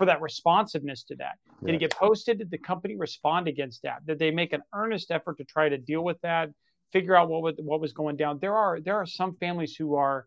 for 0.00 0.06
that 0.06 0.22
responsiveness 0.22 1.02
to 1.02 1.14
that. 1.16 1.34
Did 1.62 1.74
it 1.74 1.78
get 1.78 1.94
posted? 1.94 2.38
Did 2.38 2.50
the 2.50 2.56
company 2.56 2.96
respond 2.96 3.48
against 3.48 3.82
that? 3.82 4.06
Did 4.06 4.18
they 4.18 4.30
make 4.30 4.54
an 4.54 4.62
earnest 4.74 5.10
effort 5.10 5.36
to 5.36 5.44
try 5.44 5.68
to 5.68 5.76
deal 5.76 6.02
with 6.02 6.18
that, 6.22 6.48
figure 6.90 7.14
out 7.14 7.28
what 7.28 7.42
was, 7.42 7.56
what 7.58 7.82
was 7.82 7.92
going 7.92 8.16
down? 8.16 8.38
There 8.40 8.56
are 8.56 8.80
there 8.80 8.96
are 8.96 9.04
some 9.04 9.36
families 9.36 9.76
who 9.76 9.96
are 9.96 10.26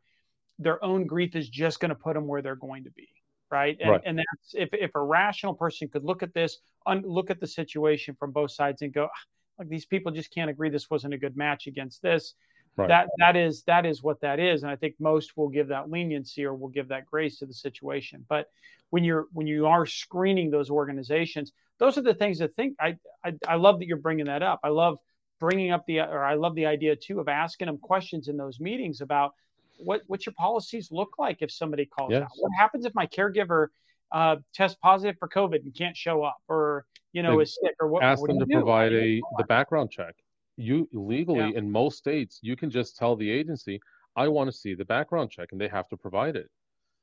their 0.60 0.84
own 0.86 1.08
grief 1.08 1.36
is 1.36 1.50
just 1.50 1.80
going 1.80 1.90
to 1.90 1.96
put 1.96 2.14
them 2.14 2.28
where 2.28 2.44
they're 2.44 2.56
going 2.56 2.84
to 2.84 2.92
be, 2.92 3.10
right? 3.50 3.76
And, 3.82 3.90
right. 3.90 4.02
and 4.06 4.20
that's 4.20 4.54
if 4.54 4.70
if 4.74 4.92
a 4.94 5.02
rational 5.02 5.56
person 5.56 5.88
could 5.88 6.04
look 6.04 6.22
at 6.22 6.36
this, 6.36 6.60
un, 6.86 7.02
look 7.04 7.32
at 7.32 7.40
the 7.40 7.48
situation 7.48 8.16
from 8.20 8.30
both 8.30 8.52
sides 8.52 8.84
and 8.84 8.94
go, 8.94 9.06
ah, 9.06 9.22
like 9.58 9.70
these 9.70 9.88
people 9.88 10.12
just 10.12 10.32
can't 10.32 10.52
agree 10.52 10.70
this 10.70 10.92
wasn't 10.92 11.16
a 11.16 11.18
good 11.18 11.36
match 11.36 11.66
against 11.66 12.04
this. 12.04 12.36
Right. 12.76 12.88
That 12.88 13.10
that 13.20 13.36
is 13.36 13.64
that 13.64 13.86
is 13.86 14.02
what 14.02 14.22
that 14.22 14.40
is, 14.40 14.64
and 14.64 14.72
I 14.72 14.76
think 14.76 14.96
most 15.00 15.38
will 15.38 15.50
give 15.50 15.68
that 15.68 15.92
leniency 15.92 16.44
or 16.44 16.56
will 16.56 16.70
give 16.70 16.88
that 16.88 17.06
grace 17.06 17.38
to 17.40 17.46
the 17.46 17.54
situation. 17.54 18.26
But 18.28 18.48
when 18.90 19.04
you're 19.04 19.28
when 19.32 19.46
you 19.46 19.68
are 19.68 19.86
screening 19.86 20.50
those 20.50 20.72
organizations, 20.72 21.52
those 21.78 21.98
are 21.98 22.02
the 22.02 22.16
things 22.16 22.40
that 22.40 22.56
think. 22.56 22.76
I 22.80 22.98
I, 23.24 23.34
I 23.48 23.56
love 23.56 23.80
that 23.80 23.86
you're 23.86 23.98
bringing 23.98 24.26
that 24.26 24.42
up. 24.42 24.60
I 24.64 24.70
love 24.70 24.98
bringing 25.40 25.72
up 25.72 25.86
the 25.86 26.00
or 26.00 26.24
I 26.24 26.34
love 26.34 26.56
the 26.56 26.66
idea 26.66 26.96
too 26.96 27.20
of 27.20 27.28
asking 27.28 27.68
them 27.68 27.78
questions 27.78 28.28
in 28.28 28.38
those 28.38 28.60
meetings 28.60 29.02
about 29.02 29.34
what 29.78 30.02
what 30.08 30.26
your 30.26 30.34
policies 30.34 30.90
look 30.92 31.20
like 31.20 31.38
if 31.42 31.52
somebody 31.52 31.86
calls 31.86 32.12
yes. 32.12 32.24
out. 32.24 32.30
What 32.38 32.52
happens 32.58 32.86
if 32.86 32.96
my 32.96 33.06
caregiver 33.06 33.68
uh, 34.12 34.38
tests 34.54 34.78
positive 34.82 35.18
for 35.20 35.28
COVID 35.28 35.64
and 35.64 35.76
can't 35.76 35.98
show 35.98 36.24
up, 36.24 36.38
or 36.48 36.86
you 37.12 37.24
know, 37.24 37.40
is 37.40 37.58
sick, 37.62 37.76
or 37.80 37.88
what? 37.88 38.04
Ask 38.04 38.22
what 38.22 38.30
them 38.30 38.40
to 38.40 38.46
provide 38.46 38.94
a 38.94 39.22
the 39.38 39.44
background 39.44 39.92
check. 39.92 40.16
You 40.58 40.88
legally 40.94 41.52
yeah. 41.52 41.58
in 41.58 41.72
most 41.72 41.98
states, 41.98 42.40
you 42.42 42.56
can 42.56 42.70
just 42.70 42.96
tell 42.96 43.16
the 43.16 43.30
agency, 43.30 43.80
"I 44.16 44.28
want 44.28 44.52
to 44.52 44.56
see 44.56 44.76
the 44.76 44.86
background 44.86 45.32
check," 45.32 45.50
and 45.52 45.60
they 45.60 45.68
have 45.68 45.88
to 45.90 45.98
provide 45.98 46.36
it. 46.36 46.50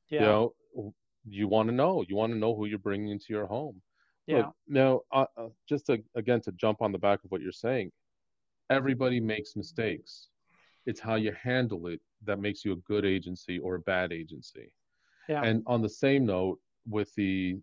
Yeah. 0.09 0.19
You 0.19 0.25
know, 0.25 0.93
you 1.27 1.47
want 1.47 1.69
to 1.69 1.75
know. 1.75 2.03
You 2.07 2.15
want 2.15 2.33
to 2.33 2.39
know 2.39 2.55
who 2.55 2.65
you're 2.65 2.79
bringing 2.79 3.09
into 3.09 3.27
your 3.29 3.45
home. 3.45 3.81
Yeah. 4.27 4.37
Look, 4.37 4.55
now, 4.67 5.01
uh, 5.11 5.25
uh, 5.37 5.47
just 5.67 5.87
to, 5.87 6.01
again 6.15 6.41
to 6.41 6.51
jump 6.53 6.81
on 6.81 6.91
the 6.91 6.97
back 6.97 7.23
of 7.23 7.31
what 7.31 7.41
you're 7.41 7.51
saying, 7.51 7.91
everybody 8.69 9.19
makes 9.19 9.55
mistakes. 9.55 10.29
It's 10.85 10.99
how 10.99 11.15
you 11.15 11.33
handle 11.33 11.87
it 11.87 11.99
that 12.23 12.39
makes 12.39 12.63
you 12.63 12.71
a 12.73 12.77
good 12.77 13.05
agency 13.05 13.59
or 13.59 13.75
a 13.75 13.79
bad 13.79 14.11
agency. 14.11 14.73
Yeah. 15.27 15.43
And 15.43 15.63
on 15.67 15.81
the 15.81 15.89
same 15.89 16.25
note, 16.25 16.59
with 16.87 17.13
the, 17.15 17.57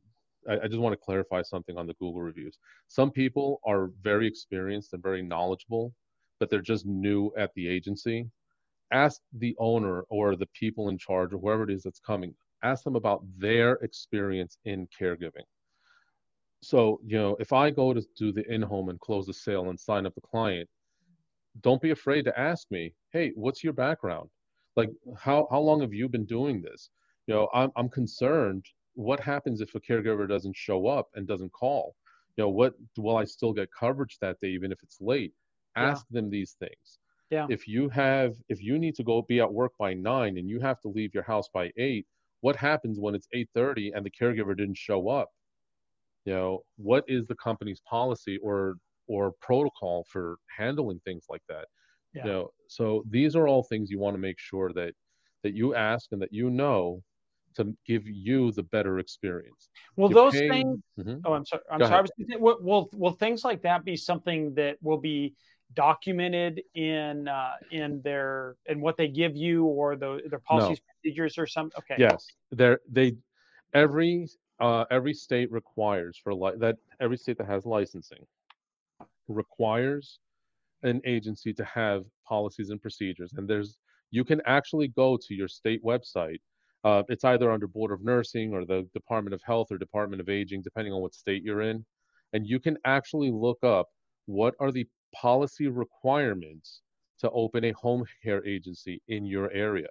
I, 0.49 0.61
I 0.65 0.67
just 0.67 0.81
want 0.81 0.93
to 0.93 1.05
clarify 1.05 1.43
something 1.43 1.77
on 1.77 1.87
the 1.87 1.95
Google 1.95 2.23
reviews. 2.23 2.59
Some 2.89 3.11
people 3.11 3.61
are 3.67 3.91
very 4.03 4.27
experienced 4.27 4.93
and 4.93 5.03
very 5.03 5.23
knowledgeable, 5.23 5.95
but 6.41 6.51
they're 6.51 6.61
just 6.61 6.87
new 6.87 7.33
at 7.37 7.53
the 7.55 7.69
agency. 7.69 8.27
Ask 8.93 9.21
the 9.33 9.55
owner 9.59 10.03
or 10.09 10.37
the 10.37 10.49
people 10.59 10.89
in 10.89 10.99
charge 10.99 11.33
or 11.33 11.39
whoever 11.39 11.65
it 11.65 11.71
is 11.71 11.83
that's 11.83 12.01
coming. 12.01 12.35
Ask 12.63 12.85
them 12.85 12.97
about 12.97 13.23
their 13.37 13.75
experience 13.75 14.59
in 14.65 14.89
caregiving. 14.99 15.45
So, 16.61 17.01
you 17.05 17.19
know, 17.19 17.37
if 17.39 17.53
I 17.53 17.71
go 17.71 17.95
to 17.95 18.03
do 18.17 18.33
the 18.33 18.51
in 18.53 18.63
home 18.63 18.89
and 18.89 18.99
close 18.99 19.27
the 19.27 19.35
sale 19.35 19.69
and 19.69 19.79
sign 19.79 20.07
up 20.07 20.15
the 20.15 20.21
client, 20.21 20.69
don't 21.61 21.81
be 21.81 21.91
afraid 21.91 22.25
to 22.25 22.39
ask 22.39 22.71
me, 22.71 22.95
hey, 23.13 23.33
what's 23.35 23.63
your 23.63 23.73
background? 23.73 24.29
Like, 24.75 24.91
how, 25.17 25.47
how 25.51 25.61
long 25.61 25.81
have 25.81 25.93
you 25.93 26.09
been 26.09 26.25
doing 26.25 26.61
this? 26.61 26.91
You 27.27 27.35
know, 27.35 27.49
I'm, 27.53 27.71
I'm 27.77 27.89
concerned. 27.89 28.65
What 28.99 29.21
happens 29.21 29.61
if 29.61 29.75
a 29.75 29.81
caregiver 29.81 30.29
doesn't 30.29 30.57
show 30.57 30.89
up 30.89 31.09
and 31.15 31.27
doesn't 31.27 31.53
call? 31.53 31.95
You 32.37 32.45
know, 32.45 32.49
what 32.49 32.75
will 32.97 33.17
I 33.17 33.25
still 33.25 33.53
get 33.53 33.69
coverage 33.79 34.19
that 34.21 34.39
day, 34.41 34.49
even 34.49 34.73
if 34.73 34.83
it's 34.83 34.99
late? 35.01 35.33
Ask 35.77 36.05
yeah. 36.11 36.21
them 36.21 36.31
these 36.31 36.57
things. 36.59 36.99
Yeah. 37.31 37.47
If 37.49 37.69
you 37.69 37.89
have, 37.91 38.35
if 38.49 38.63
you 38.63 38.79
need 38.79 38.95
to 38.97 39.05
go 39.05 39.23
be 39.23 39.41
at 39.41 39.53
work 39.53 39.73
by 39.79 39.95
nine 39.95 40.39
and 40.39 40.49
you 40.49 40.59
have 40.61 40.81
to 40.81 40.89
leave 40.89 41.15
your 41.15 41.23
house 41.23 41.49
by 41.53 41.71
eight, 41.77 42.07
what 42.41 42.57
happens 42.57 42.99
when 42.99 43.15
it's 43.15 43.29
8:30 43.33 43.93
and 43.95 44.05
the 44.05 44.11
caregiver 44.11 44.57
didn't 44.57 44.79
show 44.79 45.09
up? 45.09 45.29
You 46.25 46.33
know, 46.35 46.63
what 46.77 47.05
is 47.07 47.27
the 47.27 47.37
company's 47.37 47.81
policy 47.89 48.39
or 48.39 48.79
or 49.09 49.33
protocol 49.41 50.05
for 50.11 50.37
handling 50.57 51.01
things 51.05 51.25
like 51.29 51.43
that. 51.49 51.67
Yeah. 52.15 52.25
You 52.25 52.31
know, 52.31 52.51
so 52.69 53.05
these 53.09 53.35
are 53.35 53.49
all 53.49 53.63
things 53.63 53.91
you 53.91 53.99
want 53.99 54.15
to 54.15 54.21
make 54.21 54.39
sure 54.39 54.73
that 54.75 54.95
that 55.43 55.55
you 55.55 55.75
ask 55.75 56.13
and 56.13 56.21
that 56.23 56.33
you 56.33 56.51
know 56.51 57.03
to 57.57 57.77
give 57.87 58.07
you 58.07 58.53
the 58.53 58.63
better 58.63 58.99
experience. 58.99 59.69
Will 59.97 60.09
those 60.09 60.33
paying... 60.33 60.51
things? 60.51 60.79
Mm-hmm. 60.99 61.17
Oh, 61.25 61.33
I'm 61.33 61.45
sorry. 61.45 61.63
I'm 61.71 61.79
Go 61.81 61.87
sorry. 61.87 62.09
will, 62.39 62.59
will 62.61 62.91
will 62.95 63.13
things 63.13 63.45
like 63.45 63.63
that 63.63 63.85
be 63.85 63.97
something 63.97 64.55
that 64.55 64.77
will 64.83 64.99
be 64.99 65.35
documented 65.75 66.63
in 66.75 67.29
uh, 67.29 67.53
in 67.71 68.01
their 68.03 68.57
in 68.67 68.81
what 68.81 68.97
they 68.97 69.09
give 69.09 69.37
you 69.37 69.65
or 69.65 69.97
the 69.97 70.21
their 70.29 70.39
policies 70.39 70.79
no. 70.79 70.93
procedures 70.93 71.39
or 71.39 71.47
some? 71.47 71.71
Okay. 71.79 71.97
Yes, 71.99 72.27
they're 72.53 72.81
they 72.91 73.17
every 73.75 74.29
uh, 74.61 74.85
every 74.91 75.15
state 75.15 75.51
requires 75.53 76.19
for 76.23 76.35
li- 76.35 76.57
that 76.59 76.77
every 77.01 77.17
state 77.17 77.39
that 77.39 77.47
has 77.47 77.67
licensing 77.67 78.25
requires 79.29 80.21
an 80.83 81.01
agency 81.05 81.53
to 81.53 81.65
have 81.65 82.05
policies 82.27 82.71
and 82.71 82.81
procedures. 82.81 83.33
And 83.37 83.49
there's 83.49 83.79
you 84.11 84.25
can 84.25 84.41
actually 84.47 84.89
go 84.89 85.17
to 85.17 85.35
your 85.35 85.49
state 85.49 85.85
website. 85.85 86.41
Uh, 86.85 87.03
it's 87.09 87.25
either 87.25 87.51
under 87.51 87.67
Board 87.67 87.91
of 87.91 88.05
Nursing 88.05 88.55
or 88.55 88.65
the 88.65 88.89
Department 88.95 89.35
of 89.35 89.43
Health 89.43 89.69
or 89.71 89.79
Department 89.79 90.21
of 90.21 90.29
Aging, 90.29 90.63
depending 90.63 90.93
on 90.93 91.01
what 91.01 91.15
state 91.15 91.43
you're 91.43 91.63
in. 91.63 91.85
And 92.33 92.47
you 92.47 92.61
can 92.61 92.77
actually 92.85 93.31
look 93.31 93.59
up 93.65 93.89
what 94.27 94.55
are 94.61 94.71
the 94.71 94.87
policy 95.15 95.67
requirements 95.69 96.83
to 97.21 97.31
open 97.31 97.65
a 97.65 97.73
home 97.73 98.05
care 98.23 98.45
agency 98.47 99.03
in 99.09 99.27
your 99.27 99.51
area 99.53 99.89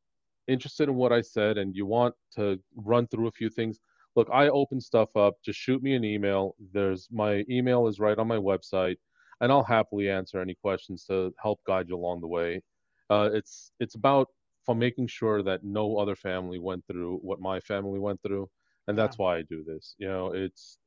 interested 0.47 0.89
in 0.89 0.95
what 0.95 1.11
I 1.11 1.21
said 1.21 1.57
and 1.57 1.75
you 1.75 1.85
want 1.85 2.15
to 2.35 2.59
run 2.75 3.07
through 3.07 3.27
a 3.27 3.31
few 3.31 3.49
things, 3.49 3.79
look, 4.15 4.27
I 4.33 4.49
open 4.49 4.81
stuff 4.81 5.15
up. 5.15 5.35
Just 5.45 5.59
shoot 5.59 5.81
me 5.81 5.95
an 5.95 6.03
email. 6.03 6.55
There's 6.73 7.07
my 7.11 7.45
email 7.49 7.87
is 7.87 7.99
right 7.99 8.17
on 8.17 8.27
my 8.27 8.37
website, 8.37 8.97
and 9.39 9.51
I'll 9.51 9.63
happily 9.63 10.09
answer 10.09 10.41
any 10.41 10.55
questions 10.55 11.05
to 11.05 11.33
help 11.41 11.59
guide 11.65 11.87
you 11.89 11.95
along 11.95 12.21
the 12.21 12.27
way. 12.27 12.61
Uh, 13.09 13.29
it's 13.31 13.71
it's 13.79 13.95
about 13.95 14.27
for 14.65 14.75
making 14.75 15.07
sure 15.07 15.41
that 15.43 15.63
no 15.63 15.97
other 15.97 16.15
family 16.15 16.59
went 16.59 16.83
through 16.87 17.19
what 17.21 17.39
my 17.39 17.59
family 17.61 17.99
went 17.99 18.21
through, 18.23 18.49
and 18.87 18.97
that's 18.97 19.17
yeah. 19.17 19.23
why 19.23 19.37
I 19.37 19.43
do 19.43 19.63
this. 19.63 19.95
You 19.97 20.07
know, 20.07 20.33
it's 20.33 20.79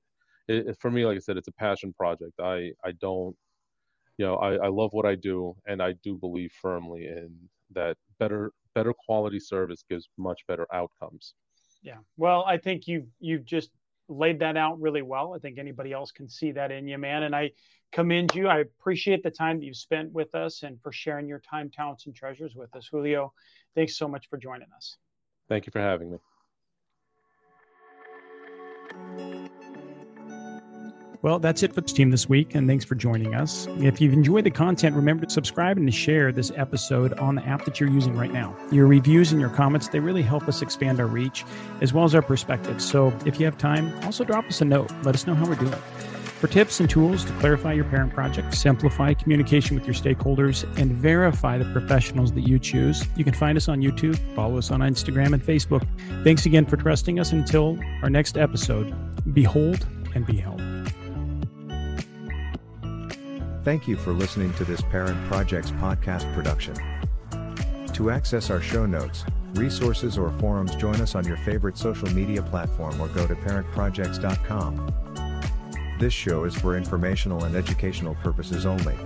it, 0.48 0.76
for 0.80 0.90
me, 0.90 1.06
like 1.06 1.16
I 1.16 1.20
said, 1.20 1.36
it's 1.36 1.48
a 1.48 1.52
passion 1.52 1.92
project. 1.92 2.32
I 2.40 2.72
I 2.84 2.92
don't, 3.00 3.36
you 4.18 4.26
know, 4.26 4.36
I, 4.36 4.66
I 4.66 4.68
love 4.68 4.92
what 4.92 5.06
I 5.06 5.14
do, 5.14 5.54
and 5.66 5.80
I 5.80 5.92
do 6.02 6.16
believe 6.16 6.52
firmly 6.60 7.06
in 7.06 7.30
that 7.72 7.96
better 8.18 8.52
better 8.74 8.92
quality 8.92 9.40
service 9.40 9.84
gives 9.88 10.08
much 10.16 10.46
better 10.46 10.66
outcomes. 10.72 11.34
Yeah. 11.82 11.98
Well, 12.16 12.44
I 12.46 12.58
think 12.58 12.86
you've 12.86 13.06
you've 13.20 13.44
just 13.44 13.70
laid 14.08 14.40
that 14.40 14.56
out 14.56 14.80
really 14.80 15.02
well. 15.02 15.34
I 15.34 15.38
think 15.38 15.58
anybody 15.58 15.92
else 15.92 16.10
can 16.10 16.28
see 16.28 16.52
that 16.52 16.72
in 16.72 16.88
you, 16.88 16.98
man. 16.98 17.22
And 17.22 17.34
I 17.34 17.52
commend 17.92 18.34
you. 18.34 18.48
I 18.48 18.58
appreciate 18.58 19.22
the 19.22 19.30
time 19.30 19.60
that 19.60 19.64
you've 19.64 19.76
spent 19.76 20.12
with 20.12 20.34
us 20.34 20.62
and 20.62 20.80
for 20.82 20.92
sharing 20.92 21.28
your 21.28 21.40
time, 21.40 21.70
talents, 21.70 22.06
and 22.06 22.14
treasures 22.14 22.54
with 22.54 22.74
us. 22.74 22.88
Julio, 22.90 23.32
thanks 23.74 23.96
so 23.96 24.08
much 24.08 24.28
for 24.28 24.36
joining 24.36 24.68
us. 24.76 24.96
Thank 25.48 25.66
you 25.66 25.70
for 25.72 25.80
having 25.80 26.18
me. 29.16 29.50
Well, 31.22 31.38
that's 31.38 31.62
it 31.62 31.74
for 31.74 31.82
the 31.82 31.86
team 31.86 32.10
this 32.10 32.30
week, 32.30 32.54
and 32.54 32.66
thanks 32.66 32.82
for 32.82 32.94
joining 32.94 33.34
us. 33.34 33.66
If 33.80 34.00
you've 34.00 34.14
enjoyed 34.14 34.44
the 34.44 34.50
content, 34.50 34.96
remember 34.96 35.26
to 35.26 35.30
subscribe 35.30 35.76
and 35.76 35.86
to 35.86 35.92
share 35.92 36.32
this 36.32 36.50
episode 36.56 37.12
on 37.18 37.34
the 37.34 37.44
app 37.44 37.66
that 37.66 37.78
you're 37.78 37.90
using 37.90 38.16
right 38.16 38.32
now. 38.32 38.56
Your 38.72 38.86
reviews 38.86 39.30
and 39.30 39.38
your 39.38 39.50
comments, 39.50 39.88
they 39.88 40.00
really 40.00 40.22
help 40.22 40.48
us 40.48 40.62
expand 40.62 40.98
our 40.98 41.06
reach 41.06 41.44
as 41.82 41.92
well 41.92 42.04
as 42.04 42.14
our 42.14 42.22
perspective. 42.22 42.80
So 42.80 43.12
if 43.26 43.38
you 43.38 43.44
have 43.44 43.58
time, 43.58 43.92
also 44.02 44.24
drop 44.24 44.46
us 44.46 44.62
a 44.62 44.64
note. 44.64 44.90
Let 45.02 45.14
us 45.14 45.26
know 45.26 45.34
how 45.34 45.46
we're 45.46 45.56
doing. 45.56 45.74
For 46.40 46.46
tips 46.46 46.80
and 46.80 46.88
tools 46.88 47.26
to 47.26 47.32
clarify 47.32 47.74
your 47.74 47.84
parent 47.84 48.14
project, 48.14 48.54
simplify 48.54 49.12
communication 49.12 49.76
with 49.76 49.84
your 49.84 49.92
stakeholders, 49.92 50.64
and 50.78 50.90
verify 50.90 51.58
the 51.58 51.70
professionals 51.70 52.32
that 52.32 52.48
you 52.48 52.58
choose, 52.58 53.06
you 53.14 53.24
can 53.24 53.34
find 53.34 53.58
us 53.58 53.68
on 53.68 53.82
YouTube, 53.82 54.18
follow 54.34 54.56
us 54.56 54.70
on 54.70 54.80
Instagram 54.80 55.34
and 55.34 55.42
Facebook. 55.42 55.86
Thanks 56.24 56.46
again 56.46 56.64
for 56.64 56.78
trusting 56.78 57.20
us. 57.20 57.32
Until 57.32 57.78
our 58.02 58.08
next 58.08 58.38
episode, 58.38 58.94
behold 59.34 59.86
and 60.14 60.24
be 60.24 60.38
held. 60.38 60.62
Thank 63.70 63.86
you 63.86 63.96
for 63.96 64.12
listening 64.12 64.52
to 64.54 64.64
this 64.64 64.80
Parent 64.80 65.24
Projects 65.28 65.70
podcast 65.70 66.34
production. 66.34 66.74
To 67.92 68.10
access 68.10 68.50
our 68.50 68.60
show 68.60 68.84
notes, 68.84 69.24
resources, 69.54 70.18
or 70.18 70.32
forums, 70.40 70.74
join 70.74 70.96
us 70.96 71.14
on 71.14 71.24
your 71.24 71.36
favorite 71.36 71.78
social 71.78 72.10
media 72.10 72.42
platform 72.42 73.00
or 73.00 73.06
go 73.06 73.28
to 73.28 73.36
parentprojects.com. 73.36 74.92
This 76.00 76.12
show 76.12 76.42
is 76.42 76.56
for 76.56 76.76
informational 76.76 77.44
and 77.44 77.54
educational 77.54 78.16
purposes 78.16 78.66
only. 78.66 78.96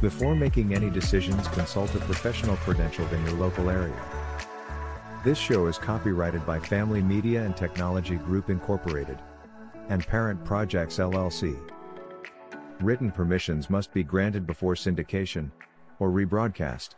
Before 0.00 0.34
making 0.34 0.74
any 0.74 0.88
decisions, 0.88 1.46
consult 1.48 1.94
a 1.94 1.98
professional 1.98 2.56
credentialed 2.56 3.12
in 3.12 3.22
your 3.26 3.34
local 3.34 3.68
area. 3.68 4.02
This 5.24 5.36
show 5.36 5.66
is 5.66 5.76
copyrighted 5.76 6.46
by 6.46 6.58
Family 6.58 7.02
Media 7.02 7.44
and 7.44 7.54
Technology 7.54 8.16
Group 8.16 8.48
Incorporated 8.48 9.18
and 9.90 10.06
Parent 10.06 10.42
Projects 10.42 10.96
LLC. 10.96 11.54
Written 12.80 13.10
permissions 13.10 13.68
must 13.68 13.92
be 13.92 14.04
granted 14.04 14.46
before 14.46 14.74
syndication 14.74 15.50
or 15.98 16.10
rebroadcast. 16.10 16.90